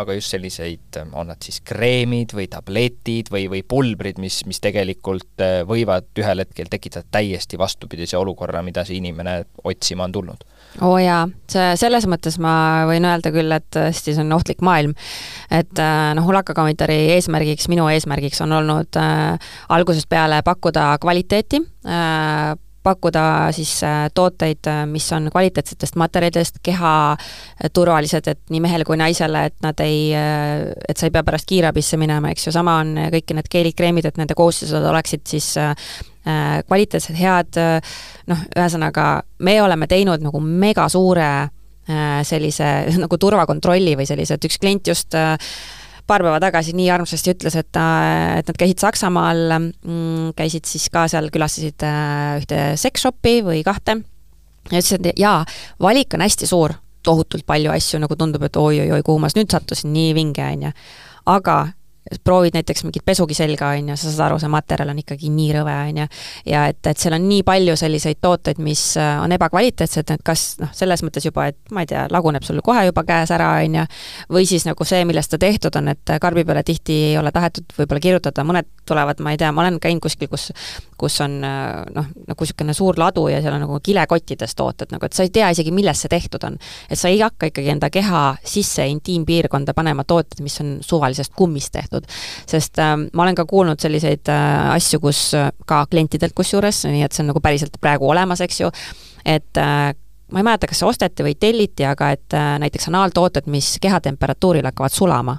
aga 0.00 0.16
just 0.16 0.34
selliseid, 0.34 0.96
on 1.14 1.28
nad 1.30 1.38
siis 1.46 1.60
kreemid 1.62 2.34
või 2.34 2.48
tabletid 2.50 3.30
või, 3.30 3.44
või 3.52 3.60
pulbrid, 3.62 4.18
mis, 4.18 4.40
mis 4.50 4.58
tegelikult 4.62 5.44
võivad 5.68 6.10
ühel 6.18 6.42
hetkel 6.42 6.66
tekitada 6.72 7.06
täiesti 7.18 7.60
vastupidise 7.60 8.18
olukorra, 8.18 8.64
mida 8.66 8.82
see 8.88 8.98
inimene 8.98 9.44
otsima 9.62 10.08
on 10.08 10.16
tulnud 10.18 10.42
oo 10.80 10.94
oh 10.94 10.98
jaa, 11.00 11.26
see, 11.50 11.72
selles 11.80 12.06
mõttes 12.08 12.38
ma 12.40 12.54
võin 12.88 13.04
öelda 13.04 13.32
küll, 13.34 13.52
et 13.52 13.66
tõesti, 13.74 14.14
see 14.14 14.24
on 14.24 14.32
ohtlik 14.36 14.62
maailm. 14.64 14.94
et 15.52 15.82
äh, 15.82 16.12
noh, 16.16 16.28
Ulaka-kommentaari 16.32 17.12
eesmärgiks, 17.16 17.68
minu 17.72 17.88
eesmärgiks 17.92 18.40
on 18.44 18.56
olnud 18.56 19.00
äh, 19.00 19.52
algusest 19.74 20.08
peale 20.08 20.40
pakkuda 20.46 20.94
kvaliteeti 21.02 21.60
äh,, 21.86 22.54
pakkuda 22.82 23.24
siis 23.56 23.74
äh, 23.86 24.06
tooteid, 24.14 24.66
äh, 24.70 24.84
mis 24.90 25.06
on 25.12 25.30
kvaliteetsetest 25.32 25.98
materjalidest, 26.00 26.60
kehaturvalised, 26.62 28.28
et 28.28 28.40
nii 28.50 28.62
mehele 28.64 28.86
kui 28.88 28.98
naisele, 29.00 29.46
et 29.50 29.58
nad 29.62 29.80
ei, 29.84 30.12
et 30.12 30.96
sa 30.98 31.08
ei 31.08 31.14
pea 31.14 31.24
pärast 31.26 31.48
kiirabisse 31.48 31.98
minema, 32.00 32.32
eks 32.32 32.48
ju, 32.48 32.54
sama 32.54 32.78
on 32.82 32.96
kõik 33.12 33.36
need 33.36 33.50
geelid, 33.52 33.76
kreemid, 33.78 34.08
et 34.08 34.18
nende 34.20 34.36
koostised 34.38 34.90
oleksid 34.92 35.26
siis 35.28 35.54
Äh, 36.22 36.60
kvaliteetsed, 36.68 37.16
head, 37.18 37.56
äh, 37.58 37.94
noh, 38.30 38.42
ühesõnaga 38.54 39.24
me 39.42 39.56
oleme 39.58 39.88
teinud 39.90 40.22
nagu 40.22 40.38
mega 40.38 40.84
suure 40.86 41.24
äh, 41.42 42.20
sellise 42.22 42.68
nagu 43.02 43.18
turvakontrolli 43.18 43.96
või 43.98 44.06
sellise, 44.06 44.38
et 44.38 44.46
üks 44.46 44.60
klient 44.62 44.86
just 44.86 45.18
paar 46.12 46.25
päeva 46.25 46.40
tagasi 46.42 46.75
nii 46.77 46.90
armsasti 46.92 47.33
ütles, 47.35 47.56
et 47.58 47.69
ta, 47.73 47.87
et 48.38 48.48
nad 48.50 48.58
käisid 48.60 48.85
Saksamaal, 48.85 49.42
mm, 49.58 50.33
käisid 50.38 50.69
siis 50.69 50.88
ka 50.92 51.06
seal, 51.10 51.31
külastasid 51.33 51.85
ühte 52.42 52.63
seksshop'i 52.81 53.40
või 53.46 53.63
kahte, 53.67 53.98
ja 54.71 54.79
ütlesid, 54.79 55.08
et 55.08 55.21
jaa, 55.23 55.40
valik 55.83 56.15
on 56.17 56.25
hästi 56.25 56.48
suur, 56.50 56.77
tohutult 57.02 57.46
palju 57.48 57.73
asju, 57.75 58.02
nagu 58.02 58.17
tundub, 58.19 58.44
et 58.46 58.58
oi-oi-oi, 58.58 59.02
kuhu 59.06 59.23
ma 59.23 59.33
nüüd 59.35 59.50
sattusin, 59.50 59.92
nii 59.94 60.13
vinge, 60.19 60.44
on 60.46 60.69
ju. 60.69 60.75
aga 61.33 61.56
proovid 62.25 62.57
näiteks 62.57 62.85
mingit 62.85 63.05
pesugi 63.07 63.35
selga, 63.37 63.73
on 63.77 63.92
ju, 63.92 63.96
sa 63.96 64.11
saad 64.11 64.25
aru, 64.27 64.38
see 64.42 64.50
materjal 64.53 64.90
on 64.92 65.00
ikkagi 65.03 65.31
nii 65.33 65.50
rõve, 65.57 65.75
on 65.88 66.00
ju, 66.03 66.07
ja 66.50 66.65
et, 66.73 66.81
et 66.90 66.98
seal 66.98 67.17
on 67.17 67.27
nii 67.29 67.44
palju 67.46 67.77
selliseid 67.79 68.19
tooteid, 68.25 68.59
mis 68.63 68.83
äh, 69.00 69.15
on 69.23 69.35
ebakvaliteetsed, 69.37 70.15
et 70.17 70.25
kas 70.27 70.46
noh, 70.63 70.73
selles 70.77 71.05
mõttes 71.07 71.27
juba, 71.29 71.48
et 71.53 71.75
ma 71.75 71.85
ei 71.85 71.90
tea, 71.92 72.07
laguneb 72.13 72.46
sul 72.46 72.61
kohe 72.65 72.85
juba 72.88 73.07
käes 73.09 73.33
ära, 73.35 73.53
on 73.63 73.79
ju, 73.81 73.87
või 74.38 74.48
siis 74.50 74.67
nagu 74.69 74.87
see, 74.88 75.05
millest 75.09 75.35
ta 75.35 75.40
tehtud 75.42 75.79
on, 75.79 75.92
et 75.94 76.17
karbi 76.23 76.46
peale 76.48 76.65
tihti 76.67 76.98
ei 77.13 77.19
ole 77.21 77.33
tahetud 77.35 77.77
võib-olla 77.79 78.03
kirjutada, 78.03 78.46
mõned 78.46 78.71
tulevad, 78.88 79.23
ma 79.23 79.35
ei 79.35 79.40
tea, 79.40 79.53
ma 79.55 79.65
olen 79.65 79.79
käinud 79.83 80.03
kuskil, 80.03 80.31
kus 80.33 80.50
kus 81.03 81.19
on 81.25 81.40
äh, 81.44 81.83
noh, 81.94 82.07
nagu 82.29 82.44
niisugune 82.46 82.75
suur 82.77 82.98
ladu 83.00 83.25
ja 83.31 83.40
seal 83.42 83.57
on 83.57 83.65
nagu 83.65 83.79
kilekottides 83.83 84.55
tooted, 84.59 84.92
nagu 84.94 85.07
et 85.07 85.17
sa 85.17 85.27
ei 85.27 85.33
tea 85.35 85.48
isegi, 85.55 85.73
millest 85.75 86.05
see 86.05 86.13
tehtud 86.13 86.44
on. 86.46 86.59
et 86.88 86.98
sa 86.98 87.11
ei 87.11 87.19
hakka 87.19 87.50
ikkagi 87.50 87.73
enda 87.75 87.90
keha 87.90 88.23
sisse 88.46 88.87
intiimpiirkonda 88.92 89.75
panema 89.75 90.05
tooteid, 90.07 90.42
mis 90.46 90.61
on 90.63 90.77
suvalisest 90.85 91.35
kummist 91.37 91.73
tehtud. 91.75 91.91
Sest 92.48 92.78
äh, 92.82 92.94
ma 93.12 93.26
olen 93.26 93.38
ka 93.38 93.46
kuulnud 93.48 93.80
selliseid 93.82 94.28
äh, 94.32 94.74
asju, 94.76 95.00
kus 95.02 95.24
äh, 95.38 95.50
ka 95.66 95.84
klientidelt 95.90 96.36
kusjuures, 96.36 96.84
nii 96.88 97.04
et 97.06 97.12
see 97.12 97.24
on 97.24 97.32
nagu 97.32 97.42
päriselt 97.44 97.76
praegu 97.80 98.08
olemas, 98.10 98.42
eks 98.44 98.62
ju, 98.62 98.70
et 99.24 99.60
äh, 99.60 99.92
ma 100.32 100.40
ei 100.40 100.46
mäleta, 100.46 100.70
kas 100.70 100.80
see 100.82 100.88
osteti 100.88 101.26
või 101.26 101.36
telliti, 101.38 101.86
aga 101.88 102.12
et 102.16 102.36
äh, 102.36 102.54
näiteks 102.62 102.88
anaaltooted, 102.90 103.48
mis 103.52 103.76
kehatemperatuuril 103.82 104.66
hakkavad 104.70 104.94
sulama. 104.94 105.36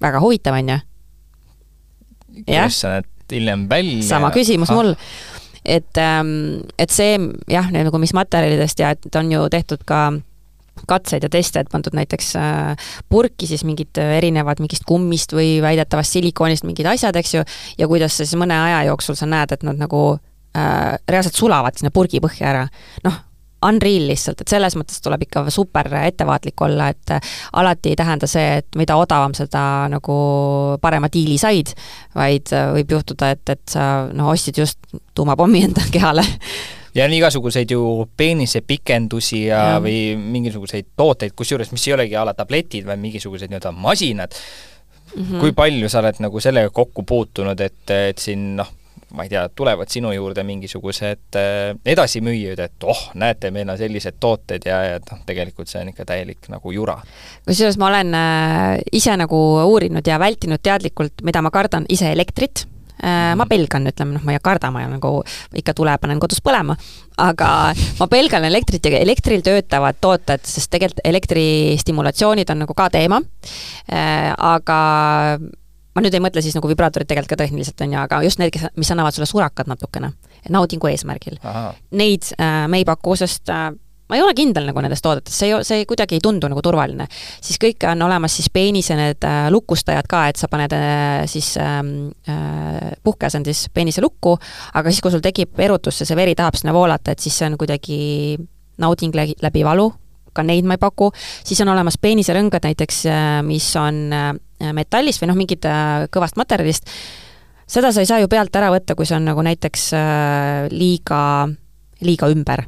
väga 0.00 0.20
huvitav, 0.20 0.54
on 0.56 0.68
ju? 0.68 0.78
kuidas 2.46 2.80
sa 2.80 2.94
need 2.94 3.06
hiljem 3.32 3.68
välja? 3.68 4.02
sama 4.06 4.30
küsimus 4.30 4.70
ah. 4.70 4.78
mul. 4.78 4.94
et, 5.64 5.98
ähm, 5.98 6.62
et 6.78 6.90
see 6.90 7.18
jah, 7.48 7.70
nagu 7.72 7.98
mis 7.98 8.14
materjalidest 8.16 8.78
ja 8.80 8.90
et 8.90 9.16
on 9.16 9.32
ju 9.32 9.48
tehtud 9.50 9.84
ka 9.84 10.12
katseid 10.88 11.26
ja 11.26 11.30
teste, 11.32 11.62
et 11.62 11.70
pandud 11.72 11.96
näiteks 11.96 12.34
äh, 12.40 12.90
purki 13.08 13.48
siis 13.50 13.64
mingid 13.68 14.00
erinevad 14.00 14.62
mingist 14.62 14.86
kummist 14.88 15.34
või 15.36 15.58
väidetavast 15.64 16.18
silikoonist 16.18 16.66
mingid 16.68 16.88
asjad, 16.90 17.16
eks 17.16 17.34
ju, 17.34 17.46
ja 17.78 17.88
kuidas 17.90 18.20
siis 18.20 18.34
mõne 18.40 18.56
aja 18.56 18.84
jooksul 18.90 19.18
sa 19.18 19.28
näed, 19.30 19.56
et 19.56 19.66
nad 19.66 19.80
nagu 19.80 20.04
äh, 20.56 20.94
reaalselt 21.08 21.38
sulavad 21.38 21.76
sinna 21.78 21.92
purgi 21.94 22.22
põhja 22.22 22.54
ära. 22.54 22.68
noh, 23.04 23.26
unreal 23.66 24.06
lihtsalt, 24.08 24.40
et 24.40 24.48
selles 24.48 24.74
mõttes 24.78 25.02
tuleb 25.04 25.26
ikka 25.26 25.44
super 25.52 25.88
ettevaatlik 26.00 26.60
olla, 26.64 26.88
et 26.94 27.14
äh, 27.16 27.32
alati 27.60 27.92
ei 27.92 27.98
tähenda 27.98 28.28
see, 28.30 28.60
et 28.62 28.80
mida 28.80 28.96
odavam, 28.96 29.34
seda 29.36 29.62
nagu 29.92 30.16
parema 30.80 31.10
diili 31.12 31.36
said, 31.40 31.74
vaid 32.16 32.52
äh, 32.56 32.70
võib 32.78 32.96
juhtuda, 32.96 33.34
et, 33.36 33.44
et 33.52 33.64
sa 33.68 33.86
noh, 34.12 34.32
ostsid 34.32 34.60
just 34.62 34.80
tuumapommi 35.14 35.64
enda 35.68 35.84
kehale 35.92 36.24
ja 36.94 37.04
on 37.04 37.12
igasuguseid 37.12 37.70
ju 37.70 38.08
peenisepikendusi 38.16 39.44
ja, 39.46 39.62
ja 39.74 39.78
või 39.82 40.16
mingisuguseid 40.18 40.92
tooteid, 40.96 41.36
kusjuures 41.36 41.72
mis 41.74 41.86
ei 41.88 41.96
olegi 41.98 42.18
a 42.18 42.24
la 42.26 42.34
tabletid, 42.34 42.86
vaid 42.88 43.00
mingisugused 43.02 43.50
nii-öelda 43.50 43.72
masinad 43.72 44.34
mm. 44.34 45.22
-hmm. 45.22 45.40
kui 45.40 45.52
palju 45.52 45.88
sa 45.88 46.02
oled 46.02 46.20
nagu 46.20 46.40
sellega 46.40 46.70
kokku 46.70 47.02
puutunud, 47.02 47.60
et, 47.60 47.90
et 47.90 48.18
siin 48.18 48.54
noh, 48.56 48.72
ma 49.14 49.26
ei 49.26 49.28
tea, 49.28 49.48
tulevad 49.54 49.90
sinu 49.90 50.12
juurde 50.12 50.42
mingisugused 50.46 51.38
äh, 51.38 51.76
edasimüüjad, 51.86 52.58
et 52.58 52.84
oh, 52.84 53.10
näete, 53.14 53.50
meil 53.50 53.68
on 53.68 53.78
sellised 53.78 54.18
tooted 54.20 54.66
ja, 54.66 54.82
ja 54.84 54.98
noh, 55.10 55.22
tegelikult 55.26 55.68
see 55.68 55.82
on 55.82 55.90
ikka 55.92 56.06
täielik 56.12 56.50
nagu 56.52 56.72
jura. 56.74 57.00
kusjuures 57.46 57.78
ma 57.78 57.90
olen 57.90 58.14
äh, 58.14 58.78
ise 58.92 59.16
nagu 59.16 59.40
uurinud 59.64 60.06
ja 60.06 60.18
vältinud 60.18 60.62
teadlikult, 60.62 61.22
mida 61.22 61.42
ma 61.42 61.50
kardan, 61.50 61.86
ise 61.88 62.12
elektrit 62.12 62.66
ma 63.00 63.34
mhm. 63.34 63.48
pelgan, 63.48 63.88
ütleme 63.90 64.16
noh, 64.16 64.24
ma 64.26 64.34
ei 64.34 64.42
karda, 64.44 64.72
ma 64.74 64.84
nagu 64.90 65.20
ikka 65.56 65.74
tule 65.76 65.94
panen 66.00 66.20
kodus 66.22 66.42
põlema, 66.44 66.76
aga 67.20 67.50
ma 68.00 68.10
pelgan 68.10 68.44
elektrit 68.48 68.84
ja 68.86 69.00
elektril 69.00 69.44
töötavad 69.46 70.00
tooted, 70.00 70.44
sest 70.44 70.70
tegelikult 70.72 71.04
elektristimulatsioonid 71.04 72.50
on 72.52 72.64
nagu 72.64 72.76
ka 72.76 72.90
teema 72.92 73.20
äh,, 73.88 74.30
aga 74.36 74.80
ma 75.94 76.02
nüüd 76.04 76.14
ei 76.14 76.22
mõtle 76.22 76.42
siis 76.44 76.56
nagu 76.56 76.70
vibraatorid 76.70 77.08
tegelikult 77.10 77.34
ka 77.34 77.42
tehniliselt, 77.42 77.80
on 77.84 77.94
ju, 77.94 78.00
aga 78.00 78.20
just 78.24 78.40
need, 78.40 78.52
kes, 78.54 78.68
mis 78.78 78.90
annavad 78.94 79.16
sulle 79.16 79.28
surakat 79.28 79.70
natukene, 79.70 80.12
naudingu 80.52 80.90
eesmärgil. 80.90 81.38
Neid 81.98 82.30
äh, 82.36 82.66
me 82.70 82.82
ei 82.82 82.86
paku, 82.88 83.16
sest 83.18 83.50
äh, 83.52 83.70
ma 84.10 84.18
ei 84.18 84.24
ole 84.24 84.34
kindel 84.36 84.66
nagu 84.68 84.82
nendes 84.82 85.02
toodetes, 85.04 85.36
see 85.38 85.50
ei, 85.50 85.64
see 85.66 85.82
ei, 85.82 85.88
kuidagi 85.88 86.18
ei 86.18 86.24
tundu 86.24 86.50
nagu 86.50 86.62
turvaline. 86.64 87.06
siis 87.40 87.60
kõik 87.62 87.86
on 87.90 88.02
olemas 88.08 88.36
siis 88.40 88.50
peenise 88.52 88.98
need 88.98 89.26
äh, 89.26 89.48
lukustajad 89.54 90.10
ka, 90.10 90.26
et 90.30 90.40
sa 90.40 90.50
paned 90.50 90.74
äh, 90.76 91.24
siis 91.30 91.54
ähm, 91.62 92.10
äh, 92.28 92.92
puhkeasendis 93.06 93.68
peenise 93.74 94.02
lukku, 94.04 94.36
aga 94.74 94.90
siis, 94.90 95.02
kui 95.04 95.14
sul 95.14 95.24
tekib 95.24 95.58
erutus 95.62 96.02
ja 96.02 96.08
see 96.08 96.18
veri 96.18 96.36
tahab 96.38 96.58
sinna 96.58 96.74
voolata, 96.76 97.14
et 97.14 97.22
siis 97.22 97.38
see 97.38 97.48
on 97.48 97.58
kuidagi 97.60 98.00
nauding 98.80 99.14
läbi, 99.14 99.36
läbi 99.42 99.64
valu, 99.64 99.90
ka 100.32 100.44
neid 100.46 100.66
ma 100.68 100.76
ei 100.76 100.82
paku, 100.82 101.10
siis 101.16 101.60
on 101.64 101.72
olemas 101.72 101.98
peeniserõngad 102.00 102.66
näiteks, 102.68 103.02
äh, 103.10 103.30
mis 103.46 103.68
on 103.78 104.02
äh, 104.14 104.32
metallist 104.76 105.22
või 105.22 105.32
noh, 105.32 105.40
mingit 105.40 105.66
äh, 105.68 106.06
kõvast 106.12 106.38
materjalist, 106.40 106.90
seda 107.70 107.92
sa 107.92 108.02
ei 108.02 108.10
saa 108.10 108.20
ju 108.22 108.30
pealt 108.30 108.56
ära 108.56 108.70
võtta, 108.72 108.96
kui 108.98 109.08
see 109.08 109.18
on 109.18 109.28
nagu 109.30 109.42
näiteks 109.46 109.90
liiga, 110.74 111.22
liiga 112.02 112.30
ümber. 112.32 112.64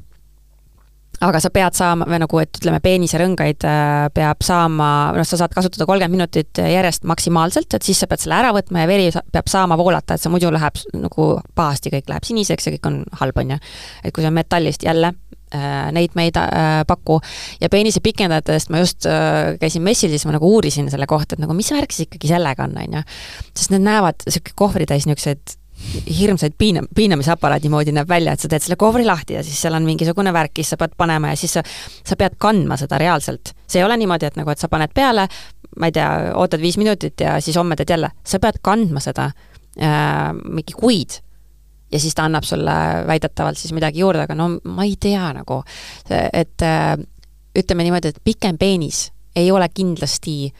Aga 1.22 1.40
sa 1.42 1.50
pead 1.54 1.76
saama, 1.78 2.06
või 2.10 2.20
nagu, 2.22 2.40
et 2.42 2.60
ütleme, 2.60 2.80
peeniserõngaid 2.82 3.66
peab 4.14 4.44
saama, 4.44 4.88
noh, 5.16 5.26
sa 5.28 5.38
saad 5.40 5.54
kasutada 5.54 5.86
kolmkümmend 5.88 6.16
minutit 6.18 6.58
järjest 6.58 7.06
maksimaalselt, 7.08 7.78
et 7.78 7.86
siis 7.86 8.02
sa 8.02 8.08
pead 8.10 8.24
selle 8.24 8.40
ära 8.40 8.52
võtma 8.56 8.82
ja 8.82 8.90
veri 8.90 9.10
peab 9.32 9.50
saama 9.50 9.78
voolata, 9.78 10.16
et 10.16 10.22
see 10.22 10.32
muidu 10.32 10.50
läheb 10.54 10.80
nagu 10.98 11.28
pahasti, 11.58 11.92
kõik 11.94 12.10
läheb 12.10 12.26
siniseks 12.26 12.66
ja 12.68 12.74
kõik 12.76 12.90
on 12.90 13.02
halb, 13.20 13.38
on 13.38 13.54
ju. 13.54 13.60
et 14.02 14.14
kui 14.14 14.24
see 14.24 14.32
on 14.32 14.40
metallist, 14.40 14.82
jälle 14.86 15.14
Äh, 15.52 15.90
neid 15.92 16.14
me 16.16 16.24
ei 16.24 16.30
äh, 16.32 16.80
paku. 16.88 17.18
ja 17.60 17.68
peenise 17.68 18.00
pikendajatest 18.00 18.70
ma 18.72 18.78
just 18.80 19.04
äh, 19.04 19.58
käisin 19.60 19.82
messil, 19.84 20.08
siis 20.08 20.24
ma 20.24 20.32
nagu 20.32 20.48
uurisin 20.48 20.88
selle 20.88 21.04
kohta, 21.06 21.36
et 21.36 21.42
nagu 21.42 21.52
mis 21.52 21.68
värk 21.74 21.92
siis 21.92 22.08
ikkagi 22.08 22.30
sellega 22.30 22.64
on, 22.64 22.78
on 22.80 22.96
ju. 22.96 23.02
sest 23.52 23.74
need 23.74 23.84
näevad, 23.84 24.24
niisugune 24.24 24.56
kohvritäis 24.56 25.04
niisuguseid 25.04 25.58
hirmsaid 26.18 26.54
piina-, 26.58 26.84
piinamisaparaadi 26.94 27.70
moodi 27.72 27.94
näeb 27.94 28.08
välja, 28.08 28.34
et 28.34 28.42
sa 28.42 28.50
teed 28.50 28.64
selle 28.64 28.78
kohvri 28.80 29.06
lahti 29.06 29.36
ja 29.38 29.42
siis 29.46 29.60
seal 29.62 29.76
on 29.76 29.86
mingisugune 29.86 30.32
värk, 30.34 30.54
siis 30.60 30.72
sa 30.74 30.78
pead 30.80 30.94
panema 30.98 31.32
ja 31.32 31.40
siis 31.40 31.56
sa, 31.58 31.64
sa 32.04 32.18
pead 32.18 32.38
kandma 32.42 32.78
seda 32.80 33.00
reaalselt. 33.02 33.54
see 33.66 33.80
ei 33.80 33.86
ole 33.86 33.96
niimoodi, 34.00 34.28
et 34.28 34.38
nagu, 34.38 34.50
et 34.52 34.60
sa 34.60 34.68
paned 34.72 34.92
peale, 34.94 35.26
ma 35.80 35.88
ei 35.88 35.94
tea, 35.96 36.08
ootad 36.38 36.60
viis 36.60 36.78
minutit 36.80 37.20
ja 37.20 37.38
siis 37.40 37.56
homme 37.56 37.76
teed 37.76 37.90
jälle, 37.94 38.12
sa 38.24 38.40
pead 38.42 38.60
kandma 38.62 39.00
seda 39.00 39.30
äh, 39.30 40.32
mingi 40.44 40.76
kuid 40.76 41.20
ja 41.92 42.00
siis 42.00 42.14
ta 42.14 42.26
annab 42.28 42.44
sulle 42.48 42.74
väidetavalt 43.06 43.58
siis 43.58 43.72
midagi 43.76 44.00
juurde, 44.00 44.26
aga 44.26 44.36
no 44.36 44.48
ma 44.64 44.84
ei 44.88 44.96
tea 45.00 45.32
nagu, 45.36 45.62
et 46.32 46.64
äh, 46.64 46.94
ütleme 47.58 47.84
niimoodi, 47.84 48.12
et 48.12 48.22
pikem 48.24 48.58
peenis 48.58 49.10
ei 49.36 49.50
ole 49.52 49.68
kindlasti 49.74 50.52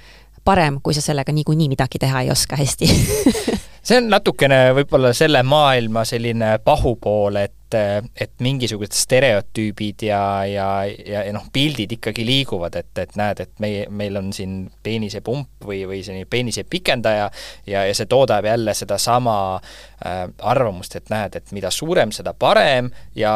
parem, 0.45 0.81
kui 0.83 0.95
sa 0.95 1.05
sellega 1.05 1.33
niikuinii 1.33 1.69
midagi 1.73 2.01
teha 2.03 2.25
ei 2.25 2.33
oska 2.33 2.57
hästi 2.59 2.89
see 3.83 3.99
on 3.99 4.09
natukene 4.13 4.69
võib-olla 4.77 5.13
selle 5.17 5.43
maailma 5.47 6.05
selline 6.09 6.57
pahupool, 6.65 7.41
et 7.43 7.59
et 7.73 8.33
mingisugused 8.45 8.93
stereotüübid 8.93 10.03
ja, 10.05 10.45
ja, 10.45 10.67
ja, 10.85 11.23
ja 11.25 11.33
noh, 11.33 11.47
pildid 11.53 11.95
ikkagi 11.97 12.25
liiguvad, 12.29 12.77
et, 12.77 12.91
et 13.01 13.15
näed, 13.17 13.41
et 13.47 13.63
meie, 13.65 13.87
meil 13.89 14.19
on 14.21 14.29
siin 14.37 14.67
peenisepump 14.85 15.65
või, 15.65 15.79
või 15.89 16.03
selline 16.05 16.29
peenise 16.29 16.67
pikendaja 16.69 17.31
ja, 17.65 17.87
ja 17.89 17.95
see 17.97 18.11
toodab 18.11 18.45
jälle 18.45 18.75
sedasama 18.77 19.37
äh, 19.57 20.27
arvamust, 20.53 20.99
et 21.01 21.09
näed, 21.13 21.41
et 21.41 21.55
mida 21.57 21.73
suurem, 21.73 22.13
seda 22.13 22.35
parem 22.37 22.93
ja, 23.17 23.33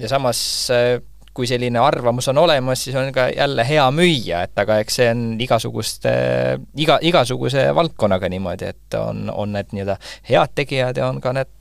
ja 0.00 0.10
samas 0.10 0.40
äh, 0.74 0.96
kui 1.36 1.48
selline 1.48 1.80
arvamus 1.82 2.30
on 2.32 2.40
olemas, 2.40 2.84
siis 2.86 2.96
on 2.96 3.10
ka 3.14 3.28
jälle 3.28 3.66
hea 3.68 3.84
müüa, 3.94 4.44
et 4.46 4.62
aga 4.62 4.80
eks 4.82 5.00
see 5.00 5.10
on 5.12 5.26
igasuguste, 5.42 6.14
iga, 6.80 6.98
igasuguse 7.04 7.68
valdkonnaga 7.76 8.30
niimoodi, 8.32 8.72
et 8.72 8.96
on, 9.00 9.26
on 9.32 9.52
need 9.56 9.74
nii-öelda 9.76 9.98
head 10.30 10.56
tegijad 10.56 11.02
ja 11.02 11.10
on 11.10 11.20
ka 11.24 11.34
need 11.36 11.52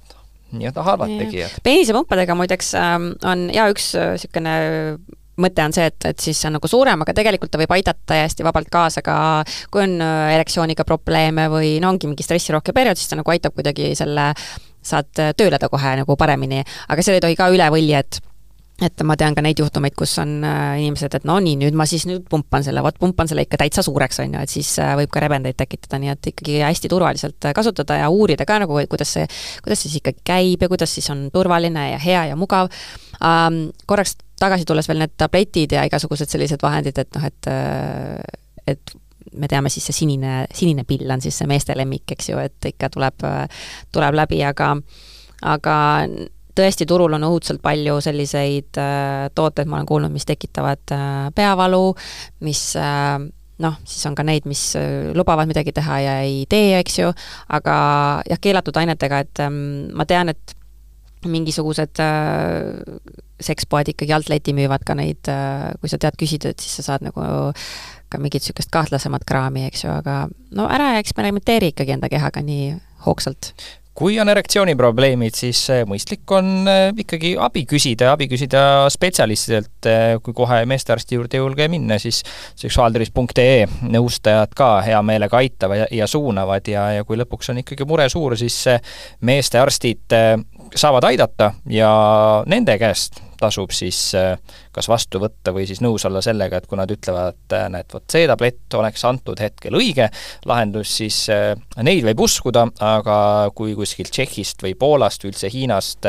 nii-öelda 0.56 0.86
halvad 0.88 1.12
ja. 1.12 1.20
tegijad. 1.24 1.60
peenisepumpadega 1.64 2.36
muideks 2.36 2.74
ähm, 2.80 3.12
on 3.28 3.50
ja 3.54 3.68
üks 3.72 3.92
niisugune 3.98 4.56
äh, 4.56 5.00
mõte 5.42 5.66
on 5.66 5.74
see, 5.76 5.90
et, 5.92 6.00
et 6.08 6.22
siis 6.22 6.40
see 6.40 6.48
on 6.48 6.56
nagu 6.56 6.70
suurem, 6.72 7.02
aga 7.04 7.16
tegelikult 7.18 7.52
ta 7.52 7.60
võib 7.60 7.74
aidata 7.76 8.14
täiesti 8.14 8.46
vabalt 8.48 8.70
kaasa 8.72 9.04
ka, 9.04 9.18
kui 9.74 9.84
on 9.84 9.98
äh, 10.04 10.36
erektsiooniga 10.38 10.88
probleeme 10.88 11.50
või 11.52 11.76
no 11.84 11.92
ongi 11.92 12.08
mingi 12.12 12.24
stressirohke 12.24 12.76
periood, 12.76 13.00
siis 13.00 13.12
ta 13.12 13.20
nagu 13.20 13.34
aitab 13.34 13.58
kuidagi 13.58 13.92
selle, 14.00 14.32
saad 14.86 15.12
tööleda 15.36 15.70
kohe 15.72 15.98
nagu 16.00 16.16
paremini, 16.20 16.64
aga 16.88 17.04
seal 17.04 17.20
ei 17.20 17.26
tohi 17.28 17.38
ka 17.40 17.50
üle 17.52 17.68
võlli, 17.74 17.98
et 17.98 18.22
et 18.84 19.04
ma 19.08 19.16
tean 19.16 19.36
ka 19.36 19.44
neid 19.44 19.60
juhtumeid, 19.60 19.94
kus 19.96 20.18
on 20.20 20.42
äh, 20.44 20.82
inimesed, 20.84 21.14
et 21.16 21.28
no 21.28 21.38
nii, 21.44 21.56
nüüd 21.62 21.78
ma 21.80 21.86
siis 21.88 22.04
nüüd 22.10 22.26
pumpan 22.32 22.66
selle, 22.66 22.84
vot 22.84 22.98
pumpan 23.00 23.30
selle 23.32 23.46
ikka 23.46 23.60
täitsa 23.62 23.84
suureks, 23.86 24.20
on 24.24 24.36
ju, 24.36 24.42
et 24.44 24.52
siis 24.52 24.74
äh, 24.84 24.92
võib 25.00 25.14
ka 25.14 25.24
rebendeid 25.24 25.56
tekitada, 25.60 26.00
nii 26.02 26.12
et 26.12 26.30
ikkagi 26.34 26.58
hästi 26.66 26.92
turvaliselt 26.92 27.48
äh, 27.48 27.56
kasutada 27.56 28.02
ja 28.02 28.10
uurida 28.12 28.48
ka 28.48 28.60
nagu, 28.66 28.82
kuidas 28.92 29.16
see, 29.16 29.30
kuidas 29.64 29.86
siis 29.86 29.96
ikkagi 30.02 30.20
käib 30.28 30.68
ja 30.68 30.72
kuidas 30.72 30.92
siis 30.98 31.08
on 31.14 31.30
turvaline 31.34 31.88
ja 31.94 32.02
hea 32.04 32.28
ja 32.32 32.40
mugav 32.40 32.72
ähm,. 33.24 33.70
Korraks 33.88 34.18
tagasi 34.40 34.66
tulles 34.68 34.88
veel 34.90 35.00
need 35.00 35.16
tabletid 35.18 35.72
ja 35.78 35.86
igasugused 35.88 36.28
sellised 36.28 36.64
vahendid, 36.64 36.98
et 37.00 37.16
noh, 37.16 37.26
et 37.30 37.50
et 38.66 38.96
me 39.40 39.48
teame 39.48 39.70
siis 39.72 39.86
see 39.88 39.96
sinine, 39.96 40.46
sinine 40.54 40.84
pill 40.88 41.10
on 41.12 41.22
siis 41.24 41.38
see 41.38 41.48
meeste 41.48 41.76
lemmik, 41.78 42.12
eks 42.12 42.32
ju, 42.32 42.40
et 42.42 42.68
ikka 42.74 42.90
tuleb, 42.92 43.24
tuleb 43.94 44.18
läbi, 44.20 44.42
aga 44.44 44.74
aga 45.46 45.76
tõesti, 46.56 46.88
turul 46.90 47.16
on 47.18 47.28
õudselt 47.28 47.62
palju 47.64 48.00
selliseid 48.04 48.80
äh, 48.82 49.30
tooteid, 49.36 49.70
ma 49.70 49.80
olen 49.80 49.90
kuulnud, 49.90 50.14
mis 50.14 50.28
tekitavad 50.28 50.96
äh, 50.96 51.16
peavalu, 51.36 51.88
mis 52.46 52.68
äh, 52.80 53.18
noh, 53.64 53.80
siis 53.88 54.04
on 54.10 54.18
ka 54.18 54.26
neid, 54.28 54.48
mis 54.50 54.62
lubavad 55.16 55.48
midagi 55.48 55.72
teha 55.76 56.00
ja 56.04 56.20
ei 56.28 56.44
tee, 56.52 56.76
eks 56.82 57.00
ju, 57.00 57.12
aga 57.56 57.76
jah, 58.28 58.42
keelatud 58.42 58.76
ainetega, 58.82 59.22
et 59.24 59.44
ähm, 59.46 59.60
ma 59.96 60.08
tean, 60.10 60.34
et 60.34 60.56
mingisugused 61.26 62.02
äh, 62.04 63.00
sekspoed 63.42 63.92
ikkagi 63.92 64.14
alt 64.16 64.30
leti 64.32 64.54
müüvad 64.56 64.86
ka 64.88 64.96
neid 64.98 65.28
äh,, 65.32 65.72
kui 65.82 65.92
sa 65.92 66.00
tead 66.02 66.18
küsida, 66.20 66.52
et 66.54 66.64
siis 66.64 66.80
sa 66.80 66.92
saad 66.92 67.06
nagu 67.08 67.24
ka 68.12 68.22
mingit 68.22 68.44
niisugust 68.44 68.72
kahtlasemat 68.74 69.26
kraami, 69.28 69.66
eks 69.70 69.86
ju, 69.86 69.92
aga 69.92 70.26
no 70.56 70.68
ära 70.72 70.96
eksperimenteeri 71.02 71.74
ikkagi 71.74 71.96
enda 71.98 72.12
kehaga 72.12 72.44
nii 72.46 72.76
hoogsalt 73.08 73.54
kui 73.96 74.18
on 74.20 74.30
erektsiooniprobleemid, 74.32 75.36
siis 75.38 75.62
mõistlik 75.88 76.30
on 76.36 76.68
äh, 76.68 76.90
ikkagi 77.00 77.36
abi 77.40 77.64
küsida 77.70 78.12
abi 78.12 78.28
küsida 78.32 78.90
spetsialistidelt, 78.92 79.88
äh, 79.88 80.18
kui 80.24 80.36
kohe 80.36 80.62
meestearsti 80.68 81.16
juurde 81.16 81.40
ei 81.40 81.44
julge 81.44 81.68
minna, 81.72 81.98
siis 82.02 82.22
seksuaaltervis.ee 82.60 83.66
nõustajad 83.96 84.56
ka 84.58 84.70
hea 84.86 85.00
meelega 85.06 85.40
aitavad 85.40 85.86
ja, 85.86 85.88
ja 86.02 86.10
suunavad 86.12 86.68
ja, 86.72 86.90
ja 86.98 87.08
kui 87.08 87.20
lõpuks 87.22 87.54
on 87.54 87.64
ikkagi 87.64 87.88
mure 87.88 88.10
suur, 88.12 88.36
siis 88.40 88.60
meestearstid 89.26 90.20
saavad 90.76 91.08
aidata 91.08 91.54
ja 91.72 91.92
nende 92.52 92.78
käest 92.80 93.22
tasub 93.40 93.74
siis 93.76 94.00
äh, 94.18 94.36
kas 94.76 94.88
vastu 94.90 95.20
võtta 95.22 95.54
või 95.56 95.66
siis 95.68 95.82
nõus 95.84 96.06
olla 96.08 96.22
sellega, 96.24 96.60
et 96.60 96.68
kui 96.70 96.80
nad 96.80 96.92
ütlevad, 96.92 97.36
et 97.36 97.56
äh, 97.58 97.68
näed, 97.72 97.90
vot 97.94 98.06
see 98.12 98.28
tablett 98.30 98.78
oleks 98.80 99.06
antud 99.08 99.40
hetkel 99.42 99.78
õige 99.78 100.10
lahendus, 100.50 100.96
siis 101.02 101.20
äh, 101.34 101.54
neid 101.86 102.06
võib 102.08 102.26
uskuda, 102.26 102.66
aga 102.86 103.18
kui 103.56 103.76
kuskilt 103.78 104.14
Tšehhist 104.16 104.64
või 104.66 104.76
Poolast 104.80 105.26
või 105.26 105.34
üldse 105.34 105.52
Hiinast 105.52 106.08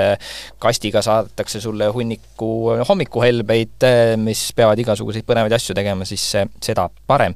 kastiga 0.62 1.03
saadetakse 1.05 1.61
sulle 1.62 1.89
hunniku 1.93 2.51
hommikuhelbeid, 2.89 3.87
mis 4.23 4.49
peavad 4.57 4.79
igasuguseid 4.83 5.27
põnevaid 5.27 5.57
asju 5.57 5.75
tegema, 5.77 6.07
siis 6.09 6.25
seda 6.62 6.89
parem. 7.07 7.35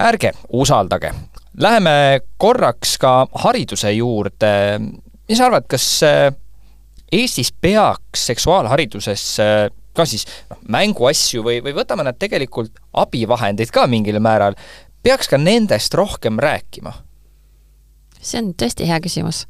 ärge 0.00 0.32
usaldage. 0.56 1.12
Läheme 1.60 2.20
korraks 2.38 2.96
ka 2.98 3.26
hariduse 3.42 3.92
juurde. 3.92 4.52
mis 5.28 5.38
sa 5.38 5.46
arvad, 5.46 5.66
kas 5.68 6.00
Eestis 7.12 7.50
peaks 7.52 8.26
seksuaalhariduses 8.30 9.24
äh, 9.42 9.68
ka 9.96 10.06
siis 10.06 10.26
noh, 10.50 10.58
mänguasju 10.70 11.42
või, 11.44 11.58
või 11.64 11.74
võtame 11.76 12.06
nad 12.06 12.18
tegelikult 12.20 12.76
abivahendeid 13.02 13.72
ka 13.74 13.86
mingil 13.90 14.20
määral, 14.22 14.58
peaks 15.02 15.30
ka 15.30 15.40
nendest 15.40 15.94
rohkem 15.98 16.40
rääkima? 16.40 16.94
see 18.20 18.36
on 18.36 18.50
tõesti 18.52 18.84
hea 18.84 18.98
küsimus. 19.00 19.46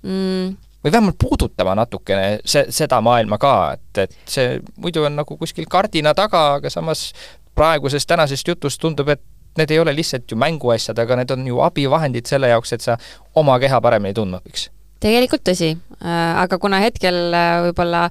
Mm. 0.00 0.54
Või 0.84 0.92
vähemalt 0.94 1.18
puudutama 1.20 1.74
natukene 1.76 2.38
see, 2.46 2.62
seda 2.72 3.02
maailma 3.04 3.36
ka, 3.42 3.52
et, 3.76 3.98
et 4.06 4.14
see 4.30 4.54
muidu 4.80 5.02
on 5.04 5.18
nagu 5.18 5.36
kuskil 5.36 5.66
kardina 5.68 6.14
taga, 6.16 6.54
aga 6.56 6.72
samas 6.72 7.10
praegusest 7.58 8.08
tänasest 8.08 8.48
jutust 8.48 8.80
tundub, 8.80 9.10
et 9.12 9.20
need 9.58 9.74
ei 9.74 9.82
ole 9.82 9.92
lihtsalt 9.92 10.30
ju 10.30 10.38
mänguasjad, 10.40 10.98
aga 11.02 11.20
need 11.20 11.34
on 11.34 11.44
ju 11.50 11.60
abivahendid 11.66 12.30
selle 12.30 12.48
jaoks, 12.48 12.72
et 12.72 12.86
sa 12.86 12.96
oma 13.36 13.58
keha 13.60 13.82
paremini 13.84 14.16
tundma 14.16 14.40
õpiks 14.40 14.70
tegelikult 15.02 15.44
tõsi, 15.46 15.72
äh, 16.02 16.42
aga 16.42 16.58
kuna 16.60 16.82
hetkel 16.82 17.18
äh, 17.34 17.54
võib-olla 17.68 18.08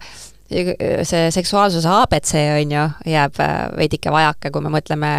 see 0.47 1.25
seksuaalsuse 1.35 1.89
abc, 1.91 2.29
on 2.39 2.69
ju, 2.71 2.83
jääb 3.11 3.39
äh, 3.43 3.55
veidike 3.75 4.13
vajaka, 4.15 4.51
kui 4.53 4.63
me 4.63 4.71
mõtleme 4.71 5.09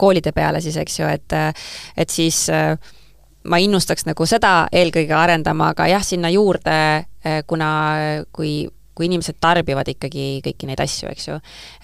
koolide 0.00 0.32
peale 0.32 0.62
siis, 0.64 0.78
eks 0.80 0.96
ju, 1.02 1.10
et 1.12 1.36
et 1.36 2.08
siis 2.08 2.46
ma 3.48 3.60
innustaks 3.60 4.06
nagu 4.08 4.24
seda 4.28 4.52
eelkõige 4.72 5.12
arendama, 5.12 5.74
aga 5.74 5.90
jah, 5.92 6.04
sinna 6.04 6.32
juurde, 6.32 6.80
kuna 7.46 7.70
kui 8.32 8.64
kui 8.98 9.06
inimesed 9.06 9.36
tarbivad 9.38 9.86
ikkagi 9.92 10.40
kõiki 10.42 10.66
neid 10.66 10.80
asju, 10.82 11.12
eks 11.12 11.28
ju, 11.28 11.36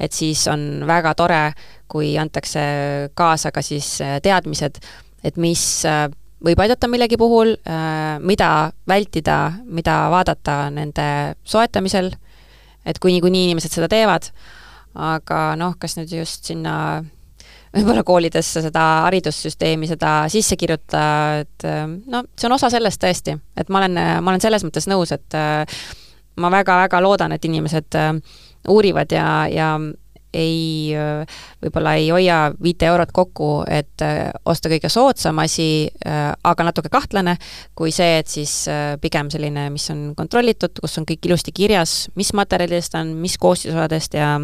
et 0.02 0.16
siis 0.16 0.40
on 0.50 0.82
väga 0.88 1.12
tore, 1.14 1.42
kui 1.86 2.16
antakse 2.18 2.64
kaasa 3.14 3.52
ka 3.54 3.62
siis 3.62 4.00
teadmised, 4.24 4.80
et 5.22 5.36
mis 5.38 5.84
võib 6.44 6.60
aidata 6.64 6.88
millegi 6.90 7.18
puhul, 7.20 7.54
äh, 7.68 8.18
mida 8.20 8.50
vältida, 8.88 9.38
mida 9.64 9.96
vaadata 10.12 10.68
nende 10.74 11.06
soetamisel, 11.44 12.12
et 12.84 13.00
kui 13.00 13.14
niikuinii 13.14 13.48
inimesed 13.48 13.72
seda 13.72 13.88
teevad, 13.90 14.28
aga 14.94 15.40
noh, 15.58 15.76
kas 15.80 15.96
nüüd 15.98 16.12
just 16.20 16.50
sinna 16.50 16.76
võib-olla 17.74 18.04
koolidesse 18.06 18.62
seda 18.62 18.84
haridussüsteemi 19.08 19.88
seda 19.90 20.14
sisse 20.32 20.58
kirjutada, 20.60 21.42
et 21.42 21.68
äh, 21.68 21.84
no 21.88 22.24
see 22.36 22.48
on 22.50 22.56
osa 22.58 22.70
sellest 22.72 23.02
tõesti, 23.02 23.36
et 23.56 23.72
ma 23.72 23.82
olen, 23.82 24.00
ma 24.20 24.34
olen 24.34 24.44
selles 24.44 24.66
mõttes 24.66 24.88
nõus, 24.90 25.14
et 25.16 25.38
äh, 25.38 25.64
ma 26.40 26.50
väga-väga 26.50 27.00
loodan, 27.02 27.34
et 27.34 27.44
inimesed 27.46 27.94
uurivad 28.68 29.12
ja, 29.12 29.28
ja 29.50 29.74
ei, 30.34 30.94
võib-olla 31.62 31.94
ei 31.98 32.08
hoia 32.12 32.38
viite 32.62 32.88
eurot 32.90 33.12
kokku, 33.14 33.48
et 33.70 34.04
äh, 34.04 34.30
osta 34.48 34.70
kõige 34.72 34.90
soodsam 34.92 35.40
asi, 35.42 35.88
äh, 36.06 36.30
aga 36.44 36.66
natuke 36.68 36.90
kahtlane, 36.92 37.36
kui 37.76 37.92
see, 37.94 38.18
et 38.20 38.30
siis 38.30 38.52
äh, 38.70 38.94
pigem 39.02 39.30
selline, 39.32 39.68
mis 39.74 39.86
on 39.94 40.06
kontrollitud, 40.16 40.80
kus 40.82 40.98
on 41.00 41.08
kõik 41.08 41.28
ilusti 41.28 41.54
kirjas, 41.54 42.08
mis 42.18 42.34
materjalidest 42.36 42.98
on, 43.00 43.14
mis 43.20 43.38
koostisosadest 43.40 44.18
ja 44.18 44.34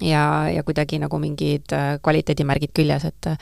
ja, 0.00 0.24
ja 0.48 0.62
kuidagi 0.64 0.98
nagu 1.02 1.18
mingid 1.20 1.72
kvaliteedimärgid 2.02 2.74
küljes, 2.74 3.08
et 3.10 3.32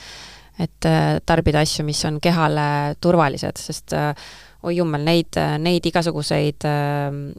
et 0.60 0.86
tarbida 1.24 1.62
asju, 1.64 1.86
mis 1.88 2.02
on 2.04 2.18
kehale 2.20 2.92
turvalised, 3.00 3.56
sest 3.56 3.94
oi 3.96 4.74
jummel, 4.76 5.06
neid, 5.06 5.38
neid 5.62 5.86
igasuguseid 5.88 6.66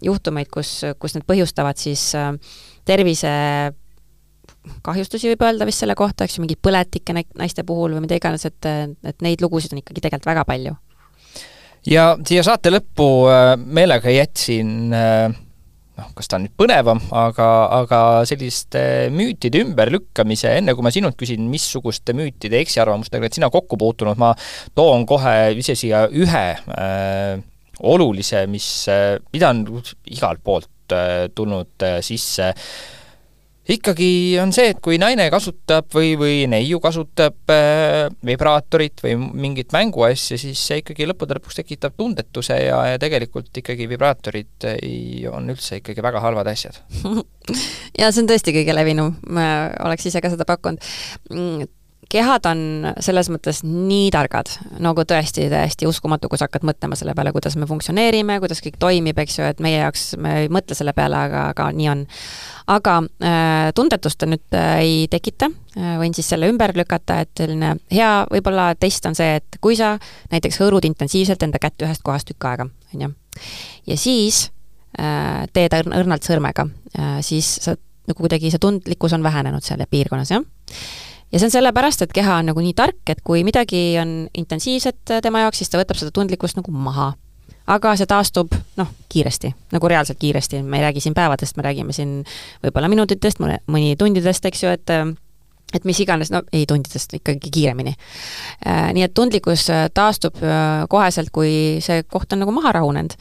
juhtumeid, 0.01 0.49
kus, 0.49 0.71
kus 0.97 1.13
need 1.13 1.27
põhjustavad 1.29 1.77
siis 1.77 2.07
tervise 2.87 3.33
kahjustusi 4.85 5.31
võib 5.31 5.45
öelda 5.45 5.65
vist 5.69 5.83
selle 5.83 5.95
kohta, 5.97 6.25
eks 6.25 6.37
ju, 6.37 6.45
mingeid 6.45 6.61
põletikke 6.63 7.15
naiste 7.17 7.65
puhul 7.67 7.95
või 7.97 8.05
mida 8.05 8.17
iganes, 8.19 8.45
et, 8.49 8.69
et 9.07 9.23
neid 9.25 9.41
lugusid 9.43 9.73
on 9.73 9.81
ikkagi 9.81 10.03
tegelikult 10.03 10.29
väga 10.31 10.45
palju. 10.49 10.75
ja 11.89 12.11
siia 12.27 12.43
saate 12.45 12.73
lõppu 12.73 13.07
äh, 13.31 13.55
meelega 13.57 14.13
jätsin 14.13 14.93
äh, 14.93 15.33
noh, 15.97 16.11
kas 16.17 16.29
ta 16.29 16.37
on 16.37 16.45
nüüd 16.45 16.55
põnevam, 16.59 17.01
aga, 17.23 17.47
aga 17.81 18.01
selliste 18.29 18.83
müütide 19.13 19.63
ümberlükkamise, 19.65 20.53
enne 20.61 20.75
kui 20.77 20.85
ma 20.85 20.93
sinult 20.93 21.17
küsin, 21.19 21.49
missuguste 21.51 22.15
müütide 22.17 22.61
eksiarvamustega 22.61 23.25
oled 23.25 23.37
sina 23.37 23.51
kokku 23.53 23.79
puutunud, 23.81 24.19
ma 24.21 24.33
toon 24.77 25.07
kohe 25.09 25.35
ise 25.57 25.77
siia 25.79 26.05
ühe 26.09 26.45
äh, 26.53 27.35
olulise, 27.81 28.45
mis 28.51 28.71
äh,, 28.91 29.17
mida 29.33 29.53
on 29.55 29.65
igalt 30.05 30.45
poolt 30.45 30.93
äh, 30.93 31.29
tulnud 31.33 31.87
äh, 31.87 32.01
sisse 32.05 32.51
äh, 32.53 32.65
ikkagi 33.69 34.39
on 34.41 34.53
see, 34.55 34.71
et 34.73 34.79
kui 34.83 34.97
naine 35.01 35.27
kasutab 35.33 35.91
või, 35.93 36.13
või 36.19 36.37
neiu 36.49 36.79
kasutab 36.81 37.51
äh, 37.53 38.07
vibraatorit 38.25 39.03
või 39.05 39.17
mingit 39.19 39.75
mänguasja, 39.75 40.39
siis 40.41 40.61
see 40.61 40.81
ikkagi 40.81 41.07
lõppude 41.09 41.37
lõpuks 41.37 41.61
tekitab 41.61 41.93
tundetuse 41.99 42.57
ja, 42.57 42.79
ja 42.93 43.01
tegelikult 43.01 43.61
ikkagi 43.61 43.87
vibraatorid 43.91 44.69
ei, 44.73 45.27
on 45.29 45.51
üldse 45.53 45.81
ikkagi 45.81 46.03
väga 46.03 46.23
halvad 46.23 46.51
asjad. 46.53 46.81
Ja 47.97 48.07
see 48.13 48.21
on 48.21 48.27
tõesti 48.29 48.53
kõige 48.55 48.71
levinum, 48.71 49.15
ma 49.33 49.43
oleks 49.83 50.05
ise 50.07 50.21
ka 50.23 50.29
seda 50.31 50.45
pakkunud. 50.47 50.79
Mm, 51.33 51.65
kehad 52.11 52.45
on 52.49 52.61
selles 53.03 53.29
mõttes 53.31 53.61
nii 53.63 54.09
targad, 54.13 54.49
nagu 54.83 55.03
tõesti 55.07 55.47
täiesti 55.51 55.87
uskumatu, 55.87 56.29
kui 56.29 56.39
sa 56.39 56.47
hakkad 56.49 56.65
mõtlema 56.67 56.97
selle 56.99 57.13
peale, 57.15 57.31
kuidas 57.35 57.55
me 57.59 57.67
funktsioneerime, 57.69 58.37
kuidas 58.43 58.61
kõik 58.63 58.77
toimib, 58.81 59.19
eks 59.21 59.37
ju, 59.39 59.47
et 59.47 59.61
meie 59.63 59.79
jaoks, 59.79 60.05
me 60.21 60.33
ei 60.43 60.49
mõtle 60.51 60.75
selle 60.77 60.93
peale, 60.97 61.19
aga, 61.29 61.47
aga 61.53 61.69
nii 61.75 61.89
on. 61.91 62.05
aga 62.71 62.95
äh, 63.23 63.71
tundetust 63.75 64.19
ta 64.21 64.29
nüüd 64.29 64.57
äh, 64.57 64.71
ei 64.83 64.95
tekita 65.11 65.49
äh,, 65.49 65.93
võin 66.01 66.15
siis 66.17 66.29
selle 66.33 66.49
ümber 66.51 66.73
lükata, 66.77 67.21
et 67.23 67.31
selline 67.37 67.75
hea 67.91 68.09
võib-olla 68.31 68.71
test 68.79 69.07
on 69.07 69.15
see, 69.17 69.37
et 69.39 69.59
kui 69.63 69.77
sa 69.79 69.93
näiteks 70.31 70.59
hõõrud 70.61 70.87
intensiivselt 70.87 71.43
enda 71.43 71.61
kätt 71.63 71.81
ühest 71.85 72.03
kohast 72.03 72.27
tükk 72.31 72.49
aega, 72.49 72.67
on 72.95 73.05
ju, 73.05 73.13
ja 73.91 73.99
siis 73.99 74.49
äh, 74.99 75.47
teed 75.53 75.79
õrnalt 75.85 76.27
sõrmega 76.27 76.67
äh,, 76.97 77.21
siis 77.23 77.55
sa 77.63 77.77
nagu 78.09 78.17
kuidagi 78.17 78.51
see 78.51 78.59
tundlikkus 78.59 79.13
on 79.15 79.23
vähenenud 79.23 79.63
seal 79.63 79.83
piirkonnas, 79.87 80.33
jah 80.33 80.43
ja 81.31 81.39
see 81.39 81.47
on 81.47 81.55
sellepärast, 81.55 82.05
et 82.05 82.13
keha 82.15 82.39
on 82.41 82.51
nagu 82.51 82.63
nii 82.63 82.75
tark, 82.77 83.01
et 83.11 83.21
kui 83.23 83.45
midagi 83.47 83.81
on 84.01 84.15
intensiivset 84.37 85.17
tema 85.23 85.45
jaoks, 85.45 85.61
siis 85.61 85.71
ta 85.71 85.79
võtab 85.81 85.99
seda 85.99 86.13
tundlikkust 86.15 86.59
nagu 86.59 86.73
maha. 86.75 87.13
aga 87.71 87.91
see 87.95 88.09
taastub 88.09 88.55
noh, 88.75 88.87
kiiresti, 89.09 89.51
nagu 89.71 89.87
reaalselt 89.87 90.19
kiiresti, 90.19 90.59
me 90.65 90.79
ei 90.79 90.83
räägi 90.87 91.03
siin 91.05 91.13
päevadest, 91.15 91.55
me 91.55 91.63
räägime 91.63 91.93
siin 91.93 92.23
võib-olla 92.63 92.89
minutitest, 92.91 93.39
mõne, 93.39 93.59
mõni 93.71 93.93
tundidest, 93.95 94.45
eks 94.45 94.63
ju, 94.63 94.73
et 94.75 94.95
et 95.71 95.85
mis 95.87 95.99
iganes, 96.03 96.33
no 96.33 96.41
ei 96.51 96.65
tundidest, 96.67 97.13
ikkagi 97.15 97.51
kiiremini. 97.53 97.93
Äh, 98.67 98.89
nii 98.91 99.05
et 99.05 99.13
tundlikkus 99.15 99.69
taastub 99.93 100.41
äh, 100.43 100.83
koheselt, 100.91 101.31
kui 101.31 101.79
see 101.85 102.03
koht 102.03 102.33
on 102.33 102.43
nagu 102.43 102.51
maha 102.51 102.73
rahunenud 102.75 103.15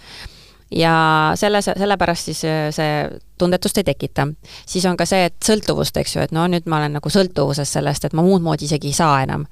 ja 0.70 1.32
selle, 1.34 1.62
sellepärast 1.62 2.30
siis 2.30 2.42
äh, 2.46 2.68
see 2.74 3.06
tundetust 3.38 3.80
ei 3.80 3.84
tekita. 3.84 4.28
siis 4.66 4.84
on 4.86 4.96
ka 4.96 5.06
see, 5.08 5.24
et 5.30 5.38
sõltuvust, 5.44 5.96
eks 5.96 6.16
ju, 6.16 6.26
et 6.26 6.34
no 6.36 6.46
nüüd 6.50 6.68
ma 6.70 6.78
olen 6.78 6.98
nagu 6.98 7.10
sõltuvuses 7.10 7.72
sellest, 7.78 8.06
et 8.06 8.14
ma 8.14 8.24
muud 8.26 8.42
moodi 8.44 8.68
isegi 8.68 8.92
ei 8.92 8.96
saa 8.96 9.22
enam. 9.24 9.46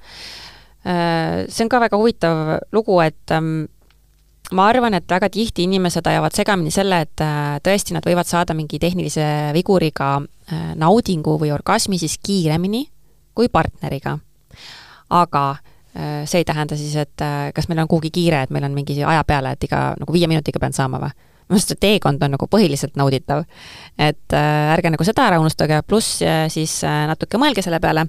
Äh, 0.87 1.45
see 1.49 1.65
on 1.65 1.71
ka 1.71 1.81
väga 1.83 1.99
huvitav 1.99 2.43
lugu, 2.75 2.99
et 3.03 3.35
ähm, 3.35 3.67
ma 4.55 4.69
arvan, 4.71 4.95
et 4.95 5.09
väga 5.09 5.29
tihti 5.33 5.67
inimesed 5.67 6.07
ajavad 6.07 6.35
segamini 6.35 6.71
selle, 6.71 7.01
et 7.07 7.25
äh, 7.25 7.57
tõesti, 7.65 7.97
nad 7.97 8.07
võivad 8.07 8.29
saada 8.29 8.55
mingi 8.57 8.79
tehnilise 8.79 9.51
viguriga 9.55 10.17
naudingu 10.49 11.35
või 11.37 11.51
orgasmi 11.53 11.99
siis 12.01 12.15
kiiremini 12.25 12.87
kui 13.37 13.51
partneriga. 13.53 14.17
aga 15.09 15.43
see 15.95 16.43
ei 16.43 16.45
tähenda 16.45 16.77
siis, 16.77 16.93
et 17.01 17.21
äh, 17.25 17.49
kas 17.55 17.67
meil 17.69 17.81
on 17.81 17.89
kuhugi 17.89 18.11
kiire, 18.13 18.43
et 18.45 18.53
meil 18.53 18.67
on 18.67 18.75
mingi 18.77 18.99
aja 19.03 19.23
peale, 19.27 19.55
et 19.55 19.63
iga 19.65 19.93
nagu 19.99 20.13
viie 20.13 20.29
minutiga 20.29 20.61
pean 20.61 20.75
saama 20.75 21.01
või? 21.01 21.15
minu 21.49 21.57
arust 21.57 21.71
see 21.73 21.81
teekond 21.81 22.21
on 22.21 22.35
nagu 22.35 22.45
põhiliselt 22.45 22.97
nauditav. 22.99 23.43
et 23.97 24.37
äh, 24.37 24.73
ärge 24.75 24.91
nagu 24.93 25.03
seda 25.03 25.25
ära 25.31 25.39
unustage, 25.41 25.81
pluss 25.87 26.21
äh, 26.21 26.45
siis 26.53 26.83
äh, 26.85 27.05
natuke 27.09 27.41
mõelge 27.41 27.63
selle 27.65 27.79
peale, 27.81 28.05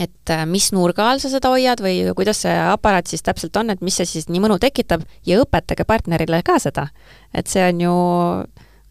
et 0.00 0.32
äh, 0.32 0.46
mis 0.48 0.70
nurga 0.72 1.10
all 1.10 1.20
sa 1.20 1.28
seda 1.28 1.52
hoiad 1.52 1.82
või 1.84 2.00
kuidas 2.16 2.40
see 2.46 2.54
aparaat 2.56 3.10
siis 3.10 3.22
täpselt 3.22 3.56
on, 3.60 3.70
et 3.70 3.84
mis 3.84 4.00
see 4.00 4.08
siis 4.08 4.30
nii 4.32 4.42
mõnu 4.42 4.56
tekitab 4.62 5.04
ja 5.28 5.42
õpetage 5.44 5.84
partnerile 5.84 6.40
ka 6.46 6.58
seda. 6.58 6.88
et 7.34 7.52
see 7.52 7.68
on 7.68 7.84
ju 7.84 7.94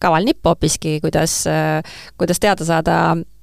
kaval 0.03 0.27
nipp 0.27 0.45
hoopiski, 0.45 0.99
kuidas, 1.01 1.43
äh, 1.47 1.81
kuidas 2.19 2.39
teada 2.43 2.65
saada 2.67 2.97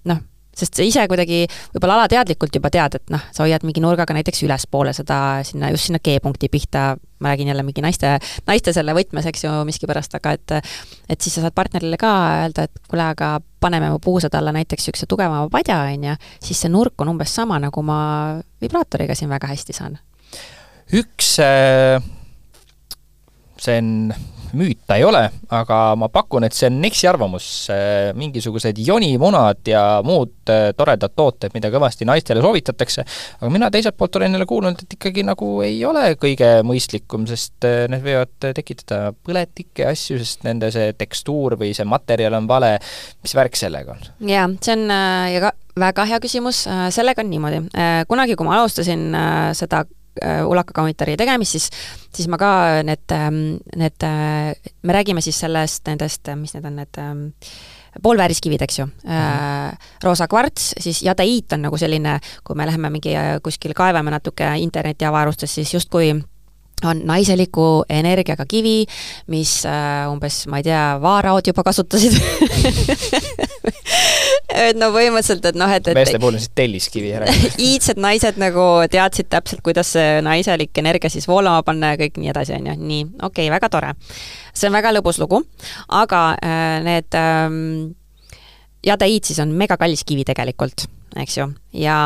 noh, 0.04 0.22
sest 0.56 0.76
sa 0.76 0.86
ise 0.86 1.04
kuidagi 1.08 1.44
võib-olla 1.74 2.00
alateadlikult 2.00 2.56
juba 2.56 2.70
tead, 2.72 2.96
et 2.98 3.12
noh, 3.12 3.22
sa 3.32 3.44
hoiad 3.44 3.64
mingi 3.66 3.82
nurgaga 3.82 4.14
näiteks 4.16 4.42
ülespoole 4.46 4.92
seda 4.96 5.40
sinna, 5.46 5.70
just 5.74 5.88
sinna 5.88 6.00
G-punkti 6.02 6.50
pihta, 6.52 6.96
ma 7.20 7.32
räägin 7.32 7.50
jälle 7.52 7.62
mingi 7.66 7.84
naiste, 7.84 8.16
naiste 8.48 8.74
selle 8.76 8.94
võtmes, 8.96 9.28
eks 9.30 9.44
ju, 9.46 9.52
miskipärast, 9.68 10.16
aga 10.18 10.34
et 10.38 10.56
et 11.10 11.20
siis 11.20 11.36
sa 11.36 11.44
saad 11.44 11.56
partnerile 11.56 11.98
ka 12.00 12.12
öelda, 12.44 12.66
et 12.68 12.82
kuule, 12.90 13.06
aga 13.14 13.32
paneme 13.60 13.90
mu 13.92 14.00
puusad 14.02 14.34
alla 14.34 14.52
näiteks 14.56 14.86
niisuguse 14.86 15.08
tugevama 15.10 15.48
padja, 15.52 15.82
on 15.86 16.08
ju, 16.10 16.16
siis 16.42 16.62
see 16.64 16.72
nurk 16.72 17.00
on 17.00 17.12
umbes 17.14 17.34
sama, 17.34 17.60
nagu 17.62 17.84
ma 17.86 18.00
vibraatoriga 18.62 19.14
siin 19.14 19.30
väga 19.30 19.52
hästi 19.52 19.76
saan. 19.76 19.98
üks 20.90 21.36
äh, 21.44 22.02
see 23.60 23.78
on 23.78 24.14
müüt 24.56 24.80
ta 24.88 24.96
ei 24.98 25.04
ole, 25.06 25.22
aga 25.54 25.78
ma 25.98 26.08
pakun, 26.12 26.44
et 26.46 26.56
see 26.56 26.68
on 26.70 26.78
eksiarvamus, 26.88 27.46
mingisugused 28.18 28.78
jonimunad 28.86 29.66
ja 29.68 29.82
muud 30.06 30.50
äh, 30.50 30.70
toredad 30.76 31.14
tooted, 31.16 31.54
mida 31.54 31.70
kõvasti 31.72 32.06
naistele 32.08 32.42
soovitatakse, 32.44 33.04
aga 33.40 33.52
mina 33.52 33.70
teiselt 33.72 33.96
poolt 33.98 34.18
olen 34.18 34.36
jälle 34.36 34.48
kuulnud, 34.50 34.82
et 34.82 34.96
ikkagi 34.98 35.24
nagu 35.26 35.52
ei 35.66 35.78
ole 35.86 36.14
kõige 36.20 36.50
mõistlikum, 36.66 37.26
sest 37.30 37.68
äh, 37.68 37.84
need 37.92 38.04
võivad 38.06 38.50
tekitada 38.56 39.14
põletikke 39.26 39.86
ja 39.86 39.94
asju, 39.94 40.18
sest 40.22 40.44
nende 40.48 40.72
see 40.74 40.92
tekstuur 40.98 41.58
või 41.60 41.72
see 41.76 41.88
materjal 41.88 42.38
on 42.40 42.50
vale, 42.50 42.76
mis 43.24 43.36
värk 43.36 43.58
sellega 43.58 43.96
on? 43.96 44.12
jaa, 44.30 44.48
see 44.60 44.76
on 44.76 44.86
äh, 44.94 45.30
ja 45.36 45.46
ka 45.48 45.54
väga 45.80 46.04
hea 46.10 46.18
küsimus, 46.20 46.64
sellega 46.92 47.22
on 47.22 47.30
niimoodi, 47.30 47.60
kunagi, 48.10 48.34
kui 48.36 48.44
ma 48.44 48.58
alustasin 48.58 49.04
seda 49.56 49.84
Äh, 50.18 50.42
ulakakommentaari 50.44 51.14
tegemist, 51.16 51.54
siis, 51.54 51.68
siis 52.10 52.26
ma 52.28 52.34
ka 52.36 52.48
need, 52.82 53.12
ähm, 53.14 53.36
need, 53.78 54.02
äh, 54.02 54.72
me 54.82 54.92
räägime 54.92 55.22
siis 55.22 55.38
sellest, 55.38 55.84
nendest, 55.86 56.26
äh, 56.28 56.34
mis 56.36 56.50
need 56.56 56.66
on, 56.66 56.74
need 56.80 56.98
ähm, 56.98 57.20
poolvääriskivid, 58.02 58.64
eks 58.66 58.80
ju 58.80 58.88
mm., 58.88 59.78
roosa 60.02 60.26
kvarts, 60.28 60.72
siis 60.82 61.04
jadeiit 61.06 61.54
on 61.54 61.62
nagu 61.68 61.78
selline, 61.78 62.16
kui 62.44 62.58
me 62.58 62.66
läheme 62.66 62.90
mingi 62.90 63.14
kuskil 63.42 63.74
kaevame 63.78 64.10
natuke 64.10 64.50
internetiavarustes, 64.66 65.54
siis 65.60 65.74
justkui 65.78 66.10
on 66.88 67.02
naiseliku 67.08 67.84
energiaga 67.90 68.46
kivi, 68.48 68.84
mis 69.32 69.60
äh, 69.68 70.06
umbes, 70.10 70.42
ma 70.50 70.60
ei 70.60 70.66
tea, 70.66 70.84
vaaraod 71.02 71.50
juba 71.50 71.64
kasutasid 71.66 72.16
et 74.60 74.78
no 74.78 74.90
põhimõtteliselt, 74.94 75.50
et 75.50 75.58
noh, 75.58 75.72
et, 75.72 75.90
et 75.90 75.98
meeste 75.98 76.20
puhul 76.20 76.38
on 76.38 76.42
siis 76.42 76.54
telliskivi 76.56 77.12
ära 77.18 77.30
iidsed 77.68 78.00
naised 78.02 78.40
nagu 78.40 78.66
teadsid 78.90 79.30
täpselt, 79.32 79.62
kuidas 79.66 79.94
see 79.96 80.20
naiselik 80.24 80.82
energia 80.82 81.12
siis 81.12 81.28
voolama 81.30 81.64
panna 81.66 81.94
ja 81.94 82.00
kõik 82.00 82.20
nii 82.20 82.32
edasi, 82.32 82.56
on 82.58 82.70
ju, 82.72 82.76
nii, 82.80 83.06
okei 83.20 83.46
okay,, 83.46 83.54
väga 83.54 83.72
tore. 83.72 83.94
see 84.54 84.70
on 84.70 84.76
väga 84.78 84.94
lõbus 84.96 85.20
lugu, 85.22 85.42
aga 85.88 86.22
äh, 86.38 86.78
need 86.86 87.18
ähm, 87.18 87.60
jadeiid 88.86 89.28
siis 89.28 89.40
on 89.42 89.52
megakallis 89.56 90.06
kivi 90.08 90.24
tegelikult 90.28 90.88
eks 91.18 91.36
ju, 91.38 91.46
ja, 91.74 91.96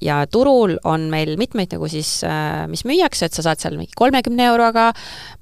ja 0.00 0.16
turul 0.32 0.78
on 0.88 1.08
meil 1.12 1.34
mitmeid 1.40 1.74
nagu 1.74 1.88
siis, 1.90 2.22
äh, 2.24 2.64
mis 2.70 2.84
müüakse, 2.88 3.28
et 3.28 3.36
sa 3.36 3.44
saad 3.44 3.60
seal 3.60 3.76
mingi 3.76 3.92
kolmekümne 3.98 4.46
euroga, 4.48 4.90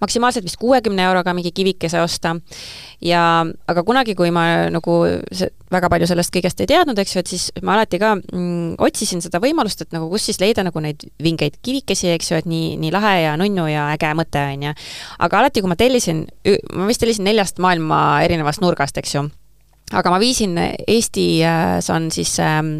maksimaalselt 0.03 0.47
vist 0.47 0.59
kuuekümne 0.59 1.05
euroga 1.07 1.35
mingi 1.37 1.53
kivikese 1.55 2.01
osta, 2.03 2.35
ja 3.05 3.23
aga 3.71 3.85
kunagi, 3.87 4.17
kui 4.19 4.33
ma 4.35 4.67
nagu 4.75 4.97
väga 5.71 5.91
palju 5.93 6.11
sellest 6.11 6.35
kõigest 6.35 6.65
ei 6.65 6.71
teadnud, 6.73 6.99
eks 6.99 7.15
ju, 7.15 7.23
et 7.23 7.31
siis 7.31 7.49
ma 7.63 7.77
alati 7.77 8.01
ka 8.03 8.17
mm, 8.19 8.79
otsisin 8.83 9.23
seda 9.23 9.39
võimalust, 9.43 9.87
et 9.87 9.95
nagu 9.95 10.11
kus 10.11 10.27
siis 10.31 10.41
leida 10.43 10.67
nagu 10.67 10.83
neid 10.83 11.07
vingeid 11.23 11.61
kivikesi, 11.63 12.11
eks 12.17 12.33
ju, 12.33 12.41
et 12.43 12.51
nii, 12.51 12.75
nii 12.83 12.95
lahe 12.95 13.17
ja 13.23 13.37
nunnu 13.39 13.69
ja 13.71 13.91
äge 13.95 14.11
mõte, 14.19 14.43
on 14.57 14.71
ju. 14.71 14.79
aga 15.27 15.45
alati, 15.45 15.63
kui 15.63 15.71
ma 15.71 15.79
tellisin, 15.79 16.25
ma 16.75 16.91
vist 16.91 17.03
tellisin 17.03 17.29
neljast 17.31 17.63
maailma 17.63 18.01
erinevast 18.27 18.65
nurgast, 18.65 18.99
eks 18.99 19.15
ju 19.15 19.29
aga 19.93 20.13
ma 20.13 20.21
viisin 20.23 20.57
Eestis 20.61 21.91
on 21.91 22.11
siis 22.15 22.37
ähm, 22.41 22.73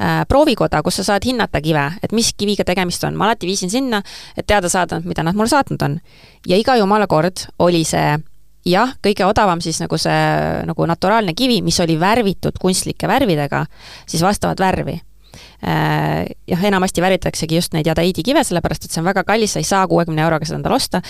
äh, 0.00 0.22
proovikoda, 0.28 0.82
kus 0.84 1.00
sa 1.00 1.06
saad 1.12 1.26
hinnata 1.26 1.62
kive, 1.64 1.86
et 2.02 2.12
mis 2.16 2.32
kiviga 2.36 2.66
tegemist 2.68 3.04
on, 3.08 3.16
ma 3.16 3.28
alati 3.28 3.48
viisin 3.48 3.72
sinna, 3.72 4.02
et 4.36 4.46
teada 4.46 4.70
saada, 4.72 5.00
mida 5.04 5.24
nad 5.26 5.38
mulle 5.38 5.52
saatnud 5.52 5.82
on. 5.82 5.98
ja 6.48 6.56
iga 6.56 6.76
jumala 6.76 7.06
kord 7.06 7.48
oli 7.64 7.84
see 7.88 8.18
jah, 8.68 8.94
kõige 9.02 9.26
odavam 9.26 9.60
siis 9.64 9.80
nagu 9.80 9.98
see 9.98 10.22
nagu 10.68 10.86
naturaalne 10.86 11.34
kivi, 11.34 11.62
mis 11.62 11.80
oli 11.80 11.98
värvitud 12.00 12.60
kunstlike 12.60 13.08
värvidega, 13.08 13.64
siis 14.06 14.22
vastavat 14.22 14.60
värvi 14.60 14.98
Äh, 14.98 15.07
jah, 15.62 16.64
enamasti 16.68 17.02
värvitaksegi 17.02 17.58
just 17.58 17.72
neid 17.74 17.88
jadaiidikive, 17.90 18.44
sellepärast 18.46 18.86
et 18.86 18.94
see 18.94 19.00
on 19.02 19.08
väga 19.08 19.24
kallis, 19.26 19.56
sa 19.56 19.62
ei 19.62 19.66
saa 19.66 19.86
kuuekümne 19.90 20.22
euroga 20.22 20.46
seda 20.46 20.60
endale 20.60 20.78
osta. 20.78 21.00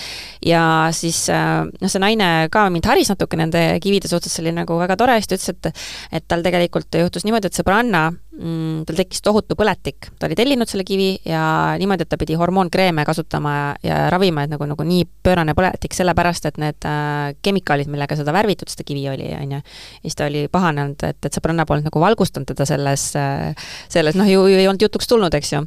ja 0.45 0.63
siis 0.97 1.27
äh, 1.33 1.67
noh, 1.69 1.91
see 1.91 2.01
naine 2.01 2.49
ka 2.53 2.69
mind 2.73 2.89
haris 2.89 3.13
natuke 3.13 3.37
nende 3.37 3.65
kivide 3.85 4.09
suhtes, 4.09 4.33
see 4.33 4.47
oli 4.47 4.55
nagu 4.57 4.79
väga 4.81 4.97
tore, 4.97 5.19
siis 5.21 5.29
ta 5.29 5.37
ütles, 5.37 5.53
et 5.53 6.19
et 6.19 6.29
tal 6.29 6.43
tegelikult 6.47 6.97
juhtus 7.03 7.29
niimoodi, 7.29 7.51
et 7.51 7.61
sõbranna 7.61 8.09
mm, 8.39 8.85
tal 8.89 8.99
tekkis 8.99 9.23
tohutu 9.25 9.57
põletik, 9.59 10.11
ta 10.19 10.29
oli 10.29 10.37
tellinud 10.39 10.71
selle 10.71 10.85
kivi 10.89 11.11
ja 11.29 11.43
niimoodi, 11.81 12.07
et 12.07 12.13
ta 12.13 12.19
pidi 12.21 12.37
hormoonkreeme 12.39 13.05
kasutama 13.09 13.55
ja, 13.55 13.73
ja 13.89 13.99
ravima, 14.15 14.45
et 14.45 14.55
nagu, 14.55 14.69
nagu 14.71 14.87
nii 14.87 15.07
pöörane 15.27 15.55
põletik, 15.59 15.97
sellepärast 15.97 16.49
et 16.51 16.61
need 16.63 16.89
äh, 16.89 17.35
kemikaalid, 17.45 17.91
millega 17.93 18.19
seda 18.19 18.35
värvitud, 18.37 18.71
seda 18.73 18.87
kivi 18.89 19.09
oli, 19.13 19.33
on 19.39 19.59
ju, 19.59 19.65
siis 20.05 20.19
ta 20.19 20.29
oli 20.31 20.47
pahanenud, 20.53 21.03
et, 21.09 21.21
et 21.25 21.41
sõbranna 21.41 21.67
polnud 21.69 21.91
nagu 21.91 22.07
valgustanud 22.07 22.49
teda 22.53 22.69
selles 22.69 23.11
äh,, 23.19 23.69
selles 23.91 24.19
noh, 24.19 24.29
ju, 24.29 24.47
ju 24.49 24.63
ei 24.63 24.71
olnud 24.71 24.89
jutuks 24.89 25.11
tulnud, 25.11 25.35
eks 25.39 25.55
ju 25.57 25.67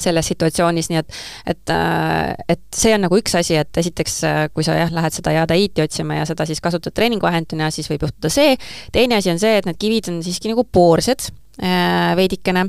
selles 0.00 0.28
situatsioonis, 0.28 0.90
nii 0.92 0.98
et, 1.00 1.14
et, 1.52 1.72
äh, 1.72 2.34
et 2.52 2.62
see 2.76 2.92
on 2.96 3.06
nagu 3.06 3.16
üks 3.16 3.36
asi, 3.38 3.56
et 3.60 3.80
esiteks, 3.80 4.18
äh, 4.28 4.42
kui 4.52 4.66
sa 4.66 4.76
jah, 4.76 4.92
lähed 4.92 5.16
seda 5.16 5.32
jadaiiti 5.38 5.84
otsima 5.86 6.20
ja 6.20 6.26
seda 6.28 6.46
siis 6.48 6.60
kasutad 6.64 6.94
treeninguvahendina, 6.96 7.70
siis 7.74 7.88
võib 7.90 8.06
juhtuda 8.06 8.32
see, 8.32 8.56
teine 8.92 9.18
asi 9.20 9.32
on 9.32 9.40
see, 9.42 9.56
et 9.60 9.68
need 9.68 9.80
kivid 9.80 10.12
on 10.12 10.20
siiski 10.26 10.52
nagu 10.52 10.66
poorsed 10.68 11.30
veidikene, 11.56 12.66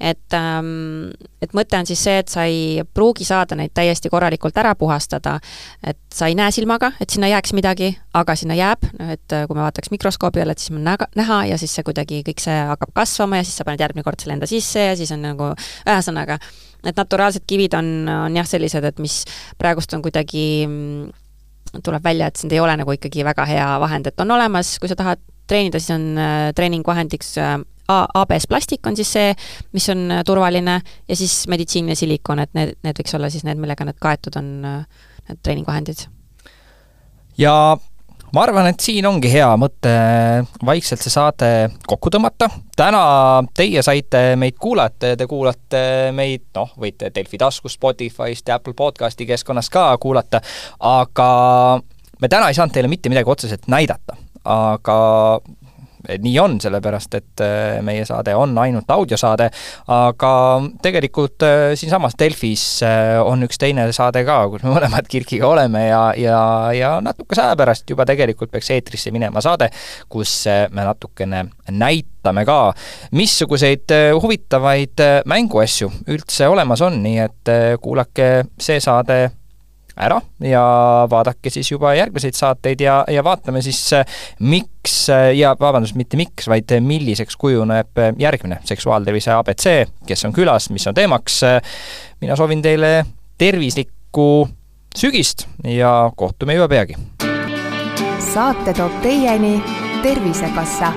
et, 0.00 0.34
ähm, 0.36 1.10
et 1.42 1.54
mõte 1.56 1.78
on 1.78 1.88
siis 1.88 2.02
see, 2.04 2.18
et 2.22 2.30
sa 2.30 2.44
ei 2.46 2.84
pruugi 2.94 3.26
saada 3.26 3.56
neid 3.58 3.72
täiesti 3.74 4.10
korralikult 4.12 4.56
ära 4.60 4.74
puhastada, 4.78 5.38
et 5.82 5.98
sa 6.14 6.28
ei 6.30 6.36
näe 6.38 6.52
silmaga, 6.54 6.92
et 7.02 7.10
sinna 7.10 7.30
jääks 7.32 7.54
midagi, 7.58 7.90
aga 8.14 8.36
sinna 8.38 8.54
jääb, 8.58 8.86
et 9.10 9.34
äh, 9.34 9.46
kui 9.48 9.58
me 9.58 9.64
vaataks 9.64 9.90
mikroskoobi 9.90 10.42
all, 10.42 10.54
et 10.54 10.62
siis 10.62 10.74
on 10.74 10.84
näga, 10.86 11.08
näha 11.18 11.44
ja 11.50 11.58
siis 11.58 11.74
see 11.74 11.86
kuidagi, 11.86 12.22
kõik 12.26 12.42
see 12.42 12.56
hakkab 12.70 12.94
kasvama 13.00 13.40
ja 13.40 13.46
siis 13.46 13.58
sa 13.58 13.66
paned 13.66 13.82
järgmine 13.82 14.06
kord 14.06 14.22
selle 14.22 14.38
enda 14.38 14.48
sisse 14.50 14.90
ja 14.90 14.96
siis 14.98 15.10
on 15.14 15.24
nagu, 15.26 15.52
ühesõnaga, 15.86 16.38
et 16.86 16.98
naturaalsed 16.98 17.46
kivid 17.48 17.74
on, 17.78 17.88
on 18.12 18.36
jah, 18.38 18.46
sellised, 18.46 18.84
et 18.86 19.02
mis 19.02 19.24
praegust 19.58 19.94
on 19.98 20.04
kuidagi 20.04 20.44
mm, 20.68 21.82
tuleb 21.84 22.04
välja, 22.04 22.28
et 22.30 22.38
see 22.38 22.54
ei 22.54 22.62
ole 22.62 22.76
nagu 22.78 22.94
ikkagi 22.94 23.26
väga 23.26 23.48
hea 23.48 23.66
vahend, 23.82 24.10
et 24.10 24.24
on 24.24 24.36
olemas, 24.38 24.76
kui 24.78 24.90
sa 24.90 24.96
tahad 24.98 25.22
treenida, 25.48 25.80
siis 25.80 25.96
on 25.96 26.06
äh, 26.20 26.52
treeningvahendiks 26.56 27.34
äh, 27.42 27.58
ABS 27.88 28.46
plastik 28.48 28.86
on 28.86 28.96
siis 28.96 29.10
see, 29.16 29.34
mis 29.72 29.88
on 29.92 30.08
äh, 30.12 30.24
turvaline, 30.26 30.80
ja 31.08 31.16
siis 31.16 31.40
meditsiiniline 31.48 31.96
silikon, 31.98 32.44
et 32.44 32.54
need, 32.58 32.74
need 32.84 33.00
võiks 33.00 33.16
olla 33.16 33.30
siis 33.32 33.46
need, 33.48 33.60
millega 33.60 33.86
need 33.88 34.00
kaetud 34.02 34.36
on, 34.40 34.50
äh, 34.68 35.06
need 35.28 35.40
treeningvahendid. 35.42 36.04
ja 37.38 37.54
ma 38.34 38.44
arvan, 38.44 38.68
et 38.68 38.84
siin 38.84 39.06
ongi 39.08 39.30
hea 39.32 39.48
mõte 39.60 39.92
vaikselt 40.68 41.00
see 41.04 41.14
saade 41.14 41.50
kokku 41.88 42.12
tõmmata. 42.12 42.50
täna 42.76 43.02
teie 43.56 43.82
saite 43.82 44.36
meid 44.36 44.58
kuulata 44.60 45.14
ja 45.14 45.16
te 45.16 45.26
kuulate 45.26 45.82
meid, 46.12 46.48
noh, 46.58 46.74
võite 46.76 47.12
Delfi 47.14 47.40
taskus, 47.40 47.78
Spotify'st 47.78 48.52
ja 48.52 48.58
Apple 48.60 48.76
podcasti 48.76 49.26
keskkonnas 49.26 49.70
ka 49.72 49.90
kuulata, 50.02 50.42
aga 50.80 51.30
me 52.20 52.28
täna 52.28 52.50
ei 52.50 52.58
saanud 52.58 52.74
teile 52.74 52.92
mitte 52.92 53.08
midagi 53.08 53.32
otseselt 53.32 53.68
näidata, 53.70 54.18
aga 54.44 54.98
nii 56.06 56.38
on, 56.40 56.56
sellepärast 56.60 57.14
et 57.18 57.42
äh, 57.42 57.78
meie 57.84 58.04
saade 58.08 58.34
on 58.38 58.54
ainult 58.58 58.90
audiosaade, 58.90 59.48
aga 59.94 60.32
tegelikult 60.82 61.44
äh, 61.46 61.74
siinsamas 61.78 62.16
Delfis 62.18 62.64
äh, 62.86 63.18
on 63.22 63.42
üks 63.46 63.60
teine 63.60 63.88
saade 63.94 64.24
ka, 64.28 64.40
kus 64.52 64.64
me 64.66 64.72
mõlemad 64.76 65.08
Kirkiga 65.10 65.48
oleme 65.50 65.88
ja, 65.88 66.02
ja, 66.18 66.40
ja 66.76 66.92
natukese 67.04 67.46
aja 67.46 67.56
pärast 67.58 67.90
juba 67.90 68.06
tegelikult 68.08 68.52
peaks 68.54 68.70
eetrisse 68.74 69.12
minema 69.14 69.42
saade, 69.44 69.70
kus 70.08 70.44
me 70.46 70.86
natukene 70.86 71.44
näitame 71.70 72.44
ka, 72.48 72.60
missuguseid 73.18 73.92
huvitavaid 74.22 75.02
mänguasju 75.28 75.90
üldse 76.14 76.48
olemas 76.48 76.82
on, 76.84 77.02
nii 77.02 77.18
et 77.24 77.52
kuulake 77.82 78.30
see 78.62 78.80
saade 78.82 79.37
ära 79.98 80.20
ja 80.44 80.62
vaadake 81.10 81.50
siis 81.50 81.70
juba 81.72 81.94
järgmiseid 81.98 82.36
saateid 82.38 82.80
ja, 82.84 83.00
ja 83.10 83.24
vaatame 83.24 83.62
siis, 83.64 83.80
miks 84.40 84.96
ja 85.34 85.54
vabandust, 85.60 85.96
mitte 85.98 86.18
miks, 86.20 86.48
vaid 86.50 86.72
milliseks 86.84 87.36
kujuneb 87.36 88.00
järgmine 88.18 88.60
seksuaaltervise 88.68 89.32
abc, 89.34 89.74
kes 90.06 90.24
on 90.28 90.36
külas, 90.36 90.70
mis 90.74 90.86
on 90.86 90.96
teemaks. 90.96 91.40
mina 92.20 92.36
soovin 92.36 92.62
teile 92.62 93.04
tervislikku 93.38 94.48
sügist 94.96 95.46
ja 95.64 96.10
kohtume 96.16 96.54
juba 96.54 96.68
peagi. 96.68 96.96
saate 98.32 98.74
toob 98.74 99.02
teieni 99.02 99.58
Tervisekassa 100.02 100.92